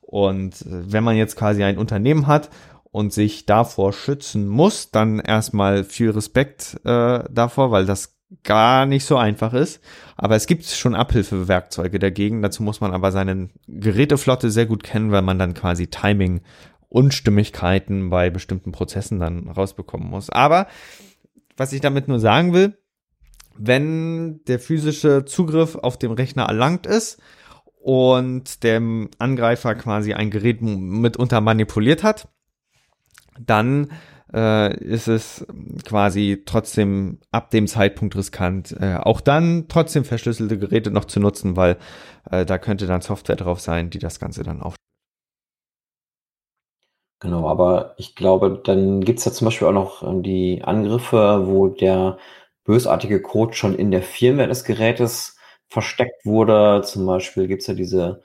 Und 0.00 0.62
äh, 0.62 0.92
wenn 0.92 1.04
man 1.04 1.16
jetzt 1.16 1.36
quasi 1.36 1.62
ein 1.64 1.78
Unternehmen 1.78 2.26
hat 2.26 2.50
und 2.90 3.12
sich 3.12 3.46
davor 3.46 3.92
schützen 3.92 4.46
muss, 4.46 4.90
dann 4.90 5.18
erstmal 5.18 5.84
viel 5.84 6.10
Respekt 6.10 6.80
äh, 6.84 7.24
davor, 7.30 7.70
weil 7.70 7.86
das 7.86 8.16
gar 8.44 8.86
nicht 8.86 9.04
so 9.04 9.16
einfach 9.16 9.52
ist. 9.52 9.80
Aber 10.16 10.36
es 10.36 10.46
gibt 10.46 10.64
schon 10.64 10.94
Abhilfewerkzeuge 10.94 11.98
dagegen. 11.98 12.40
Dazu 12.40 12.62
muss 12.62 12.80
man 12.80 12.92
aber 12.92 13.12
seine 13.12 13.50
Geräteflotte 13.66 14.50
sehr 14.50 14.66
gut 14.66 14.82
kennen, 14.82 15.12
weil 15.12 15.22
man 15.22 15.38
dann 15.38 15.54
quasi 15.54 15.88
Timing 15.88 16.40
Unstimmigkeiten 16.88 18.10
bei 18.10 18.30
bestimmten 18.30 18.72
Prozessen 18.72 19.18
dann 19.18 19.48
rausbekommen 19.48 20.08
muss. 20.08 20.30
Aber 20.30 20.66
was 21.56 21.72
ich 21.72 21.80
damit 21.80 22.08
nur 22.08 22.20
sagen 22.20 22.52
will, 22.52 22.76
wenn 23.56 24.42
der 24.44 24.58
physische 24.58 25.24
Zugriff 25.24 25.76
auf 25.76 25.98
dem 25.98 26.12
Rechner 26.12 26.44
erlangt 26.44 26.86
ist 26.86 27.20
und 27.80 28.62
der 28.62 28.80
Angreifer 29.18 29.74
quasi 29.74 30.14
ein 30.14 30.30
Gerät 30.30 30.62
mitunter 30.62 31.40
manipuliert 31.40 32.02
hat, 32.02 32.28
dann 33.38 33.90
äh, 34.32 34.76
ist 34.78 35.08
es 35.08 35.46
quasi 35.84 36.42
trotzdem 36.46 37.18
ab 37.30 37.50
dem 37.50 37.66
Zeitpunkt 37.66 38.16
riskant, 38.16 38.74
äh, 38.80 38.96
auch 38.96 39.20
dann 39.20 39.66
trotzdem 39.68 40.04
verschlüsselte 40.04 40.58
Geräte 40.58 40.90
noch 40.90 41.04
zu 41.04 41.20
nutzen, 41.20 41.56
weil 41.56 41.76
äh, 42.30 42.46
da 42.46 42.58
könnte 42.58 42.86
dann 42.86 43.02
Software 43.02 43.36
drauf 43.36 43.60
sein, 43.60 43.90
die 43.90 43.98
das 43.98 44.18
Ganze 44.18 44.42
dann 44.42 44.62
auf. 44.62 44.74
Genau, 47.20 47.48
aber 47.48 47.94
ich 47.98 48.16
glaube, 48.16 48.60
dann 48.64 49.00
gibt's 49.02 49.24
ja 49.24 49.30
zum 49.30 49.44
Beispiel 49.44 49.68
auch 49.68 49.72
noch 49.72 50.02
ähm, 50.02 50.24
die 50.24 50.62
Angriffe, 50.64 51.42
wo 51.46 51.68
der 51.68 52.18
bösartige 52.64 53.20
Code 53.20 53.54
schon 53.54 53.74
in 53.74 53.90
der 53.90 54.02
Firmware 54.02 54.48
des 54.48 54.64
Gerätes 54.64 55.36
versteckt 55.68 56.24
wurde. 56.24 56.82
Zum 56.84 57.06
Beispiel 57.06 57.46
gibt's 57.46 57.66
ja 57.66 57.74
diese 57.74 58.22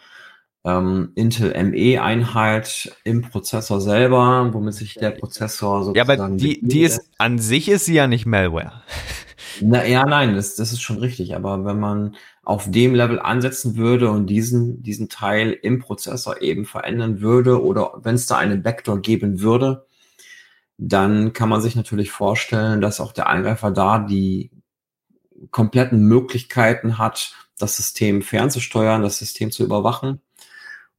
ähm, 0.66 1.12
Intel 1.16 1.52
ME-Einheit 1.64 2.92
im 3.04 3.22
Prozessor 3.22 3.80
selber, 3.80 4.50
womit 4.54 4.74
sich 4.74 4.96
der 4.96 5.12
Prozessor 5.12 5.84
sozusagen. 5.84 6.10
Ja, 6.10 6.26
aber 6.26 6.36
die, 6.36 6.60
die 6.62 6.82
ist 6.82 7.02
an 7.18 7.40
sich 7.40 7.70
ist 7.70 7.86
sie 7.86 7.94
ja 7.94 8.08
nicht 8.08 8.26
Malware. 8.26 8.84
Na, 9.62 9.86
ja, 9.86 10.06
nein, 10.06 10.36
das, 10.36 10.56
das 10.56 10.72
ist 10.72 10.82
schon 10.82 10.98
richtig. 10.98 11.36
Aber 11.36 11.66
wenn 11.66 11.80
man 11.80 12.16
auf 12.44 12.70
dem 12.70 12.94
Level 12.94 13.20
ansetzen 13.20 13.76
würde 13.76 14.12
und 14.12 14.28
diesen, 14.28 14.84
diesen 14.84 15.10
Teil 15.10 15.52
im 15.52 15.80
Prozessor 15.80 16.42
eben 16.42 16.66
verändern 16.66 17.22
würde 17.22 17.64
oder 17.64 17.94
wenn 18.04 18.16
es 18.16 18.28
da 18.28 18.38
eine 18.38 18.58
Backdoor 18.58 19.02
geben 19.02 19.42
würde, 19.42 19.88
dann 20.78 21.34
kann 21.34 21.50
man 21.50 21.62
sich 21.62 21.76
natürlich 21.76 22.12
vorstellen, 22.12 22.82
dass 22.82 23.00
auch 23.00 23.12
der 23.12 23.28
Angreifer 23.28 23.72
da 23.72 24.00
die 24.00 24.52
kompletten 25.52 26.00
Möglichkeiten 26.08 26.98
hat, 26.98 27.34
das 27.58 27.78
System 27.78 28.22
fernzusteuern, 28.22 29.02
das 29.02 29.18
System 29.18 29.52
zu 29.52 29.64
überwachen. 29.64 30.22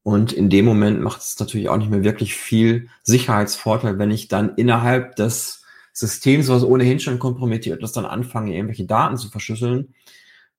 Und 0.03 0.33
in 0.33 0.49
dem 0.49 0.65
Moment 0.65 1.01
macht 1.01 1.21
es 1.21 1.39
natürlich 1.39 1.69
auch 1.69 1.77
nicht 1.77 1.89
mehr 1.89 2.03
wirklich 2.03 2.33
viel 2.35 2.89
Sicherheitsvorteil, 3.03 3.99
wenn 3.99 4.11
ich 4.11 4.27
dann 4.27 4.55
innerhalb 4.55 5.15
des 5.15 5.63
Systems, 5.93 6.47
was 6.47 6.63
ohnehin 6.63 6.99
schon 6.99 7.19
kompromittiert 7.19 7.83
ist, 7.83 7.97
dann 7.97 8.05
anfange, 8.05 8.55
irgendwelche 8.55 8.85
Daten 8.85 9.17
zu 9.17 9.29
verschlüsseln 9.29 9.93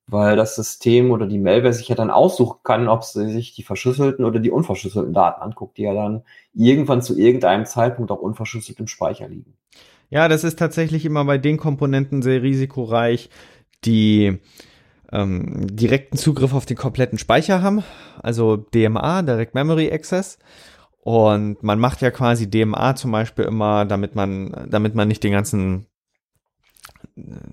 weil 0.06 0.36
das 0.36 0.56
System 0.56 1.10
oder 1.10 1.26
die 1.26 1.38
Malware 1.38 1.72
sich 1.72 1.88
ja 1.88 1.94
dann 1.94 2.10
aussuchen 2.10 2.60
kann, 2.64 2.88
ob 2.88 3.04
sie 3.04 3.30
sich 3.30 3.54
die 3.54 3.62
verschlüsselten 3.62 4.24
oder 4.24 4.40
die 4.40 4.50
unverschlüsselten 4.50 5.12
Daten 5.12 5.42
anguckt, 5.42 5.78
die 5.78 5.82
ja 5.82 5.94
dann 5.94 6.22
irgendwann 6.52 7.02
zu 7.02 7.18
irgendeinem 7.18 7.64
Zeitpunkt 7.66 8.10
auch 8.10 8.20
unverschlüsselt 8.20 8.80
im 8.80 8.88
Speicher 8.88 9.28
liegen. 9.28 9.54
Ja, 10.10 10.26
das 10.28 10.42
ist 10.42 10.58
tatsächlich 10.58 11.04
immer 11.04 11.24
bei 11.24 11.38
den 11.38 11.56
Komponenten 11.56 12.22
sehr 12.22 12.42
risikoreich, 12.42 13.30
die 13.84 14.40
ähm, 15.12 15.66
direkten 15.68 16.16
Zugriff 16.16 16.52
auf 16.52 16.66
den 16.66 16.76
kompletten 16.76 17.18
Speicher 17.18 17.62
haben, 17.62 17.84
also 18.20 18.56
DMA, 18.56 19.22
Direct 19.22 19.54
Memory 19.54 19.92
Access. 19.92 20.38
Und 21.02 21.62
man 21.62 21.78
macht 21.78 22.02
ja 22.02 22.10
quasi 22.10 22.50
DMA 22.50 22.94
zum 22.94 23.12
Beispiel 23.12 23.44
immer, 23.46 23.86
damit 23.86 24.14
man, 24.14 24.66
damit 24.68 24.94
man 24.94 25.08
nicht 25.08 25.24
den 25.24 25.32
ganzen 25.32 25.86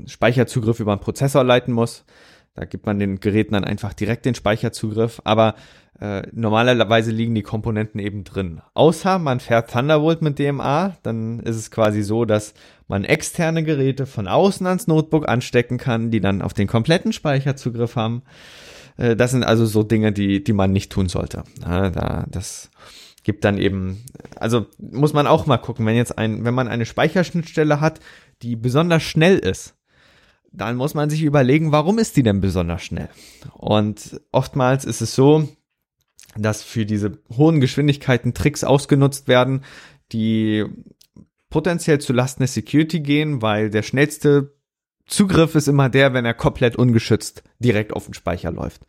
Speicherzugriff 0.05 0.79
über 0.79 0.91
einen 0.91 1.01
Prozessor 1.01 1.43
leiten 1.43 1.73
muss. 1.73 2.05
Da 2.57 2.65
gibt 2.65 2.87
man 2.87 2.97
den 2.97 3.19
Geräten 3.19 3.53
dann 3.53 3.63
einfach 3.63 3.93
direkt 3.93 4.25
den 4.25 4.33
Speicherzugriff, 4.33 5.21
aber 5.23 5.53
äh, 6.01 6.23
normalerweise 6.31 7.11
liegen 7.11 7.35
die 7.35 7.43
Komponenten 7.43 7.99
eben 7.99 8.23
drin. 8.23 8.61
Außer 8.73 9.19
man 9.19 9.39
fährt 9.39 9.69
Thunderbolt 9.69 10.23
mit 10.23 10.39
DMA, 10.39 10.97
dann 11.03 11.39
ist 11.41 11.55
es 11.55 11.69
quasi 11.69 12.01
so, 12.01 12.25
dass 12.25 12.55
man 12.87 13.03
externe 13.03 13.63
Geräte 13.63 14.07
von 14.07 14.27
außen 14.27 14.65
ans 14.65 14.87
Notebook 14.87 15.29
anstecken 15.29 15.77
kann, 15.77 16.09
die 16.09 16.19
dann 16.19 16.41
auf 16.41 16.55
den 16.55 16.65
kompletten 16.65 17.13
Speicherzugriff 17.13 17.95
haben. 17.95 18.23
Äh, 18.97 19.15
das 19.15 19.31
sind 19.31 19.43
also 19.43 19.67
so 19.67 19.83
Dinge, 19.83 20.11
die, 20.11 20.43
die 20.43 20.53
man 20.53 20.71
nicht 20.71 20.91
tun 20.91 21.09
sollte. 21.09 21.43
Ja, 21.61 21.91
da, 21.91 22.25
das 22.27 22.71
gibt 23.23 23.45
dann 23.45 23.59
eben, 23.59 24.03
also 24.35 24.65
muss 24.79 25.13
man 25.13 25.27
auch 25.27 25.45
mal 25.45 25.57
gucken, 25.57 25.85
wenn 25.85 25.95
jetzt 25.95 26.17
ein, 26.17 26.43
wenn 26.43 26.55
man 26.55 26.67
eine 26.67 26.87
Speicherschnittstelle 26.87 27.81
hat, 27.81 27.99
die 28.41 28.55
besonders 28.55 29.03
schnell 29.03 29.37
ist, 29.37 29.76
dann 30.51 30.75
muss 30.75 30.93
man 30.93 31.09
sich 31.09 31.23
überlegen, 31.23 31.71
warum 31.71 31.99
ist 31.99 32.17
die 32.17 32.23
denn 32.23 32.41
besonders 32.41 32.83
schnell? 32.83 33.09
Und 33.53 34.21
oftmals 34.31 34.85
ist 34.85 35.01
es 35.01 35.15
so, 35.15 35.47
dass 36.35 36.63
für 36.63 36.85
diese 36.85 37.19
hohen 37.35 37.59
Geschwindigkeiten 37.59 38.33
Tricks 38.33 38.63
ausgenutzt 38.63 39.27
werden, 39.27 39.63
die 40.11 40.65
potenziell 41.49 41.99
zu 41.99 42.13
Lasten 42.13 42.41
der 42.41 42.47
Security 42.47 42.99
gehen, 42.99 43.41
weil 43.41 43.69
der 43.69 43.83
schnellste 43.83 44.53
Zugriff 45.05 45.55
ist 45.55 45.67
immer 45.67 45.89
der, 45.89 46.13
wenn 46.13 46.25
er 46.25 46.33
komplett 46.33 46.75
ungeschützt 46.75 47.43
direkt 47.59 47.93
auf 47.93 48.05
den 48.05 48.13
Speicher 48.13 48.51
läuft. 48.51 48.85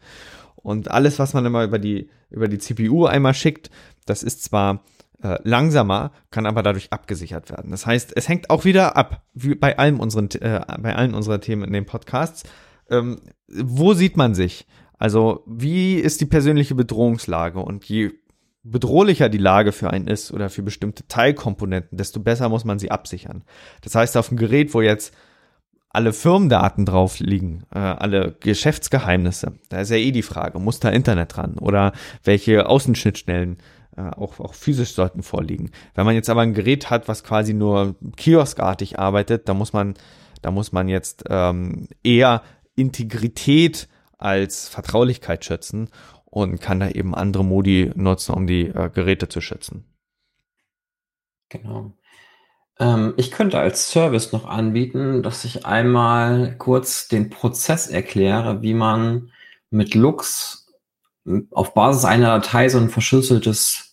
Und 0.56 0.90
alles, 0.90 1.18
was 1.18 1.34
man 1.34 1.46
immer 1.46 1.64
über 1.64 1.78
die, 1.78 2.10
über 2.30 2.48
die 2.48 2.58
CPU 2.58 3.06
einmal 3.06 3.34
schickt, 3.34 3.70
das 4.06 4.22
ist 4.22 4.42
zwar 4.42 4.84
äh, 5.22 5.38
langsamer, 5.42 6.12
kann 6.30 6.46
aber 6.46 6.62
dadurch 6.62 6.92
abgesichert 6.92 7.50
werden. 7.50 7.70
Das 7.70 7.86
heißt, 7.86 8.12
es 8.16 8.28
hängt 8.28 8.50
auch 8.50 8.64
wieder 8.64 8.96
ab, 8.96 9.24
wie 9.34 9.54
bei 9.54 9.78
allen 9.78 10.00
unseren, 10.00 10.30
äh, 10.40 10.60
bei 10.80 10.94
allen 10.94 11.14
unserer 11.14 11.40
Themen 11.40 11.64
in 11.64 11.72
den 11.72 11.86
Podcasts. 11.86 12.44
Ähm, 12.90 13.20
wo 13.48 13.94
sieht 13.94 14.16
man 14.16 14.34
sich? 14.34 14.66
Also, 14.98 15.44
wie 15.46 15.94
ist 15.94 16.20
die 16.20 16.26
persönliche 16.26 16.74
Bedrohungslage? 16.74 17.60
Und 17.60 17.84
je 17.84 18.12
bedrohlicher 18.64 19.28
die 19.28 19.38
Lage 19.38 19.72
für 19.72 19.90
einen 19.90 20.08
ist 20.08 20.32
oder 20.32 20.50
für 20.50 20.62
bestimmte 20.62 21.06
Teilkomponenten, 21.06 21.96
desto 21.96 22.20
besser 22.20 22.48
muss 22.48 22.64
man 22.64 22.78
sie 22.78 22.90
absichern. 22.90 23.44
Das 23.82 23.94
heißt, 23.94 24.16
auf 24.16 24.28
dem 24.28 24.36
Gerät, 24.36 24.74
wo 24.74 24.80
jetzt 24.80 25.14
alle 25.90 26.12
Firmendaten 26.12 26.84
drauf 26.84 27.18
liegen, 27.18 27.64
äh, 27.74 27.78
alle 27.78 28.36
Geschäftsgeheimnisse, 28.40 29.54
da 29.68 29.80
ist 29.80 29.90
ja 29.90 29.96
eh 29.96 30.12
die 30.12 30.22
Frage, 30.22 30.58
muss 30.58 30.80
da 30.80 30.90
Internet 30.90 31.36
dran 31.36 31.58
oder 31.58 31.92
welche 32.24 32.68
Außenschnittstellen 32.68 33.58
auch, 33.98 34.40
auch 34.40 34.54
physisch 34.54 34.92
sollten 34.92 35.22
vorliegen. 35.22 35.70
Wenn 35.94 36.06
man 36.06 36.14
jetzt 36.14 36.30
aber 36.30 36.42
ein 36.42 36.54
Gerät 36.54 36.90
hat, 36.90 37.08
was 37.08 37.24
quasi 37.24 37.54
nur 37.54 37.96
kioskartig 38.16 38.98
arbeitet, 38.98 39.48
da 39.48 39.54
muss 39.54 39.72
man, 39.72 39.94
da 40.42 40.50
muss 40.50 40.72
man 40.72 40.88
jetzt 40.88 41.24
ähm, 41.28 41.88
eher 42.02 42.42
Integrität 42.76 43.88
als 44.18 44.68
Vertraulichkeit 44.68 45.44
schätzen 45.44 45.88
und 46.24 46.60
kann 46.60 46.80
da 46.80 46.88
eben 46.88 47.14
andere 47.14 47.44
Modi 47.44 47.90
nutzen, 47.94 48.34
um 48.34 48.46
die 48.46 48.66
äh, 48.66 48.90
Geräte 48.92 49.28
zu 49.28 49.40
schützen. 49.40 49.84
Genau. 51.48 51.92
Ähm, 52.78 53.14
ich 53.16 53.30
könnte 53.30 53.58
als 53.58 53.90
Service 53.90 54.32
noch 54.32 54.46
anbieten, 54.46 55.22
dass 55.22 55.44
ich 55.44 55.66
einmal 55.66 56.56
kurz 56.58 57.08
den 57.08 57.30
Prozess 57.30 57.86
erkläre, 57.88 58.62
wie 58.62 58.74
man 58.74 59.32
mit 59.70 59.94
Lux 59.94 60.66
auf 61.50 61.74
Basis 61.74 62.04
einer 62.04 62.38
Datei 62.38 62.68
so 62.68 62.78
ein 62.78 62.88
verschlüsseltes 62.88 63.87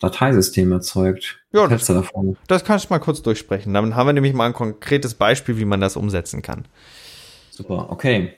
Dateisystem 0.00 0.72
erzeugt. 0.72 1.40
Ja, 1.52 1.66
das, 1.66 1.86
da 1.86 2.04
das 2.46 2.64
kannst 2.64 2.86
du 2.86 2.92
mal 2.92 2.98
kurz 2.98 3.22
durchsprechen. 3.22 3.72
Dann 3.72 3.94
haben 3.94 4.06
wir 4.06 4.12
nämlich 4.12 4.34
mal 4.34 4.46
ein 4.46 4.52
konkretes 4.52 5.14
Beispiel, 5.14 5.58
wie 5.58 5.64
man 5.64 5.80
das 5.80 5.96
umsetzen 5.96 6.42
kann. 6.42 6.66
Super, 7.50 7.90
okay. 7.90 8.34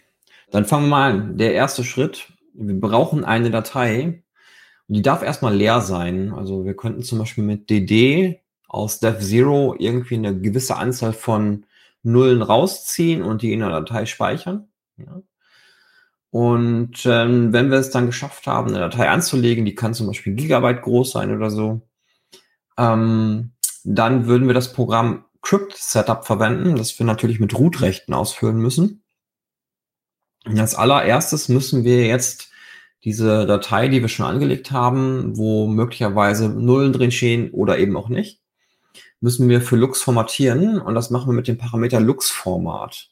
Dann 0.50 0.64
fangen 0.64 0.84
wir 0.84 0.90
mal 0.90 1.11
an. 1.11 1.38
Der 1.38 1.54
erste 1.54 1.82
Schritt, 1.82 2.28
wir 2.54 2.78
brauchen 2.78 3.24
eine 3.24 3.50
Datei. 3.50 4.22
Die 4.88 5.02
darf 5.02 5.22
erstmal 5.22 5.54
leer 5.54 5.80
sein. 5.80 6.32
Also 6.32 6.64
wir 6.64 6.76
könnten 6.76 7.02
zum 7.02 7.18
Beispiel 7.18 7.44
mit 7.44 7.68
dd 7.70 8.40
aus 8.68 9.02
dev0 9.02 9.76
irgendwie 9.78 10.16
eine 10.16 10.38
gewisse 10.38 10.76
Anzahl 10.76 11.12
von 11.12 11.66
Nullen 12.02 12.42
rausziehen 12.42 13.22
und 13.22 13.42
die 13.42 13.52
in 13.52 13.61
der 13.61 13.70
Datei 13.70 14.07
speichern. 14.07 14.68
Ja. 14.96 15.22
Und 16.37 17.07
ähm, 17.07 17.55
wenn 17.55 17.70
wir 17.70 17.78
es 17.78 17.89
dann 17.89 18.05
geschafft 18.05 18.47
haben, 18.47 18.68
eine 18.68 18.80
Datei 18.80 19.09
anzulegen, 19.09 19.64
die 19.64 19.74
kann 19.74 19.95
zum 19.95 20.07
Beispiel 20.07 20.34
Gigabyte 20.34 20.82
groß 20.82 21.12
sein 21.12 21.34
oder 21.34 21.49
so, 21.49 21.89
ähm, 22.76 23.53
dann 23.84 24.26
würden 24.26 24.47
wir 24.47 24.53
das 24.53 24.74
Programm 24.74 25.24
Crypt 25.41 25.78
Setup 25.78 26.26
verwenden, 26.26 26.76
das 26.76 26.99
wir 26.99 27.07
natürlich 27.07 27.41
mit 27.41 27.59
Root-Rechten 27.59 28.12
ausführen 28.12 28.59
müssen. 28.59 29.03
Und 30.45 30.61
als 30.61 30.74
allererstes 30.74 31.49
müssen 31.49 31.84
wir 31.84 32.07
jetzt 32.07 32.51
diese 33.03 33.47
Datei, 33.47 33.89
die 33.89 34.03
wir 34.03 34.11
schon 34.11 34.26
angelegt 34.26 34.70
haben, 34.72 35.39
wo 35.39 35.66
möglicherweise 35.66 36.51
Nullen 36.51 36.93
drin 36.93 37.12
stehen 37.12 37.51
oder 37.51 37.78
eben 37.78 37.97
auch 37.97 38.11
nicht, 38.11 38.43
müssen 39.20 39.49
wir 39.49 39.62
für 39.62 39.76
Lux 39.76 40.03
formatieren 40.03 40.82
und 40.82 40.95
das 40.95 41.09
machen 41.09 41.30
wir 41.30 41.34
mit 41.34 41.49
dem 41.49 41.57
Parameter 41.57 41.99
Lux-Format. 41.99 43.09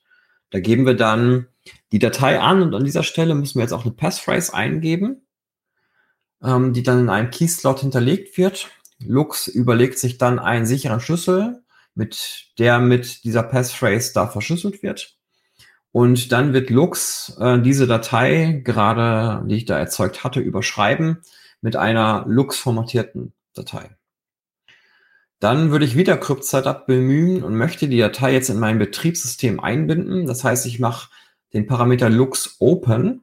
Da 0.50 0.60
geben 0.60 0.86
wir 0.86 0.94
dann 0.94 1.46
die 1.92 1.98
Datei 1.98 2.40
an 2.40 2.62
und 2.62 2.74
an 2.74 2.84
dieser 2.84 3.02
Stelle 3.02 3.34
müssen 3.34 3.56
wir 3.56 3.62
jetzt 3.62 3.72
auch 3.72 3.84
eine 3.84 3.94
Passphrase 3.94 4.54
eingeben, 4.54 5.26
ähm, 6.42 6.72
die 6.72 6.82
dann 6.82 7.00
in 7.00 7.08
einem 7.10 7.30
Keyslot 7.30 7.80
hinterlegt 7.80 8.36
wird. 8.38 8.68
Lux 9.04 9.48
überlegt 9.48 9.98
sich 9.98 10.18
dann 10.18 10.38
einen 10.38 10.66
sicheren 10.66 11.00
Schlüssel, 11.00 11.62
mit 11.94 12.46
der 12.58 12.78
mit 12.78 13.24
dieser 13.24 13.42
Passphrase 13.42 14.12
da 14.14 14.26
verschlüsselt 14.26 14.82
wird. 14.82 15.16
Und 15.92 16.32
dann 16.32 16.52
wird 16.52 16.70
Lux 16.70 17.36
äh, 17.38 17.60
diese 17.60 17.86
Datei, 17.86 18.62
gerade 18.64 19.46
die 19.46 19.56
ich 19.56 19.64
da 19.64 19.78
erzeugt 19.78 20.24
hatte, 20.24 20.40
überschreiben 20.40 21.22
mit 21.60 21.76
einer 21.76 22.24
Lux 22.26 22.58
formatierten 22.58 23.32
Datei. 23.54 23.96
Dann 25.40 25.70
würde 25.70 25.84
ich 25.84 25.96
wieder 25.96 26.16
Crypt 26.16 26.44
Setup 26.44 26.86
bemühen 26.86 27.42
und 27.42 27.56
möchte 27.56 27.88
die 27.88 27.98
Datei 27.98 28.32
jetzt 28.32 28.50
in 28.50 28.58
mein 28.58 28.78
Betriebssystem 28.78 29.60
einbinden. 29.60 30.26
Das 30.26 30.44
heißt, 30.44 30.66
ich 30.66 30.80
mache 30.80 31.10
den 31.52 31.66
Parameter 31.66 32.08
Lux 32.08 32.56
Open 32.60 33.22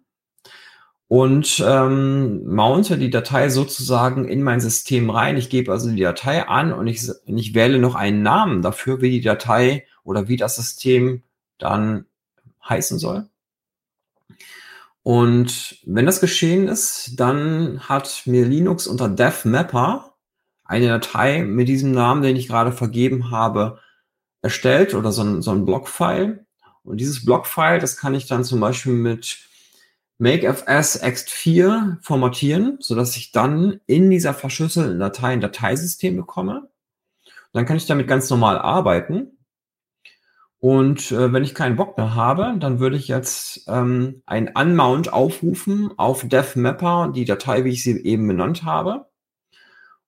und 1.07 1.61
ähm, 1.67 2.45
mounte 2.45 2.97
die 2.97 3.09
Datei 3.09 3.49
sozusagen 3.49 4.29
in 4.29 4.43
mein 4.43 4.61
System 4.61 5.09
rein. 5.09 5.35
Ich 5.35 5.49
gebe 5.49 5.71
also 5.71 5.89
die 5.89 6.01
Datei 6.01 6.47
an 6.47 6.71
und 6.71 6.87
ich, 6.87 7.01
und 7.25 7.37
ich 7.37 7.53
wähle 7.53 7.79
noch 7.79 7.95
einen 7.95 8.21
Namen 8.21 8.61
dafür, 8.61 9.01
wie 9.01 9.11
die 9.11 9.21
Datei 9.21 9.85
oder 10.03 10.29
wie 10.29 10.37
das 10.37 10.55
System 10.55 11.23
dann 11.57 12.05
heißen 12.67 12.97
soll. 12.97 13.27
Und 15.03 15.79
wenn 15.85 16.05
das 16.05 16.21
geschehen 16.21 16.67
ist, 16.67 17.19
dann 17.19 17.81
hat 17.81 18.23
mir 18.25 18.45
Linux 18.45 18.87
unter 18.87 19.09
devmapper 19.09 20.10
eine 20.71 20.87
Datei 20.87 21.43
mit 21.43 21.67
diesem 21.67 21.91
Namen, 21.91 22.21
den 22.21 22.37
ich 22.37 22.47
gerade 22.47 22.71
vergeben 22.71 23.29
habe, 23.29 23.79
erstellt 24.41 24.95
oder 24.95 25.11
so 25.11 25.21
ein, 25.21 25.41
so 25.41 25.51
ein 25.51 25.65
Blockfile. 25.65 26.45
Und 26.83 26.97
dieses 26.97 27.25
Blockfile, 27.25 27.79
das 27.79 27.97
kann 27.97 28.15
ich 28.15 28.25
dann 28.25 28.45
zum 28.45 28.61
Beispiel 28.61 28.93
mit 28.93 29.39
makefs 30.17 31.03
ext4 31.03 31.97
formatieren, 32.01 32.77
so 32.79 32.95
dass 32.95 33.17
ich 33.17 33.33
dann 33.33 33.81
in 33.85 34.09
dieser 34.09 34.33
verschlüsselten 34.33 34.97
Datei 34.97 35.33
ein 35.33 35.41
Dateisystem 35.41 36.15
bekomme. 36.15 36.69
Dann 37.51 37.65
kann 37.65 37.75
ich 37.75 37.85
damit 37.85 38.07
ganz 38.07 38.29
normal 38.29 38.57
arbeiten. 38.57 39.37
Und 40.59 41.11
äh, 41.11 41.33
wenn 41.33 41.43
ich 41.43 41.53
keinen 41.53 41.75
Bock 41.75 41.97
mehr 41.97 42.15
habe, 42.15 42.55
dann 42.59 42.79
würde 42.79 42.95
ich 42.95 43.09
jetzt 43.09 43.65
ähm, 43.67 44.21
ein 44.25 44.55
Unmount 44.55 45.11
aufrufen 45.11 45.91
auf 45.97 46.25
devmapper, 46.25 47.11
die 47.13 47.25
Datei, 47.25 47.65
wie 47.65 47.71
ich 47.71 47.83
sie 47.83 48.01
eben 48.05 48.25
benannt 48.25 48.63
habe. 48.63 49.10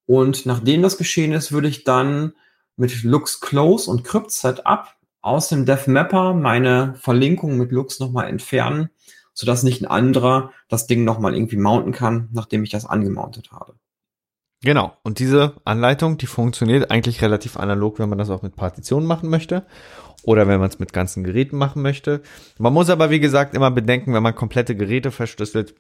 Und 0.06 0.46
nachdem 0.46 0.82
das 0.82 0.98
geschehen 0.98 1.32
ist, 1.32 1.52
würde 1.52 1.68
ich 1.68 1.84
dann 1.84 2.34
mit 2.76 3.04
Lux 3.04 3.40
Close 3.40 3.90
und 3.90 4.04
Crypt 4.04 4.32
Setup 4.32 4.88
aus 5.22 5.50
dem 5.50 5.66
devmapper 5.66 6.34
meine 6.34 6.96
Verlinkung 6.96 7.58
mit 7.58 7.72
Lux 7.72 8.00
nochmal 8.00 8.28
entfernen, 8.28 8.90
sodass 9.34 9.64
nicht 9.64 9.82
ein 9.82 9.88
anderer 9.88 10.52
das 10.68 10.88
Ding 10.88 11.06
nochmal 11.06 11.34
irgendwie 11.34 11.58
mounten 11.58 11.94
kann, 11.94 12.30
nachdem 12.34 12.64
ich 12.64 12.70
das 12.70 12.86
angemountet 12.86 13.52
habe. 13.52 13.76
Genau. 14.62 14.96
Und 15.04 15.20
diese 15.20 15.56
Anleitung, 15.66 16.18
die 16.18 16.26
funktioniert 16.26 16.90
eigentlich 16.90 17.22
relativ 17.22 17.58
analog, 17.58 18.00
wenn 18.00 18.10
man 18.10 18.18
das 18.18 18.30
auch 18.30 18.42
mit 18.42 18.56
Partitionen 18.56 19.08
machen 19.08 19.30
möchte 19.30 19.66
oder 20.24 20.48
wenn 20.48 20.60
man 20.60 20.70
es 20.70 20.80
mit 20.80 20.94
ganzen 20.94 21.24
Geräten 21.24 21.58
machen 21.58 21.82
möchte. 21.82 22.22
Man 22.58 22.74
muss 22.74 22.90
aber, 22.90 23.10
wie 23.10 23.20
gesagt, 23.20 23.56
immer 23.56 23.72
bedenken, 23.72 24.14
wenn 24.14 24.24
man 24.24 24.36
komplette 24.36 24.76
Geräte 24.76 25.12
verschlüsselt, 25.12 25.76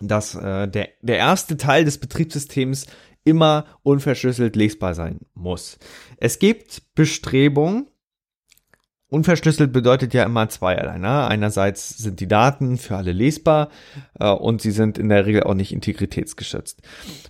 dass 0.00 0.34
äh, 0.34 0.68
der, 0.68 0.90
der 1.00 1.16
erste 1.16 1.56
Teil 1.56 1.86
des 1.86 1.98
Betriebssystems 1.98 2.86
immer 3.26 3.66
unverschlüsselt 3.82 4.56
lesbar 4.56 4.94
sein 4.94 5.20
muss. 5.34 5.78
Es 6.18 6.38
gibt 6.38 6.82
Bestrebungen, 6.94 7.88
Unverschlüsselt 9.08 9.72
bedeutet 9.72 10.14
ja 10.14 10.24
immer 10.24 10.48
zweierlei. 10.48 10.98
Ne? 10.98 11.26
Einerseits 11.26 11.96
sind 11.96 12.18
die 12.18 12.26
Daten 12.26 12.76
für 12.76 12.96
alle 12.96 13.12
lesbar 13.12 13.68
äh, 14.18 14.28
und 14.28 14.60
sie 14.60 14.72
sind 14.72 14.98
in 14.98 15.08
der 15.08 15.26
Regel 15.26 15.44
auch 15.44 15.54
nicht 15.54 15.72
integritätsgeschützt. 15.72 16.82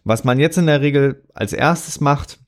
Was 0.03 0.25
man 0.25 0.41
jetzt 0.41 0.57
in 0.57 0.67
der 0.67 0.81
Regel 0.81 1.23
als 1.35 1.53
erstes 1.53 2.01
macht, 2.01 2.39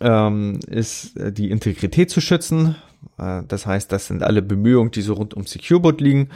ähm, 0.00 0.58
ist 0.66 1.18
äh, 1.18 1.32
die 1.32 1.50
Integrität 1.50 2.08
zu 2.08 2.22
schützen. 2.22 2.76
Äh, 3.18 3.42
das 3.46 3.66
heißt, 3.66 3.92
das 3.92 4.06
sind 4.06 4.22
alle 4.22 4.40
Bemühungen, 4.40 4.90
die 4.90 5.02
so 5.02 5.12
rund 5.12 5.34
um 5.34 5.46
SecureBoot 5.46 6.00
liegen. 6.00 6.30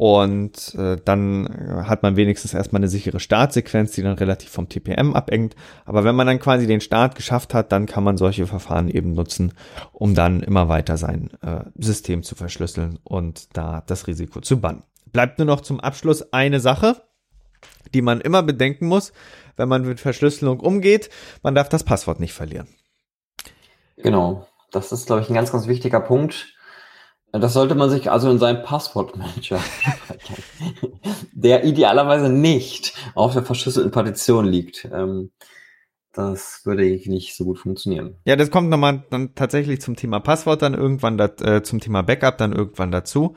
Und 0.00 0.74
äh, 0.76 0.96
dann 1.04 1.44
äh, 1.44 1.82
hat 1.82 2.02
man 2.02 2.16
wenigstens 2.16 2.54
erstmal 2.54 2.80
eine 2.80 2.88
sichere 2.88 3.20
Startsequenz, 3.20 3.92
die 3.92 4.02
dann 4.02 4.14
relativ 4.14 4.48
vom 4.48 4.66
TPM 4.66 5.12
abhängt. 5.12 5.54
Aber 5.84 6.04
wenn 6.04 6.14
man 6.14 6.26
dann 6.26 6.38
quasi 6.38 6.66
den 6.66 6.80
Start 6.80 7.16
geschafft 7.16 7.52
hat, 7.52 7.70
dann 7.70 7.84
kann 7.84 8.02
man 8.02 8.16
solche 8.16 8.46
Verfahren 8.46 8.88
eben 8.88 9.12
nutzen, 9.12 9.52
um 9.92 10.14
dann 10.14 10.42
immer 10.42 10.70
weiter 10.70 10.96
sein 10.96 11.28
äh, 11.42 11.64
System 11.74 12.22
zu 12.22 12.34
verschlüsseln 12.34 12.98
und 13.04 13.54
da 13.54 13.82
das 13.86 14.06
Risiko 14.06 14.40
zu 14.40 14.58
bannen. 14.58 14.84
Bleibt 15.12 15.38
nur 15.38 15.44
noch 15.44 15.60
zum 15.60 15.80
Abschluss 15.80 16.32
eine 16.32 16.60
Sache, 16.60 16.96
die 17.92 18.00
man 18.00 18.22
immer 18.22 18.42
bedenken 18.42 18.86
muss, 18.86 19.12
wenn 19.58 19.68
man 19.68 19.82
mit 19.82 20.00
Verschlüsselung 20.00 20.60
umgeht. 20.60 21.10
Man 21.42 21.54
darf 21.54 21.68
das 21.68 21.84
Passwort 21.84 22.20
nicht 22.20 22.32
verlieren. 22.32 22.68
Genau. 23.98 24.46
Das 24.70 24.92
ist, 24.92 25.08
glaube 25.08 25.20
ich, 25.20 25.28
ein 25.28 25.34
ganz, 25.34 25.52
ganz 25.52 25.66
wichtiger 25.66 26.00
Punkt. 26.00 26.54
Das 27.32 27.52
sollte 27.52 27.74
man 27.74 27.90
sich 27.90 28.10
also 28.10 28.30
in 28.30 28.38
seinem 28.38 28.62
Passwortmanager, 28.62 29.60
der 31.32 31.64
idealerweise 31.64 32.28
nicht 32.28 32.94
auf 33.14 33.34
der 33.34 33.44
verschlüsselten 33.44 33.92
Partition 33.92 34.46
liegt. 34.46 34.88
Ähm, 34.92 35.30
das 36.12 36.62
würde 36.64 36.84
ich 36.84 37.06
nicht 37.06 37.36
so 37.36 37.44
gut 37.44 37.58
funktionieren. 37.58 38.16
Ja, 38.24 38.34
das 38.34 38.50
kommt 38.50 38.68
nochmal 38.68 39.04
dann 39.10 39.34
tatsächlich 39.36 39.80
zum 39.80 39.94
Thema 39.94 40.18
Passwort 40.18 40.62
dann 40.62 40.74
irgendwann, 40.74 41.16
dat, 41.16 41.40
äh, 41.40 41.62
zum 41.62 41.80
Thema 41.80 42.02
Backup 42.02 42.36
dann 42.38 42.52
irgendwann 42.52 42.90
dazu. 42.90 43.36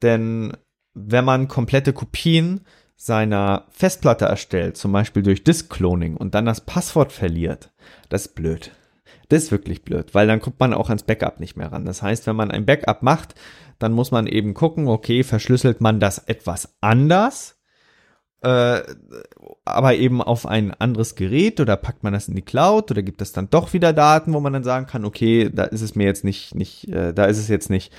Denn 0.00 0.56
wenn 0.94 1.24
man 1.26 1.48
komplette 1.48 1.92
Kopien 1.92 2.62
seiner 2.96 3.66
Festplatte 3.70 4.24
erstellt, 4.24 4.78
zum 4.78 4.92
Beispiel 4.92 5.22
durch 5.22 5.44
Disk-Cloning 5.44 6.16
und 6.16 6.34
dann 6.34 6.46
das 6.46 6.62
Passwort 6.62 7.12
verliert, 7.12 7.70
das 8.08 8.26
ist 8.26 8.34
blöd. 8.34 8.72
Das 9.28 9.44
ist 9.44 9.50
wirklich 9.50 9.82
blöd, 9.82 10.14
weil 10.14 10.26
dann 10.26 10.40
kommt 10.40 10.60
man 10.60 10.72
auch 10.72 10.88
ans 10.88 11.02
Backup 11.02 11.40
nicht 11.40 11.56
mehr 11.56 11.72
ran. 11.72 11.84
Das 11.84 12.02
heißt, 12.02 12.26
wenn 12.26 12.36
man 12.36 12.50
ein 12.50 12.66
Backup 12.66 13.02
macht, 13.02 13.34
dann 13.78 13.92
muss 13.92 14.10
man 14.10 14.26
eben 14.26 14.54
gucken, 14.54 14.88
okay, 14.88 15.22
verschlüsselt 15.22 15.80
man 15.80 16.00
das 16.00 16.18
etwas 16.18 16.76
anders, 16.80 17.55
äh, 18.42 18.82
aber 19.64 19.94
eben 19.94 20.22
auf 20.22 20.46
ein 20.46 20.72
anderes 20.72 21.14
Gerät 21.14 21.58
oder 21.58 21.76
packt 21.76 22.02
man 22.02 22.12
das 22.12 22.28
in 22.28 22.34
die 22.34 22.42
Cloud 22.42 22.90
oder 22.90 23.02
gibt 23.02 23.22
es 23.22 23.32
dann 23.32 23.50
doch 23.50 23.72
wieder 23.72 23.92
Daten, 23.92 24.32
wo 24.34 24.40
man 24.40 24.52
dann 24.52 24.64
sagen 24.64 24.86
kann, 24.86 25.04
okay, 25.04 25.50
da 25.52 25.64
ist 25.64 25.80
es 25.80 25.94
mir 25.94 26.04
jetzt 26.04 26.22
nicht, 26.22 26.54
nicht, 26.54 26.88
äh, 26.88 27.12
da 27.14 27.24
ist 27.24 27.38
es 27.38 27.48
jetzt 27.48 27.70
nicht 27.70 27.92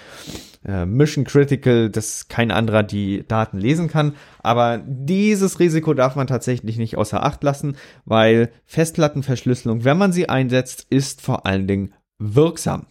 äh, 0.65 0.85
mission 0.85 1.25
critical, 1.25 1.89
dass 1.89 2.27
kein 2.27 2.51
anderer 2.51 2.83
die 2.83 3.25
Daten 3.27 3.57
lesen 3.57 3.89
kann. 3.89 4.15
Aber 4.39 4.81
dieses 4.85 5.59
Risiko 5.59 5.93
darf 5.93 6.15
man 6.15 6.27
tatsächlich 6.27 6.77
nicht 6.77 6.97
außer 6.97 7.23
Acht 7.23 7.43
lassen, 7.43 7.75
weil 8.05 8.51
Festplattenverschlüsselung, 8.65 9.83
wenn 9.83 9.97
man 9.97 10.13
sie 10.13 10.29
einsetzt, 10.29 10.85
ist 10.89 11.21
vor 11.21 11.45
allen 11.45 11.67
Dingen 11.67 11.93
wirksam. 12.19 12.85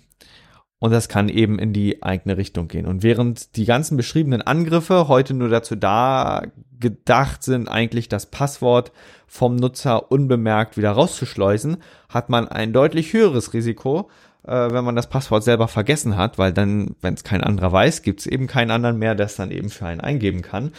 Und 0.79 0.91
das 0.91 1.09
kann 1.09 1.31
eben 1.31 1.59
in 1.59 1.72
die 1.72 2.03
eigene 2.03 2.37
Richtung 2.37 2.68
gehen. 2.68 2.87
Und 2.87 3.03
während 3.03 3.57
die 3.57 3.64
ganzen 3.64 3.97
beschriebenen 3.97 4.43
Angriffe 4.43 5.09
heute 5.09 5.33
nur 5.33 5.49
dazu 5.49 5.74
da 5.74 6.43
gedacht 6.79 7.43
sind, 7.43 7.68
eigentlich 7.68 8.09
das 8.09 8.27
Passwort 8.27 8.93
vom 9.27 9.57
Nutzer 9.57 10.12
unbemerkt 10.12 10.77
wieder 10.77 10.91
rauszuschleusen, 10.91 11.79
hat 12.11 12.29
man 12.29 12.49
ein 12.49 12.74
deutlich 12.74 13.14
höheres 13.14 13.55
Risiko, 13.55 14.11
äh, 14.47 14.70
wenn 14.70 14.85
man 14.85 14.95
das 14.95 15.09
Passwort 15.09 15.45
selber 15.45 15.66
vergessen 15.66 16.18
hat, 16.18 16.37
weil 16.37 16.53
dann, 16.53 16.95
wenn 17.01 17.14
es 17.14 17.24
kein 17.24 17.43
anderer 17.43 17.72
weiß, 17.72 18.03
gibt 18.03 18.20
es 18.20 18.27
eben 18.27 18.47
keinen 18.47 18.70
anderen 18.70 18.99
mehr, 18.99 19.14
der 19.14 19.27
es 19.27 19.37
dann 19.37 19.51
eben 19.51 19.70
für 19.70 19.87
einen 19.87 20.03
eingeben 20.03 20.43
kann. 20.43 20.72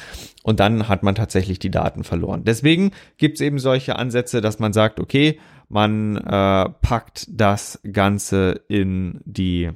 Und 0.44 0.60
dann 0.60 0.88
hat 0.88 1.02
man 1.02 1.16
tatsächlich 1.16 1.58
die 1.58 1.72
Daten 1.72 2.04
verloren. 2.04 2.44
Deswegen 2.44 2.92
gibt 3.18 3.36
es 3.36 3.42
eben 3.42 3.58
solche 3.58 3.96
Ansätze, 3.98 4.42
dass 4.42 4.60
man 4.60 4.74
sagt, 4.74 5.00
okay, 5.00 5.40
man 5.70 6.18
äh, 6.18 6.70
packt 6.82 7.28
das 7.30 7.80
Ganze 7.92 8.62
in 8.70 9.22
die 9.26 9.72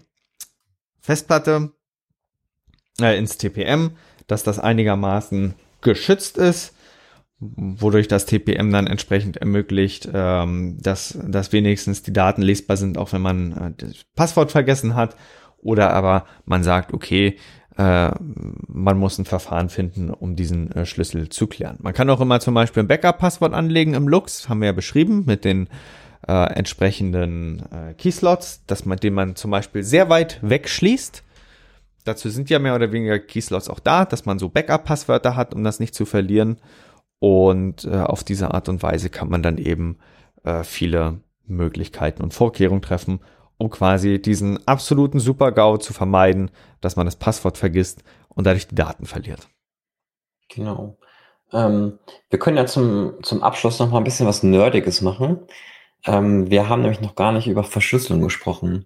Festplatte, 1.02 1.72
äh, 3.02 3.18
ins 3.18 3.38
TPM, 3.38 3.92
dass 4.28 4.44
das 4.44 4.60
einigermaßen 4.60 5.56
geschützt 5.82 6.38
ist, 6.38 6.74
wodurch 7.40 8.08
das 8.08 8.28
TPM 8.28 8.72
dann 8.72 8.88
entsprechend 8.88 9.38
ermöglicht, 9.38 10.08
ähm, 10.14 10.78
dass, 10.80 11.18
dass 11.28 11.52
wenigstens 11.52 12.04
die 12.04 12.14
Daten 12.14 12.44
lesbar 12.44 12.78
sind, 12.78 12.98
auch 12.98 13.12
wenn 13.14 13.22
man 13.22 13.52
äh, 13.52 13.72
das 13.76 14.06
Passwort 14.16 14.52
vergessen 14.52 14.96
hat. 14.96 15.16
Oder 15.58 15.92
aber 15.92 16.26
man 16.46 16.64
sagt, 16.64 16.94
okay, 16.94 17.38
äh, 17.78 18.12
man 18.20 18.98
muss 18.98 19.18
ein 19.18 19.26
Verfahren 19.26 19.70
finden, 19.70 20.12
um 20.12 20.36
diesen 20.36 20.72
äh, 20.72 20.86
Schlüssel 20.86 21.30
zu 21.30 21.48
klären. 21.48 21.78
Man 21.82 21.94
kann 21.94 22.10
auch 22.10 22.22
immer 22.22 22.40
zum 22.40 22.54
Beispiel 22.54 22.84
ein 22.84 22.88
Backup-Passwort 22.88 23.54
anlegen 23.54 23.96
im 23.96 24.08
Lux, 24.08 24.50
haben 24.50 24.62
wir 24.62 24.68
ja 24.68 24.72
beschrieben, 24.74 25.24
mit 25.26 25.46
den 25.46 25.68
äh, 26.28 26.54
entsprechenden 26.54 27.64
äh, 27.72 27.94
Keyslots, 27.94 28.66
dass 28.68 28.86
man, 28.86 28.98
den 28.98 29.14
man 29.14 29.36
zum 29.36 29.52
Beispiel 29.52 29.84
sehr 29.84 30.10
weit 30.10 30.40
wegschließt. 30.42 31.24
Dazu 32.04 32.30
sind 32.30 32.50
ja 32.50 32.60
mehr 32.60 32.76
oder 32.76 32.92
weniger 32.92 33.20
Keyslots 33.20 33.70
auch 33.70 33.80
da, 33.80 34.06
dass 34.06 34.26
man 34.26 34.40
so 34.40 34.50
Backup-Passwörter 34.50 35.36
hat, 35.36 35.54
um 35.54 35.64
das 35.64 35.80
nicht 35.80 35.94
zu 35.94 36.06
verlieren. 36.06 36.58
Und 37.20 37.86
äh, 37.86 37.98
auf 37.98 38.24
diese 38.24 38.54
Art 38.54 38.70
und 38.70 38.82
Weise 38.82 39.10
kann 39.10 39.30
man 39.30 39.44
dann 39.44 39.58
eben 39.58 40.00
äh, 40.44 40.64
viele 40.64 41.22
Möglichkeiten 41.46 42.24
und 42.24 42.34
Vorkehrungen 42.34 42.82
treffen, 42.82 43.20
um 43.58 43.70
quasi 43.70 44.20
diesen 44.20 44.66
absoluten 44.68 45.20
Super-GAU 45.20 45.78
zu 45.78 45.94
vermeiden, 45.94 46.50
dass 46.82 46.96
man 46.96 47.06
das 47.06 47.16
Passwort 47.16 47.58
vergisst 47.58 48.04
und 48.30 48.48
dadurch 48.48 48.68
die 48.68 48.76
Daten 48.76 49.06
verliert. 49.06 49.48
Genau. 50.50 50.98
Ähm, 51.54 52.00
wir 52.30 52.40
können 52.40 52.58
ja 52.58 52.66
zum, 52.66 53.22
zum 53.22 53.44
Abschluss 53.44 53.80
noch 53.80 53.92
mal 53.92 54.00
ein 54.00 54.04
bisschen 54.04 54.28
was 54.28 54.42
Nerdiges 54.42 55.02
machen. 55.02 55.42
Ähm, 56.06 56.50
wir 56.50 56.70
haben 56.70 56.82
nämlich 56.82 57.02
noch 57.02 57.16
gar 57.16 57.32
nicht 57.32 57.48
über 57.48 57.64
Verschlüsselung 57.64 58.22
gesprochen. 58.22 58.86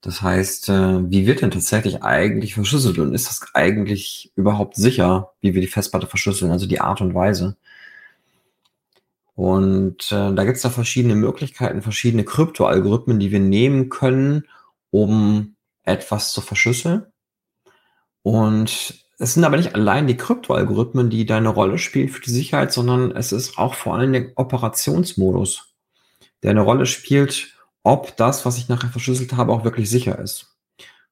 Das 0.00 0.22
heißt, 0.22 0.70
äh, 0.70 1.10
wie 1.10 1.26
wird 1.26 1.42
denn 1.42 1.50
tatsächlich 1.50 2.02
eigentlich 2.02 2.54
verschlüsselt 2.54 2.98
und 2.98 3.14
ist 3.14 3.28
das 3.28 3.54
eigentlich 3.54 4.32
überhaupt 4.34 4.76
sicher, 4.76 5.32
wie 5.40 5.54
wir 5.54 5.60
die 5.60 5.66
Festplatte 5.66 6.06
verschlüsseln, 6.06 6.50
also 6.50 6.66
die 6.66 6.80
Art 6.80 7.00
und 7.00 7.14
Weise? 7.14 7.56
Und 9.34 10.12
äh, 10.12 10.34
da 10.34 10.44
gibt 10.44 10.56
es 10.56 10.62
da 10.62 10.70
verschiedene 10.70 11.14
Möglichkeiten, 11.14 11.82
verschiedene 11.82 12.24
Kryptoalgorithmen, 12.24 13.18
die 13.18 13.30
wir 13.30 13.40
nehmen 13.40 13.88
können, 13.88 14.44
um 14.90 15.56
etwas 15.84 16.32
zu 16.32 16.40
verschlüsseln. 16.40 17.06
Und 18.22 19.04
es 19.18 19.34
sind 19.34 19.44
aber 19.44 19.56
nicht 19.56 19.74
allein 19.74 20.06
die 20.06 20.16
Kryptoalgorithmen, 20.16 21.10
die 21.10 21.26
da 21.26 21.36
eine 21.36 21.48
Rolle 21.50 21.78
spielen 21.78 22.08
für 22.08 22.20
die 22.20 22.30
Sicherheit, 22.30 22.72
sondern 22.72 23.12
es 23.12 23.32
ist 23.32 23.58
auch 23.58 23.74
vor 23.74 23.94
allem 23.94 24.12
der 24.12 24.32
Operationsmodus 24.36 25.69
der 26.42 26.50
eine 26.50 26.62
Rolle 26.62 26.86
spielt, 26.86 27.54
ob 27.82 28.16
das, 28.16 28.44
was 28.44 28.58
ich 28.58 28.68
nachher 28.68 28.90
verschlüsselt 28.90 29.34
habe, 29.34 29.52
auch 29.52 29.64
wirklich 29.64 29.88
sicher 29.88 30.18
ist. 30.18 30.56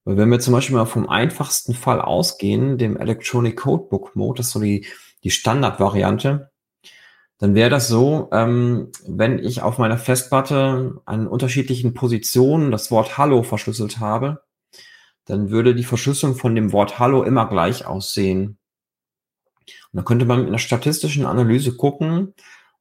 Weil 0.05 0.16
wenn 0.16 0.31
wir 0.31 0.41
zum 0.41 0.55
Beispiel 0.55 0.76
mal 0.76 0.87
vom 0.87 1.09
einfachsten 1.09 1.74
Fall 1.74 2.01
ausgehen, 2.01 2.79
dem 2.79 2.97
Electronic 2.97 3.59
Codebook 3.59 4.16
Mode, 4.16 4.39
das 4.39 4.47
ist 4.47 4.53
so 4.53 4.61
die, 4.61 4.87
die 5.24 5.31
Standardvariante, 5.31 6.51
dann 7.39 7.55
wäre 7.55 7.70
das 7.70 7.89
so, 7.89 8.29
ähm, 8.33 8.91
wenn 9.07 9.39
ich 9.39 9.62
auf 9.62 9.79
meiner 9.79 9.99
Festplatte 9.99 11.01
an 11.05 11.29
unterschiedlichen 11.29 11.95
Positionen 11.95 12.70
das 12.70 12.91
Wort 12.91 13.16
Hallo 13.16 13.43
verschlüsselt 13.43 14.01
habe, 14.01 14.43
dann 15.24 15.51
würde 15.51 15.74
die 15.74 15.85
Verschlüsselung 15.85 16.35
von 16.37 16.55
dem 16.55 16.72
Wort 16.72 16.99
Hallo 16.99 17.22
immer 17.22 17.47
gleich 17.47 17.87
aussehen. 17.87 18.59
Und 19.93 19.97
dann 19.99 20.05
könnte 20.05 20.24
man 20.24 20.41
mit 20.41 20.49
einer 20.49 20.59
statistischen 20.59 21.26
Analyse 21.26 21.76
gucken, 21.76 22.35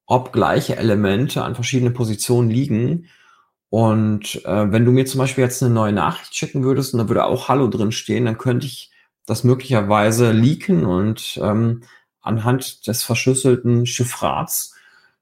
ob 0.08 0.32
gleiche 0.32 0.78
Elemente 0.78 1.44
an 1.44 1.54
verschiedenen 1.54 1.94
Positionen 1.94 2.50
liegen. 2.50 3.08
Und 3.70 4.44
äh, 4.46 4.72
wenn 4.72 4.86
du 4.86 4.92
mir 4.92 5.06
zum 5.06 5.20
Beispiel 5.20 5.44
jetzt 5.44 5.62
eine 5.62 5.74
neue 5.74 5.92
Nachricht 5.92 6.34
schicken 6.34 6.64
würdest 6.64 6.94
und 6.94 7.00
da 7.00 7.10
würde 7.10 7.26
auch 7.26 7.50
Hallo 7.50 7.68
drin 7.68 7.92
stehen, 7.92 8.26
dann 8.26 8.38
könnte 8.38 8.66
ich 8.66 8.92
das 9.26 9.44
möglicherweise 9.44 10.32
leaken 10.32 10.86
und 10.86 11.38
ähm, 11.44 11.84
anhand 12.22 12.88
des 12.88 13.04
verschlüsselten 13.04 13.86
Chiffrats 13.86 14.74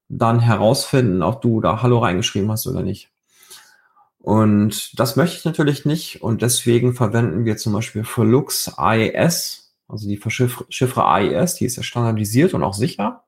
dann 0.08 0.40
herausfinden, 0.40 1.24
ob 1.24 1.42
du 1.42 1.60
da 1.60 1.82
Hallo 1.82 1.98
reingeschrieben 1.98 2.52
hast 2.52 2.68
oder 2.68 2.84
nicht. 2.84 3.10
Und 4.20 5.00
das 5.00 5.16
möchte 5.16 5.38
ich 5.38 5.46
natürlich 5.46 5.86
nicht 5.86 6.22
und 6.22 6.44
deswegen 6.44 6.94
verwenden 6.94 7.46
wir 7.46 7.58
zum 7.58 7.74
Beispiel 7.74 8.04
für 8.04 8.24
Lux 8.24 8.72
AES, 8.78 9.74
also 9.88 10.08
die 10.08 10.20
Chiffre 10.20 11.06
AES, 11.06 11.56
die 11.56 11.66
ist 11.66 11.78
ja 11.78 11.84
standardisiert 11.84 12.54
und 12.54 12.64
auch 12.64 12.74
sicher 12.76 13.25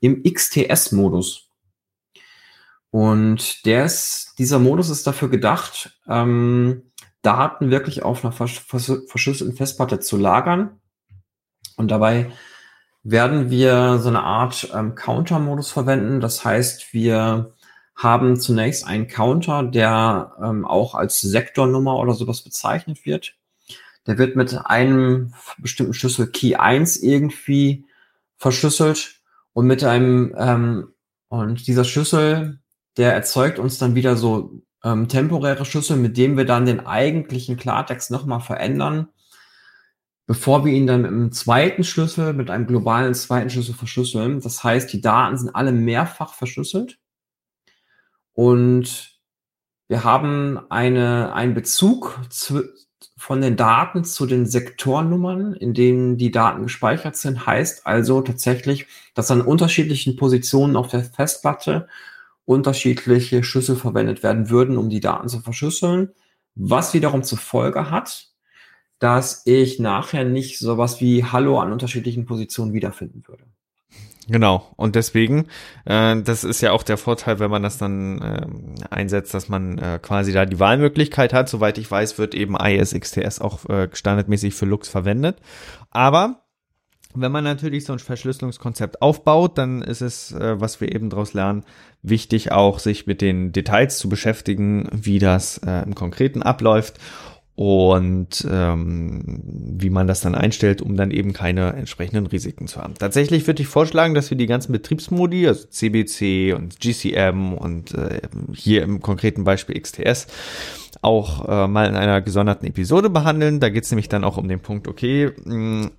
im 0.00 0.22
XTS-Modus. 0.22 1.48
Und 2.90 3.66
der 3.66 3.84
ist, 3.84 4.34
dieser 4.38 4.58
Modus 4.58 4.88
ist 4.88 5.06
dafür 5.06 5.28
gedacht, 5.28 5.98
ähm, 6.08 6.82
Daten 7.22 7.70
wirklich 7.70 8.02
auf 8.02 8.24
einer 8.24 8.32
versch 8.32 8.60
verschlüsselten 8.60 9.56
Festplatte 9.56 10.00
zu 10.00 10.16
lagern. 10.16 10.80
Und 11.76 11.90
dabei 11.90 12.30
werden 13.02 13.50
wir 13.50 13.98
so 13.98 14.08
eine 14.08 14.22
Art 14.22 14.70
ähm, 14.74 14.94
Counter-Modus 14.94 15.70
verwenden. 15.70 16.20
Das 16.20 16.44
heißt, 16.44 16.92
wir 16.92 17.52
haben 17.94 18.38
zunächst 18.38 18.86
einen 18.86 19.08
Counter, 19.08 19.62
der 19.62 20.32
ähm, 20.42 20.64
auch 20.64 20.94
als 20.94 21.20
Sektornummer 21.20 21.96
oder 21.98 22.14
sowas 22.14 22.42
bezeichnet 22.42 23.04
wird. 23.04 23.34
Der 24.06 24.18
wird 24.18 24.36
mit 24.36 24.56
einem 24.66 25.34
bestimmten 25.58 25.94
Schlüssel 25.94 26.28
Key 26.30 26.54
1 26.56 26.96
irgendwie 26.98 27.86
verschlüsselt 28.36 29.15
und 29.56 29.66
mit 29.66 29.82
einem, 29.84 30.34
ähm, 30.36 30.92
und 31.28 31.66
dieser 31.66 31.84
Schlüssel, 31.84 32.60
der 32.98 33.14
erzeugt 33.14 33.58
uns 33.58 33.78
dann 33.78 33.94
wieder 33.94 34.14
so 34.14 34.62
ähm, 34.84 35.08
temporäre 35.08 35.64
Schlüssel, 35.64 35.96
mit 35.96 36.18
dem 36.18 36.36
wir 36.36 36.44
dann 36.44 36.66
den 36.66 36.84
eigentlichen 36.84 37.56
Klartext 37.56 38.10
nochmal 38.10 38.40
verändern, 38.40 39.08
bevor 40.26 40.66
wir 40.66 40.74
ihn 40.74 40.86
dann 40.86 41.00
mit 41.00 41.10
einem 41.10 41.32
zweiten 41.32 41.84
Schlüssel, 41.84 42.34
mit 42.34 42.50
einem 42.50 42.66
globalen 42.66 43.14
zweiten 43.14 43.48
Schlüssel 43.48 43.74
verschlüsseln. 43.74 44.40
Das 44.42 44.62
heißt, 44.62 44.92
die 44.92 45.00
Daten 45.00 45.38
sind 45.38 45.56
alle 45.56 45.72
mehrfach 45.72 46.34
verschlüsselt 46.34 46.98
und 48.34 49.18
wir 49.88 50.04
haben 50.04 50.60
eine, 50.68 51.32
einen 51.32 51.54
Bezug 51.54 52.20
zu, 52.28 52.62
von 53.18 53.40
den 53.40 53.56
Daten 53.56 54.04
zu 54.04 54.26
den 54.26 54.46
Sektornummern, 54.46 55.54
in 55.54 55.72
denen 55.72 56.18
die 56.18 56.30
Daten 56.30 56.64
gespeichert 56.64 57.16
sind, 57.16 57.46
heißt 57.46 57.86
also 57.86 58.20
tatsächlich, 58.20 58.86
dass 59.14 59.30
an 59.30 59.40
unterschiedlichen 59.40 60.16
Positionen 60.16 60.76
auf 60.76 60.88
der 60.88 61.04
Festplatte 61.04 61.88
unterschiedliche 62.44 63.42
Schlüssel 63.42 63.76
verwendet 63.76 64.22
werden 64.22 64.50
würden, 64.50 64.76
um 64.76 64.90
die 64.90 65.00
Daten 65.00 65.28
zu 65.28 65.40
verschlüsseln, 65.40 66.10
was 66.54 66.94
wiederum 66.94 67.22
zur 67.22 67.38
Folge 67.38 67.90
hat, 67.90 68.28
dass 68.98 69.42
ich 69.46 69.78
nachher 69.80 70.24
nicht 70.24 70.58
sowas 70.58 71.00
wie 71.00 71.24
Hallo 71.24 71.58
an 71.60 71.72
unterschiedlichen 71.72 72.26
Positionen 72.26 72.72
wiederfinden 72.72 73.24
würde. 73.26 73.44
Genau, 74.28 74.72
und 74.74 74.96
deswegen, 74.96 75.46
äh, 75.84 76.20
das 76.20 76.42
ist 76.42 76.60
ja 76.60 76.72
auch 76.72 76.82
der 76.82 76.96
Vorteil, 76.96 77.38
wenn 77.38 77.50
man 77.50 77.62
das 77.62 77.78
dann 77.78 78.20
äh, 78.20 78.46
einsetzt, 78.90 79.32
dass 79.34 79.48
man 79.48 79.78
äh, 79.78 80.00
quasi 80.02 80.32
da 80.32 80.44
die 80.44 80.58
Wahlmöglichkeit 80.58 81.32
hat. 81.32 81.48
Soweit 81.48 81.78
ich 81.78 81.88
weiß, 81.88 82.18
wird 82.18 82.34
eben 82.34 82.56
ISXTS 82.56 83.40
auch 83.40 83.68
äh, 83.68 83.88
standardmäßig 83.92 84.54
für 84.54 84.66
Lux 84.66 84.88
verwendet. 84.88 85.38
Aber 85.90 86.42
wenn 87.14 87.30
man 87.30 87.44
natürlich 87.44 87.84
so 87.84 87.92
ein 87.92 88.00
Verschlüsselungskonzept 88.00 89.00
aufbaut, 89.00 89.58
dann 89.58 89.80
ist 89.80 90.02
es, 90.02 90.32
äh, 90.32 90.60
was 90.60 90.80
wir 90.80 90.92
eben 90.92 91.08
daraus 91.08 91.32
lernen, 91.32 91.64
wichtig 92.02 92.50
auch, 92.50 92.80
sich 92.80 93.06
mit 93.06 93.20
den 93.20 93.52
Details 93.52 93.98
zu 93.98 94.08
beschäftigen, 94.08 94.88
wie 94.92 95.20
das 95.20 95.58
äh, 95.58 95.82
im 95.84 95.94
Konkreten 95.94 96.42
abläuft 96.42 96.98
und 97.56 98.46
ähm, 98.50 99.40
wie 99.46 99.88
man 99.88 100.06
das 100.06 100.20
dann 100.20 100.34
einstellt, 100.34 100.82
um 100.82 100.94
dann 100.94 101.10
eben 101.10 101.32
keine 101.32 101.72
entsprechenden 101.72 102.26
Risiken 102.26 102.68
zu 102.68 102.82
haben. 102.82 102.94
Tatsächlich 102.94 103.46
würde 103.46 103.62
ich 103.62 103.68
vorschlagen, 103.68 104.14
dass 104.14 104.28
wir 104.28 104.36
die 104.36 104.46
ganzen 104.46 104.72
Betriebsmodi, 104.72 105.48
also 105.48 105.66
CBC 105.66 106.54
und 106.54 106.78
GCM 106.80 107.54
und 107.54 107.94
äh, 107.94 108.20
hier 108.52 108.82
im 108.82 109.00
konkreten 109.00 109.44
Beispiel 109.44 109.80
XTS, 109.80 110.26
auch 111.00 111.48
äh, 111.48 111.66
mal 111.66 111.88
in 111.88 111.96
einer 111.96 112.20
gesonderten 112.20 112.68
Episode 112.68 113.08
behandeln. 113.08 113.58
Da 113.58 113.70
geht 113.70 113.84
es 113.84 113.90
nämlich 113.90 114.10
dann 114.10 114.24
auch 114.24 114.36
um 114.36 114.48
den 114.48 114.60
Punkt, 114.60 114.86
okay, 114.86 115.32
mh, 115.44 115.90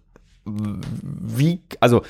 wie, 0.46 1.62
also 1.80 2.04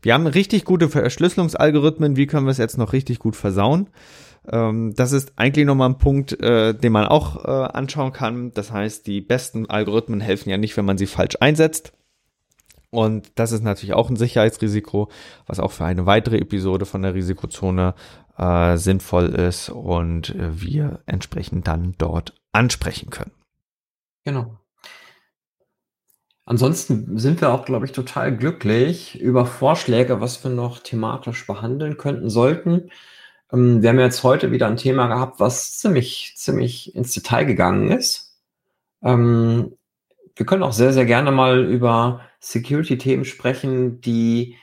wir 0.00 0.14
haben 0.14 0.28
richtig 0.28 0.64
gute 0.64 0.88
Verschlüsselungsalgorithmen, 0.88 2.16
wie 2.16 2.26
können 2.26 2.46
wir 2.46 2.52
es 2.52 2.58
jetzt 2.58 2.78
noch 2.78 2.92
richtig 2.92 3.18
gut 3.18 3.34
versauen? 3.34 3.88
Ähm, 4.50 4.94
das 4.96 5.12
ist 5.12 5.32
eigentlich 5.36 5.66
nochmal 5.66 5.90
ein 5.90 5.98
Punkt, 5.98 6.40
äh, 6.40 6.74
den 6.74 6.92
man 6.92 7.06
auch 7.06 7.44
äh, 7.44 7.48
anschauen 7.48 8.12
kann. 8.12 8.52
Das 8.52 8.72
heißt, 8.72 9.06
die 9.06 9.20
besten 9.20 9.68
Algorithmen 9.68 10.20
helfen 10.20 10.50
ja 10.50 10.56
nicht, 10.56 10.76
wenn 10.76 10.84
man 10.84 10.98
sie 10.98 11.06
falsch 11.06 11.36
einsetzt. 11.40 11.92
Und 12.90 13.32
das 13.36 13.52
ist 13.52 13.62
natürlich 13.62 13.94
auch 13.94 14.10
ein 14.10 14.16
Sicherheitsrisiko, 14.16 15.08
was 15.46 15.60
auch 15.60 15.72
für 15.72 15.86
eine 15.86 16.04
weitere 16.04 16.36
Episode 16.36 16.84
von 16.84 17.02
der 17.02 17.14
Risikozone 17.14 17.94
äh, 18.36 18.76
sinnvoll 18.76 19.28
ist 19.28 19.70
und 19.70 20.34
äh, 20.34 20.60
wir 20.60 21.00
entsprechend 21.06 21.66
dann 21.66 21.94
dort 21.96 22.34
ansprechen 22.52 23.08
können. 23.10 23.32
Genau. 24.24 24.58
Ansonsten 26.44 27.18
sind 27.18 27.40
wir 27.40 27.52
auch, 27.52 27.64
glaube 27.64 27.86
ich, 27.86 27.92
total 27.92 28.36
glücklich 28.36 29.18
über 29.20 29.46
Vorschläge, 29.46 30.20
was 30.20 30.42
wir 30.44 30.50
noch 30.50 30.80
thematisch 30.80 31.46
behandeln 31.46 31.96
könnten 31.96 32.28
sollten. 32.28 32.90
Ähm, 33.52 33.82
wir 33.82 33.90
haben 33.90 34.00
jetzt 34.00 34.22
heute 34.22 34.50
wieder 34.50 34.66
ein 34.66 34.76
Thema 34.76 35.06
gehabt, 35.06 35.40
was 35.40 35.78
ziemlich, 35.78 36.34
ziemlich 36.36 36.94
ins 36.94 37.12
Detail 37.12 37.44
gegangen 37.44 37.90
ist. 37.90 38.38
Ähm, 39.02 39.76
wir 40.34 40.46
können 40.46 40.62
auch 40.62 40.72
sehr, 40.72 40.92
sehr 40.92 41.04
gerne 41.04 41.30
mal 41.30 41.64
über 41.64 42.20
Security-Themen 42.40 43.24
sprechen, 43.24 44.00
die, 44.00 44.56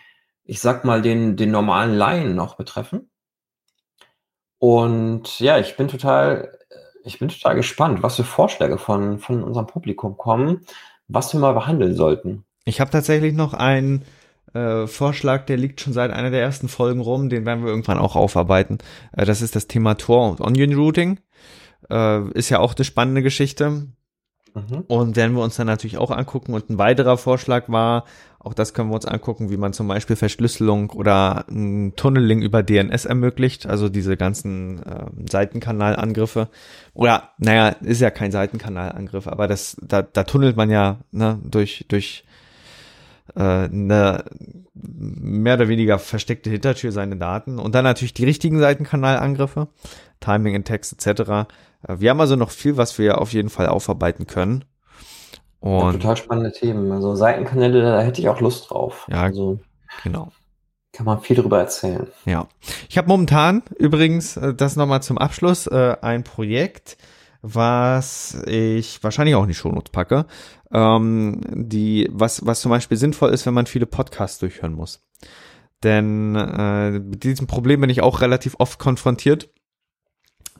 ich 0.44 0.60
sag 0.60 0.84
mal, 0.84 1.02
den, 1.02 1.38
den 1.38 1.52
normalen 1.52 1.96
Laien 1.96 2.36
noch 2.36 2.56
betreffen. 2.56 3.10
Und 4.58 5.40
ja, 5.40 5.58
ich 5.58 5.78
bin 5.78 5.88
total, 5.88 6.58
ich 7.04 7.20
bin 7.20 7.30
total 7.30 7.56
gespannt, 7.56 8.04
was 8.04 8.18
für 8.18 8.24
Vorschläge 8.24 8.78
von, 8.78 9.20
von 9.20 9.44
unserem 9.44 9.68
Publikum 9.68 10.18
kommen, 10.18 10.66
was 11.08 11.34
wir 11.34 11.40
mal 11.40 11.54
behandeln 11.54 11.96
sollten. 11.96 12.44
Ich 12.66 12.82
habe 12.82 12.92
tatsächlich 12.92 13.34
noch 13.34 13.54
einen 13.54 14.04
äh, 14.54 14.88
Vorschlag, 14.88 15.46
der 15.46 15.58
liegt 15.58 15.82
schon 15.82 15.94
seit 15.94 16.12
einer 16.12 16.32
der 16.32 16.42
ersten 16.42 16.68
Folgen 16.68 17.02
rum, 17.02 17.30
den 17.30 17.46
werden 17.46 17.64
wir 17.64 17.70
irgendwann 17.70 18.00
auch 18.00 18.16
aufarbeiten. 18.16 18.80
Äh, 19.16 19.26
das 19.26 19.42
ist 19.42 19.56
das 19.56 19.68
Thema 19.68 19.96
Tor 19.96 20.32
und 20.32 20.42
Onion 20.42 20.74
Routing. 20.74 21.20
Äh, 21.90 22.30
ist 22.32 22.50
ja 22.50 22.60
auch 22.60 22.76
eine 22.76 22.86
spannende 22.86 23.22
Geschichte. 23.22 23.88
Mhm. 24.56 24.84
Und 24.88 25.16
werden 25.16 25.36
wir 25.36 25.44
uns 25.44 25.58
dann 25.58 25.68
natürlich 25.68 25.98
auch 25.98 26.12
angucken. 26.12 26.54
Und 26.54 26.70
ein 26.70 26.78
weiterer 26.78 27.18
Vorschlag 27.18 27.70
war, 27.70 28.06
auch 28.40 28.54
das 28.54 28.74
können 28.74 28.90
wir 28.90 28.96
uns 28.96 29.06
angucken, 29.06 29.50
wie 29.50 29.58
man 29.58 29.74
zum 29.74 29.88
Beispiel 29.88 30.16
Verschlüsselung 30.16 30.90
oder 30.92 31.46
ein 31.50 31.94
Tunneling 31.96 32.42
über 32.42 32.64
DNS 32.64 33.06
ermöglicht, 33.06 33.68
also 33.68 33.90
diese 33.90 34.18
ganzen 34.18 34.82
äh, 34.84 35.06
Seitenkanalangriffe. 35.30 36.48
Oder, 36.94 37.30
naja, 37.38 37.70
ist 37.82 38.02
ja 38.02 38.10
kein 38.10 38.32
Seitenkanalangriff, 38.32 39.28
aber 39.28 39.48
das, 39.48 39.78
da, 39.82 40.02
da 40.02 40.24
tunnelt 40.24 40.56
man 40.56 40.70
ja 40.70 41.00
ne, 41.12 41.40
durch, 41.44 41.86
durch 41.90 42.24
eine 43.36 44.24
mehr 44.74 45.56
oder 45.56 45.68
weniger 45.68 46.00
versteckte 46.00 46.50
Hintertür 46.50 46.92
seine 46.92 47.18
Daten 47.18 47.60
und 47.60 47.76
dann 47.76 47.84
natürlich 47.84 48.14
die 48.14 48.26
richtigen 48.26 48.60
Seitenkanalangriffe, 48.60 49.68
Timing 50.20 50.56
in 50.56 50.64
Text 50.64 50.94
etc. 50.94 51.22
Äh, 51.30 51.46
wir 51.98 52.10
haben 52.10 52.22
also 52.22 52.36
noch 52.36 52.52
viel, 52.52 52.78
was 52.78 52.98
wir 52.98 53.20
auf 53.20 53.34
jeden 53.34 53.50
Fall 53.50 53.68
aufarbeiten 53.68 54.28
können. 54.28 54.66
Und 55.60 55.80
ja, 55.80 55.92
total 55.94 56.18
spannende 56.18 56.52
Themen. 56.52 56.92
Also 56.92 57.16
Seitenkanäle, 57.16 57.82
da 57.82 58.02
hätte 58.02 58.22
ich 58.22 58.30
auch 58.30 58.40
Lust 58.40 58.70
drauf. 58.70 59.08
Ja, 59.10 59.24
also, 59.24 59.60
genau. 60.04 60.32
Kann 60.94 61.06
man 61.06 61.20
viel 61.20 61.36
darüber 61.36 61.60
erzählen. 61.60 62.08
Ja. 62.26 62.48
Ich 62.90 62.98
habe 62.98 63.08
momentan 63.08 63.64
übrigens, 63.78 64.38
äh, 64.38 64.54
das 64.54 64.76
nochmal 64.76 65.04
zum 65.04 65.18
Abschluss, 65.18 65.68
ein 65.68 66.24
Projekt, 66.24 66.98
was 67.42 68.42
ich 68.48 69.02
wahrscheinlich 69.04 69.36
auch 69.36 69.44
in 69.44 69.50
die 69.50 69.54
Shownotes 69.54 69.92
packe 69.92 70.26
ähm, 70.72 71.42
die, 71.52 72.08
was, 72.12 72.46
was 72.46 72.62
zum 72.62 72.70
Beispiel 72.70 72.98
sinnvoll 72.98 73.32
ist, 73.32 73.46
wenn 73.46 73.54
man 73.54 73.66
viele 73.66 73.86
Podcasts 73.86 74.40
durchhören 74.40 74.74
muss. 74.74 75.04
Denn 75.84 76.36
äh, 76.36 76.92
mit 76.92 77.24
diesem 77.24 77.48
Problem 77.48 77.82
bin 77.82 77.90
ich 77.90 78.02
auch 78.02 78.22
relativ 78.22 78.56
oft 78.60 78.80
konfrontiert, 78.80 79.50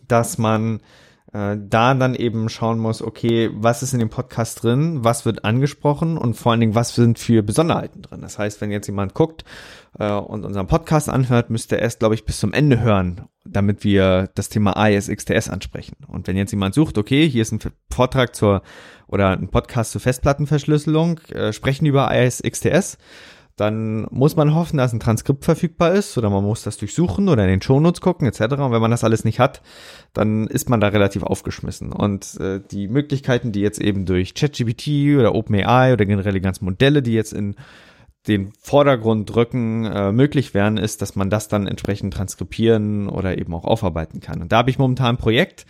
dass 0.08 0.38
man 0.38 0.82
äh, 1.34 1.58
da 1.60 1.94
dann 1.94 2.16
eben 2.16 2.50
schauen 2.50 2.80
muss, 2.80 3.02
okay, 3.02 3.50
was 3.54 3.84
ist 3.84 3.94
in 3.94 4.00
dem 4.00 4.10
Podcast 4.10 4.64
drin, 4.64 5.04
was 5.04 5.26
wird 5.26 5.46
angesprochen 5.46 6.18
und 6.18 6.36
vor 6.36 6.52
allen 6.52 6.62
Dingen, 6.62 6.76
was 6.76 6.96
sind 6.96 7.20
für 7.20 7.44
Besonderheiten 7.44 8.02
drin. 8.02 8.22
Das 8.22 8.40
heißt, 8.40 8.62
wenn 8.62 8.72
jetzt 8.72 8.88
jemand 8.88 9.14
guckt 9.14 9.44
äh, 10.00 10.12
und 10.12 10.46
unseren 10.46 10.68
Podcast 10.68 11.10
anhört, 11.10 11.50
müsste 11.50 11.76
er 11.76 11.84
erst, 11.84 12.00
glaube 12.00 12.16
ich, 12.16 12.26
bis 12.26 12.40
zum 12.40 12.54
Ende 12.54 12.80
hören, 12.80 13.28
damit 13.46 13.84
wir 13.84 14.30
das 14.36 14.50
Thema 14.50 14.74
ISXTS 14.88 15.50
ansprechen. 15.50 15.98
Und 16.08 16.28
wenn 16.28 16.38
jetzt 16.38 16.52
jemand 16.52 16.74
sucht, 16.74 16.98
okay, 16.98 17.30
hier 17.30 17.44
ist 17.44 17.52
ein 17.52 17.60
Vortrag 17.92 18.36
zur 18.36 18.62
oder 19.08 19.30
ein 19.30 19.50
Podcast 19.50 19.92
zur 19.92 20.02
Festplattenverschlüsselung, 20.02 21.20
äh, 21.30 21.54
sprechen 21.54 21.86
über 21.86 22.12
ISXTS, 22.14 22.98
dann 23.60 24.08
muss 24.12 24.36
man 24.36 24.56
hoffen, 24.56 24.78
dass 24.78 24.94
ein 24.94 25.00
Transkript 25.00 25.44
verfügbar 25.44 25.94
ist 25.94 26.18
oder 26.18 26.30
man 26.30 26.44
muss 26.44 26.64
das 26.64 26.78
durchsuchen 26.78 27.28
oder 27.28 27.44
in 27.44 27.50
den 27.50 27.62
Shownotes 27.62 28.02
gucken 28.02 28.28
etc. 28.28 28.42
Und 28.42 28.72
wenn 28.72 28.82
man 28.82 28.92
das 28.92 29.04
alles 29.04 29.26
nicht 29.26 29.40
hat, 29.40 29.62
dann 30.14 30.48
ist 30.48 30.70
man 30.70 30.80
da 30.80 30.88
relativ 30.88 31.24
aufgeschmissen. 31.24 31.92
Und 31.92 32.40
äh, 32.40 32.62
die 32.72 32.88
Möglichkeiten, 32.88 33.52
die 33.52 33.62
jetzt 33.62 33.82
eben 33.82 34.06
durch 34.06 34.34
ChatGPT 34.34 35.18
oder 35.18 35.36
OpenAI 35.36 35.94
oder 35.94 36.06
generell 36.06 36.34
die 36.34 36.42
ganzen 36.42 36.66
Modelle, 36.66 37.02
die 37.02 37.14
jetzt 37.14 37.34
in 37.34 37.56
den 38.28 38.54
Vordergrund 38.60 39.34
drücken, 39.34 39.86
äh, 39.86 40.12
möglich 40.12 40.54
wären, 40.54 40.78
ist, 40.78 41.02
dass 41.02 41.16
man 41.16 41.30
das 41.30 41.48
dann 41.48 41.68
entsprechend 41.68 42.14
transkribieren 42.14 43.10
oder 43.10 43.38
eben 43.38 43.54
auch 43.54 43.66
aufarbeiten 43.66 44.20
kann. 44.20 44.42
Und 44.42 44.52
da 44.52 44.58
habe 44.58 44.70
ich 44.70 44.80
momentan 44.80 45.16
ein 45.16 45.18
Projekt, 45.18 45.66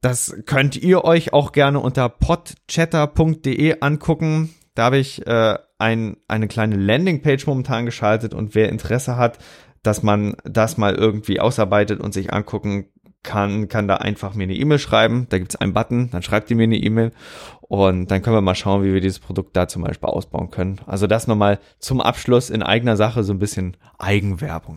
das 0.00 0.36
könnt 0.46 0.76
ihr 0.76 1.04
euch 1.04 1.32
auch 1.32 1.52
gerne 1.52 1.80
unter 1.80 2.08
podchatter.de 2.08 3.80
angucken. 3.80 4.50
Da 4.74 4.84
habe 4.84 4.98
ich 4.98 5.26
äh, 5.26 5.58
ein, 5.78 6.16
eine 6.28 6.48
kleine 6.48 6.76
Landingpage 6.76 7.46
momentan 7.46 7.86
geschaltet 7.86 8.34
und 8.34 8.54
wer 8.54 8.68
Interesse 8.68 9.16
hat, 9.16 9.38
dass 9.82 10.02
man 10.02 10.36
das 10.44 10.76
mal 10.76 10.94
irgendwie 10.94 11.40
ausarbeitet 11.40 12.00
und 12.00 12.12
sich 12.12 12.32
angucken 12.32 12.90
kann, 13.22 13.68
kann 13.68 13.88
da 13.88 13.96
einfach 13.96 14.34
mir 14.34 14.44
eine 14.44 14.54
E-Mail 14.54 14.78
schreiben. 14.78 15.26
Da 15.30 15.38
gibt 15.38 15.54
es 15.54 15.60
einen 15.60 15.72
Button, 15.72 16.10
dann 16.10 16.22
schreibt 16.22 16.50
ihr 16.50 16.56
mir 16.56 16.64
eine 16.64 16.76
E-Mail 16.76 17.12
und 17.60 18.10
dann 18.10 18.22
können 18.22 18.36
wir 18.36 18.40
mal 18.40 18.54
schauen, 18.54 18.84
wie 18.84 18.92
wir 18.92 19.00
dieses 19.00 19.20
Produkt 19.20 19.56
da 19.56 19.68
zum 19.68 19.82
Beispiel 19.82 20.08
ausbauen 20.08 20.50
können. 20.50 20.80
Also 20.86 21.06
das 21.06 21.26
nochmal 21.26 21.58
zum 21.78 22.00
Abschluss 22.00 22.50
in 22.50 22.62
eigener 22.62 22.96
Sache 22.96 23.22
so 23.22 23.32
ein 23.32 23.38
bisschen 23.38 23.76
Eigenwerbung. 23.98 24.76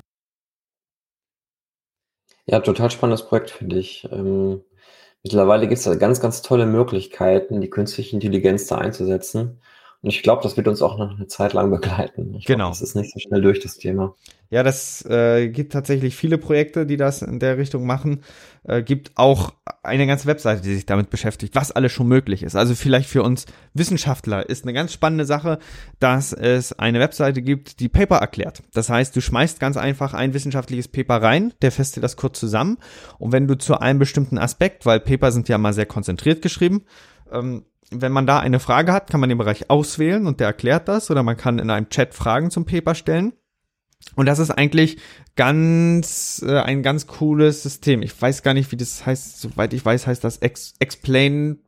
Ja, 2.46 2.60
total 2.62 2.90
spannendes 2.92 3.28
Projekt, 3.28 3.50
finde 3.50 3.78
ich. 3.78 4.08
Ähm, 4.12 4.62
Mittlerweile 5.24 5.68
gibt 5.68 5.80
es 5.80 5.84
da 5.84 5.96
ganz, 5.96 6.22
ganz 6.22 6.42
tolle 6.42 6.66
Möglichkeiten, 6.66 7.60
die 7.60 7.70
künstliche 7.70 8.16
Intelligenz 8.16 8.68
da 8.68 8.78
einzusetzen. 8.78 9.60
Und 10.08 10.14
ich 10.14 10.24
glaube, 10.24 10.42
das 10.42 10.56
wird 10.56 10.70
uns 10.70 10.82
auch 10.82 10.98
noch 10.98 11.18
eine 11.18 11.28
Zeit 11.28 11.52
lang 11.52 11.70
begleiten. 11.70 12.34
Ich 12.36 12.46
genau. 12.46 12.70
das 12.70 12.82
ist 12.82 12.96
nicht 12.96 13.12
so 13.12 13.20
schnell 13.20 13.42
durch, 13.42 13.60
das 13.60 13.76
Thema. 13.76 14.16
Ja, 14.50 14.64
das 14.64 15.06
äh, 15.06 15.50
gibt 15.50 15.74
tatsächlich 15.74 16.16
viele 16.16 16.38
Projekte, 16.38 16.86
die 16.86 16.96
das 16.96 17.22
in 17.22 17.40
der 17.40 17.58
Richtung 17.58 17.86
machen. 17.86 18.22
Äh, 18.64 18.84
gibt 18.84 19.12
auch 19.16 19.52
eine 19.84 20.08
ganze 20.08 20.26
Webseite, 20.28 20.62
die 20.62 20.76
sich 20.76 20.86
damit 20.86 21.10
beschäftigt, 21.10 21.56
was 21.56 21.74
alles 21.74 21.92
schon 21.92 22.08
möglich 22.08 22.44
ist. 22.44 22.56
Also 22.56 22.74
vielleicht 22.74 23.10
für 23.10 23.22
uns 23.22 23.48
Wissenschaftler 23.74 24.48
ist 24.48 24.64
eine 24.64 24.72
ganz 24.72 24.94
spannende 24.94 25.26
Sache, 25.26 25.60
dass 26.00 26.32
es 26.32 26.72
eine 26.72 27.02
Webseite 27.02 27.42
gibt, 27.42 27.82
die 27.82 27.90
Paper 27.90 28.20
erklärt. 28.20 28.64
Das 28.74 28.90
heißt, 28.90 29.14
du 29.14 29.20
schmeißt 29.20 29.60
ganz 29.60 29.76
einfach 29.76 30.14
ein 30.14 30.34
wissenschaftliches 30.34 30.88
Paper 30.88 31.22
rein, 31.22 31.54
der 31.62 31.74
fasst 31.74 31.98
dir 31.98 32.02
das 32.02 32.16
kurz 32.16 32.40
zusammen. 32.40 32.78
Und 33.20 33.34
wenn 33.34 33.46
du 33.46 33.58
zu 33.58 33.78
einem 33.78 34.00
bestimmten 34.00 34.38
Aspekt, 34.38 34.86
weil 34.86 35.02
Paper 35.02 35.34
sind 35.34 35.50
ja 35.50 35.58
mal 35.58 35.74
sehr 35.74 35.86
konzentriert 35.86 36.42
geschrieben, 36.42 36.86
ähm, 37.30 37.66
wenn 37.92 38.12
man 38.12 38.28
da 38.28 38.40
eine 38.40 38.60
Frage 38.60 38.92
hat, 38.92 39.10
kann 39.10 39.20
man 39.20 39.30
den 39.30 39.38
Bereich 39.38 39.70
auswählen 39.70 40.28
und 40.28 40.40
der 40.40 40.48
erklärt 40.48 40.88
das 40.88 41.10
oder 41.10 41.24
man 41.24 41.38
kann 41.38 41.60
in 41.60 41.70
einem 41.70 41.90
Chat 41.90 42.14
Fragen 42.14 42.52
zum 42.52 42.66
Paper 42.66 42.96
stellen. 42.96 43.34
Und 44.16 44.26
das 44.26 44.40
ist 44.40 44.52
eigentlich 44.52 44.98
ganz 45.36 46.44
äh, 46.46 46.60
ein 46.60 46.84
ganz 46.84 47.08
cooles 47.08 47.64
System. 47.64 48.02
Ich 48.02 48.20
weiß 48.20 48.44
gar 48.44 48.54
nicht, 48.54 48.72
wie 48.72 48.78
das 48.78 49.06
heißt. 49.06 49.42
Soweit 49.42 49.74
ich 49.74 49.84
weiß, 49.84 50.08
heißt 50.08 50.24
das 50.24 50.38
ex 50.38 50.74
explain 50.80 51.60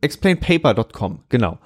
explainpaper.com. 0.00 1.20
Genau. 1.28 1.58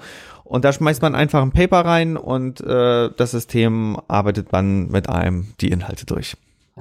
Und 0.44 0.64
da 0.64 0.72
schmeißt 0.72 1.02
man 1.02 1.14
einfach 1.14 1.42
ein 1.42 1.52
Paper 1.52 1.84
rein 1.84 2.16
und 2.16 2.60
äh, 2.60 3.10
das 3.14 3.32
System 3.32 4.00
arbeitet 4.08 4.48
dann 4.52 4.88
mit 4.88 5.08
einem 5.08 5.48
die 5.60 5.68
Inhalte 5.68 6.06
durch. 6.06 6.36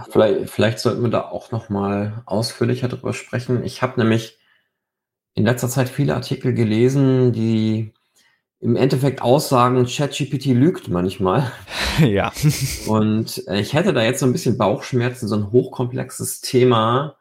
Vielleicht, 0.10 0.50
vielleicht 0.50 0.80
sollten 0.80 1.02
wir 1.02 1.10
da 1.10 1.22
auch 1.22 1.52
noch 1.52 1.70
mal 1.70 2.22
ausführlicher 2.26 2.88
drüber 2.88 3.14
sprechen. 3.14 3.64
Ich 3.66 3.82
habe 3.82 4.00
nämlich 4.00 4.38
in 5.38 5.46
letzter 5.46 5.70
Zeit 5.70 5.88
viele 5.88 6.16
Artikel 6.16 6.52
gelesen, 6.52 7.32
die 7.32 7.94
im 8.60 8.76
Endeffekt 8.76 9.22
aussagen, 9.22 9.86
ChatGPT 9.86 10.46
lügt 10.48 10.88
manchmal. 10.88 11.52
ja. 12.00 12.32
Und 12.88 13.44
ich 13.54 13.74
hätte 13.74 13.94
da 13.94 14.02
jetzt 14.02 14.20
so 14.20 14.26
ein 14.26 14.32
bisschen 14.32 14.58
Bauchschmerzen, 14.58 15.28
so 15.28 15.36
ein 15.36 15.52
hochkomplexes 15.52 16.42
Thema 16.42 17.18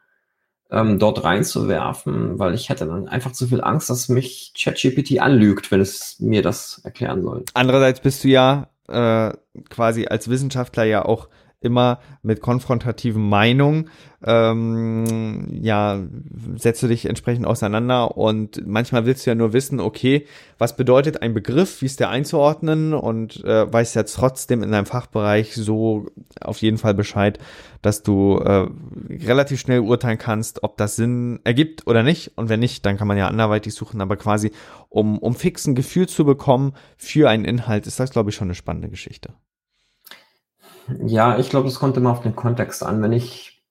ähm, 0.71 0.97
dort 0.97 1.23
reinzuwerfen, 1.23 2.39
weil 2.39 2.55
ich 2.55 2.69
hätte 2.69 2.87
dann 2.87 3.07
einfach 3.07 3.33
zu 3.33 3.45
viel 3.45 3.61
Angst, 3.61 3.91
dass 3.91 4.09
mich 4.09 4.51
ChatGPT 4.59 5.19
anlügt, 5.19 5.69
wenn 5.69 5.79
es 5.79 6.19
mir 6.19 6.41
das 6.41 6.81
erklären 6.83 7.21
soll. 7.21 7.45
Andererseits 7.53 7.99
bist 7.99 8.23
du 8.23 8.29
ja 8.29 8.69
äh, 8.87 9.31
quasi 9.69 10.07
als 10.07 10.27
Wissenschaftler 10.27 10.85
ja 10.85 11.05
auch 11.05 11.29
immer 11.59 11.99
mit 12.21 12.41
konfrontativen 12.41 13.27
Meinungen, 13.27 13.89
ähm, 14.23 15.47
ja, 15.51 15.99
setzt 16.55 16.83
du 16.83 16.87
dich 16.87 17.05
entsprechend 17.05 17.45
auseinander 17.47 18.17
und 18.17 18.65
manchmal 18.65 19.05
willst 19.05 19.25
du 19.25 19.31
ja 19.31 19.35
nur 19.35 19.53
wissen, 19.53 19.79
okay, 19.79 20.25
was 20.57 20.75
bedeutet 20.75 21.21
ein 21.21 21.33
Begriff, 21.33 21.81
wie 21.81 21.87
ist 21.87 21.99
der 21.99 22.09
einzuordnen 22.09 22.93
und 22.93 23.43
äh, 23.43 23.71
weißt 23.71 23.95
ja 23.95 24.03
trotzdem 24.03 24.61
in 24.63 24.71
deinem 24.71 24.85
Fachbereich 24.85 25.55
so 25.55 26.07
auf 26.41 26.61
jeden 26.61 26.77
Fall 26.77 26.93
Bescheid, 26.93 27.39
dass 27.81 28.03
du 28.03 28.37
äh, 28.37 28.67
relativ 29.09 29.59
schnell 29.59 29.79
urteilen 29.79 30.17
kannst, 30.17 30.63
ob 30.63 30.77
das 30.77 30.95
Sinn 30.95 31.39
ergibt 31.43 31.87
oder 31.87 32.03
nicht 32.03 32.33
und 32.37 32.49
wenn 32.49 32.59
nicht, 32.59 32.85
dann 32.85 32.97
kann 32.97 33.07
man 33.07 33.17
ja 33.17 33.27
anderweitig 33.27 33.73
suchen, 33.73 34.01
aber 34.01 34.15
quasi 34.15 34.51
um, 34.89 35.17
um 35.17 35.35
fix 35.35 35.65
ein 35.65 35.75
Gefühl 35.75 36.07
zu 36.07 36.23
bekommen 36.23 36.73
für 36.97 37.29
einen 37.29 37.45
Inhalt, 37.45 37.87
ist 37.87 37.99
das 37.99 38.11
glaube 38.11 38.29
ich 38.29 38.35
schon 38.35 38.47
eine 38.47 38.55
spannende 38.55 38.89
Geschichte. 38.89 39.33
Ja, 41.05 41.37
ich 41.37 41.49
glaube, 41.49 41.67
es 41.67 41.79
kommt 41.79 41.97
immer 41.97 42.11
auf 42.11 42.21
den 42.21 42.35
Kontext 42.35 42.83
an. 42.83 43.01
Wenn 43.01 43.13
ich, 43.13 43.63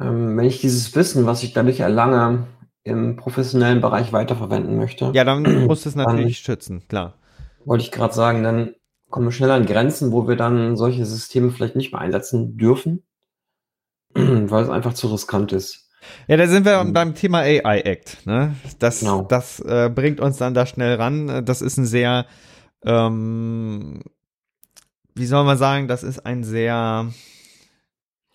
ähm, 0.00 0.36
wenn 0.36 0.46
ich 0.46 0.60
dieses 0.60 0.94
Wissen, 0.94 1.26
was 1.26 1.42
ich 1.42 1.52
dadurch 1.52 1.80
erlange, 1.80 2.46
im 2.84 3.16
professionellen 3.16 3.80
Bereich 3.80 4.12
weiterverwenden 4.12 4.76
möchte. 4.76 5.10
Ja, 5.14 5.24
dann 5.24 5.42
muss 5.66 5.86
es 5.86 5.94
natürlich 5.94 6.38
schützen, 6.38 6.86
klar. 6.86 7.14
Wollte 7.64 7.84
ich 7.84 7.90
gerade 7.90 8.14
sagen, 8.14 8.42
dann 8.42 8.74
kommen 9.08 9.26
wir 9.26 9.32
schnell 9.32 9.50
an 9.50 9.66
Grenzen, 9.66 10.12
wo 10.12 10.28
wir 10.28 10.36
dann 10.36 10.76
solche 10.76 11.06
Systeme 11.06 11.50
vielleicht 11.50 11.76
nicht 11.76 11.92
mehr 11.92 12.00
einsetzen 12.00 12.56
dürfen, 12.58 13.02
weil 14.14 14.64
es 14.64 14.70
einfach 14.70 14.92
zu 14.92 15.08
riskant 15.08 15.52
ist. 15.52 15.88
Ja, 16.28 16.36
da 16.36 16.46
sind 16.46 16.66
wir 16.66 16.74
ähm, 16.74 16.92
beim 16.92 17.14
Thema 17.14 17.38
AI 17.38 17.80
Act. 17.80 18.26
Ne? 18.26 18.54
Das, 18.78 19.00
genau. 19.00 19.22
das 19.22 19.60
äh, 19.60 19.90
bringt 19.92 20.20
uns 20.20 20.36
dann 20.36 20.52
da 20.52 20.66
schnell 20.66 20.96
ran. 20.96 21.46
Das 21.46 21.62
ist 21.62 21.78
ein 21.78 21.86
sehr 21.86 22.26
ähm, 22.84 24.02
wie 25.14 25.26
soll 25.26 25.44
man 25.44 25.58
sagen, 25.58 25.88
das 25.88 26.02
ist 26.02 26.26
ein 26.26 26.44
sehr 26.44 27.08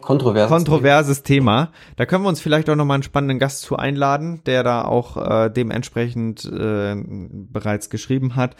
kontroverses, 0.01 0.49
kontroverses 0.49 1.23
Thema. 1.23 1.71
Da 1.97 2.05
können 2.05 2.23
wir 2.23 2.29
uns 2.29 2.41
vielleicht 2.41 2.69
auch 2.69 2.75
nochmal 2.75 2.95
einen 2.95 3.03
spannenden 3.03 3.39
Gast 3.39 3.61
zu 3.61 3.75
einladen, 3.75 4.41
der 4.45 4.63
da 4.63 4.83
auch 4.83 5.17
äh, 5.17 5.49
dementsprechend 5.49 6.45
äh, 6.45 6.95
bereits 6.95 7.89
geschrieben 7.89 8.35
hat. 8.35 8.55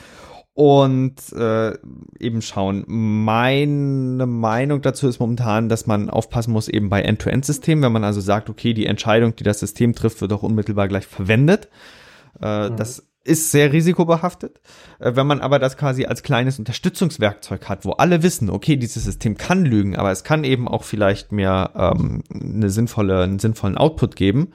Und 0.54 1.32
äh, 1.32 1.78
eben 2.20 2.42
schauen. 2.42 2.84
Meine 2.88 4.26
Meinung 4.26 4.82
dazu 4.82 5.08
ist 5.08 5.20
momentan, 5.20 5.70
dass 5.70 5.88
man 5.88 6.10
aufpassen 6.10 6.52
muss 6.52 6.68
eben 6.68 6.90
bei 6.90 7.02
End-to-End-Systemen, 7.02 7.82
wenn 7.82 7.94
man 7.94 8.04
also 8.04 8.20
sagt, 8.20 8.50
okay, 8.50 8.74
die 8.74 8.86
Entscheidung, 8.86 9.38
die 9.38 9.46
das 9.46 9.62
System 9.62 9.96
trifft, 9.96 10.20
wird 10.20 10.34
auch 10.34 10.44
unmittelbar 10.44 10.90
gleich 10.90 11.08
verwendet. 11.08 11.70
Äh, 12.42 12.70
mhm. 12.70 12.76
Das 12.76 13.09
ist 13.24 13.52
sehr 13.52 13.72
risikobehaftet. 13.74 14.62
Äh, 15.00 15.16
wenn 15.16 15.28
man 15.28 15.42
aber 15.42 15.60
das 15.60 15.78
quasi 15.78 16.06
als 16.06 16.24
kleines 16.24 16.60
Unterstützungswerkzeug 16.60 17.68
hat, 17.70 17.86
wo 17.86 17.92
alle 17.92 18.24
wissen, 18.24 18.50
okay, 18.50 18.76
dieses 18.78 19.04
System 19.04 19.38
kann 19.38 19.66
lügen, 19.66 19.96
aber 19.96 20.12
es 20.12 20.24
kann 20.24 20.44
eben 20.44 20.68
auch 20.68 20.84
vielleicht 20.84 21.32
mehr 21.32 21.72
ähm, 21.76 22.24
eine 22.34 22.70
sinnvolle, 22.70 23.24
einen 23.24 23.40
sinnvollen 23.40 23.78
Output 23.78 24.16
geben, 24.16 24.54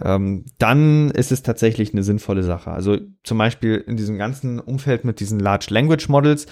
ähm, 0.00 0.44
dann 0.58 1.10
ist 1.10 1.32
es 1.32 1.42
tatsächlich 1.42 1.92
eine 1.92 2.02
sinnvolle 2.02 2.42
Sache. 2.42 2.70
Also 2.70 2.98
zum 3.24 3.38
Beispiel 3.38 3.76
in 3.86 3.96
diesem 3.96 4.18
ganzen 4.18 4.60
Umfeld 4.60 5.04
mit 5.04 5.20
diesen 5.20 5.40
Large 5.40 5.66
Language 5.70 6.08
Models, 6.08 6.46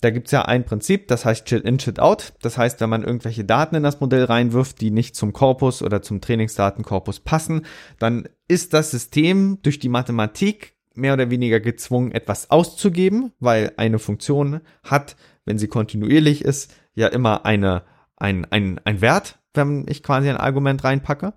da 0.00 0.10
gibt's 0.10 0.30
ja 0.30 0.42
ein 0.42 0.64
Prinzip, 0.64 1.08
das 1.08 1.26
heißt 1.26 1.48
Shit 1.48 1.64
in, 1.64 1.78
Shit 1.78 2.00
out. 2.00 2.32
Das 2.40 2.56
heißt, 2.56 2.80
wenn 2.80 2.88
man 2.88 3.04
irgendwelche 3.04 3.44
Daten 3.44 3.74
in 3.74 3.82
das 3.82 4.00
Modell 4.00 4.24
reinwirft, 4.24 4.80
die 4.80 4.90
nicht 4.90 5.14
zum 5.14 5.32
Korpus 5.32 5.82
oder 5.82 6.00
zum 6.00 6.22
Trainingsdatenkorpus 6.22 7.20
passen, 7.20 7.66
dann 7.98 8.26
ist 8.48 8.72
das 8.72 8.90
System 8.90 9.58
durch 9.62 9.78
die 9.78 9.90
Mathematik 9.90 10.74
mehr 11.00 11.14
oder 11.14 11.30
weniger 11.30 11.60
gezwungen, 11.60 12.12
etwas 12.12 12.50
auszugeben, 12.50 13.32
weil 13.40 13.72
eine 13.76 13.98
Funktion 13.98 14.60
hat, 14.84 15.16
wenn 15.44 15.58
sie 15.58 15.68
kontinuierlich 15.68 16.44
ist, 16.44 16.74
ja 16.94 17.08
immer 17.08 17.44
eine, 17.44 17.82
ein, 18.16 18.46
ein, 18.50 18.80
ein 18.84 19.00
Wert, 19.00 19.38
wenn 19.54 19.86
ich 19.88 20.02
quasi 20.02 20.28
ein 20.28 20.36
Argument 20.36 20.84
reinpacke. 20.84 21.34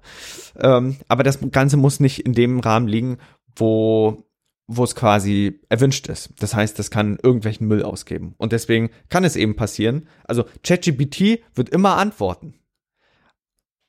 Ähm, 0.59 0.97
aber 1.07 1.23
das 1.23 1.39
Ganze 1.51 1.77
muss 1.77 1.99
nicht 1.99 2.25
in 2.25 2.33
dem 2.33 2.59
Rahmen 2.59 2.87
liegen, 2.87 3.17
wo 3.55 4.25
wo 4.67 4.83
es 4.83 4.95
quasi 4.95 5.61
erwünscht 5.69 6.07
ist. 6.07 6.33
Das 6.39 6.55
heißt, 6.55 6.79
das 6.79 6.89
kann 6.89 7.17
irgendwelchen 7.21 7.67
Müll 7.67 7.83
ausgeben. 7.83 8.33
Und 8.37 8.53
deswegen 8.53 8.89
kann 9.09 9.23
es 9.23 9.35
eben 9.35 9.55
passieren. 9.55 10.07
Also 10.23 10.45
ChatGPT 10.63 11.43
wird 11.53 11.69
immer 11.69 11.97
antworten. 11.97 12.55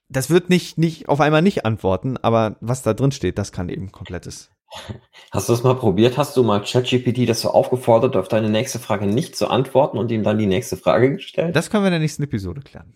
Das 0.08 0.30
wird 0.30 0.50
nicht, 0.50 0.78
nicht 0.78 1.08
auf 1.08 1.20
einmal 1.20 1.42
nicht 1.42 1.64
antworten, 1.64 2.16
aber 2.18 2.56
was 2.60 2.82
da 2.82 2.92
drin 2.92 3.12
steht, 3.12 3.38
das 3.38 3.52
kann 3.52 3.68
eben 3.68 3.90
komplettes 3.90 4.50
Hast 5.30 5.48
du 5.48 5.52
das 5.52 5.64
mal 5.64 5.74
probiert? 5.74 6.16
Hast 6.16 6.36
du 6.36 6.42
mal 6.44 6.62
ChatGPT 6.62 7.28
das 7.28 7.40
so 7.40 7.50
aufgefordert, 7.50 8.16
auf 8.16 8.28
deine 8.28 8.48
nächste 8.48 8.78
Frage 8.78 9.06
nicht 9.06 9.36
zu 9.36 9.48
antworten 9.48 9.98
und 9.98 10.10
ihm 10.12 10.22
dann 10.22 10.38
die 10.38 10.46
nächste 10.46 10.76
Frage 10.76 11.14
gestellt? 11.14 11.56
Das 11.56 11.70
können 11.70 11.82
wir 11.82 11.88
in 11.88 11.94
der 11.94 12.00
nächsten 12.00 12.22
Episode 12.22 12.60
klären. 12.60 12.94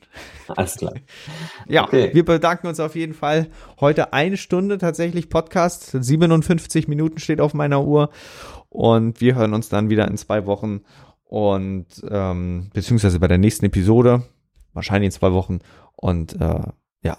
Alles 0.48 0.76
klar. 0.76 0.94
ja, 1.66 1.84
okay. 1.84 2.10
wir 2.12 2.24
bedanken 2.24 2.68
uns 2.68 2.78
auf 2.78 2.94
jeden 2.94 3.14
Fall. 3.14 3.48
Heute 3.80 4.12
eine 4.12 4.36
Stunde 4.36 4.78
tatsächlich 4.78 5.30
Podcast. 5.30 5.90
57 5.90 6.86
Minuten 6.86 7.18
steht 7.18 7.40
auf 7.40 7.54
meiner 7.54 7.84
Uhr. 7.84 8.10
Und 8.68 9.20
wir 9.20 9.34
hören 9.34 9.54
uns 9.54 9.68
dann 9.68 9.90
wieder 9.90 10.06
in 10.08 10.16
zwei 10.16 10.46
Wochen 10.46 10.82
und 11.24 11.86
ähm, 12.08 12.70
beziehungsweise 12.72 13.18
bei 13.18 13.28
der 13.28 13.38
nächsten 13.38 13.66
Episode. 13.66 14.22
Wahrscheinlich 14.74 15.06
in 15.06 15.12
zwei 15.12 15.32
Wochen. 15.32 15.58
Und 15.96 16.40
äh, 16.40 16.62
ja, 17.02 17.18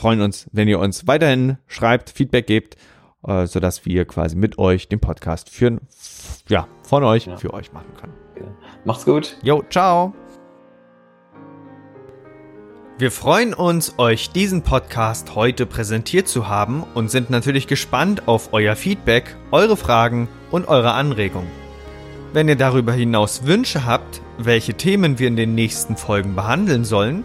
freuen 0.00 0.22
uns, 0.22 0.48
wenn 0.52 0.66
ihr 0.66 0.78
uns 0.78 1.06
weiterhin 1.06 1.58
schreibt, 1.66 2.08
Feedback 2.08 2.46
gebt, 2.46 2.76
äh, 3.26 3.46
sodass 3.46 3.84
wir 3.84 4.06
quasi 4.06 4.34
mit 4.34 4.58
euch 4.58 4.88
den 4.88 4.98
Podcast 4.98 5.50
führen, 5.50 5.82
ja, 6.48 6.66
von 6.82 7.04
euch 7.04 7.26
ja. 7.26 7.36
für 7.36 7.52
euch 7.52 7.72
machen 7.74 7.92
können. 8.00 8.14
Macht's 8.86 9.04
gut. 9.04 9.36
Jo, 9.42 9.62
ciao. 9.68 10.14
Wir 12.96 13.10
freuen 13.10 13.52
uns, 13.52 13.98
euch 13.98 14.30
diesen 14.30 14.62
Podcast 14.62 15.34
heute 15.34 15.66
präsentiert 15.66 16.28
zu 16.28 16.48
haben 16.48 16.82
und 16.94 17.10
sind 17.10 17.28
natürlich 17.28 17.66
gespannt 17.66 18.26
auf 18.26 18.54
euer 18.54 18.76
Feedback, 18.76 19.36
eure 19.50 19.76
Fragen 19.76 20.28
und 20.50 20.66
eure 20.66 20.92
Anregungen. 20.92 21.50
Wenn 22.32 22.48
ihr 22.48 22.56
darüber 22.56 22.92
hinaus 22.92 23.44
Wünsche 23.44 23.84
habt, 23.84 24.22
welche 24.38 24.74
Themen 24.74 25.18
wir 25.18 25.28
in 25.28 25.36
den 25.36 25.54
nächsten 25.54 25.96
Folgen 25.96 26.34
behandeln 26.34 26.84
sollen, 26.84 27.24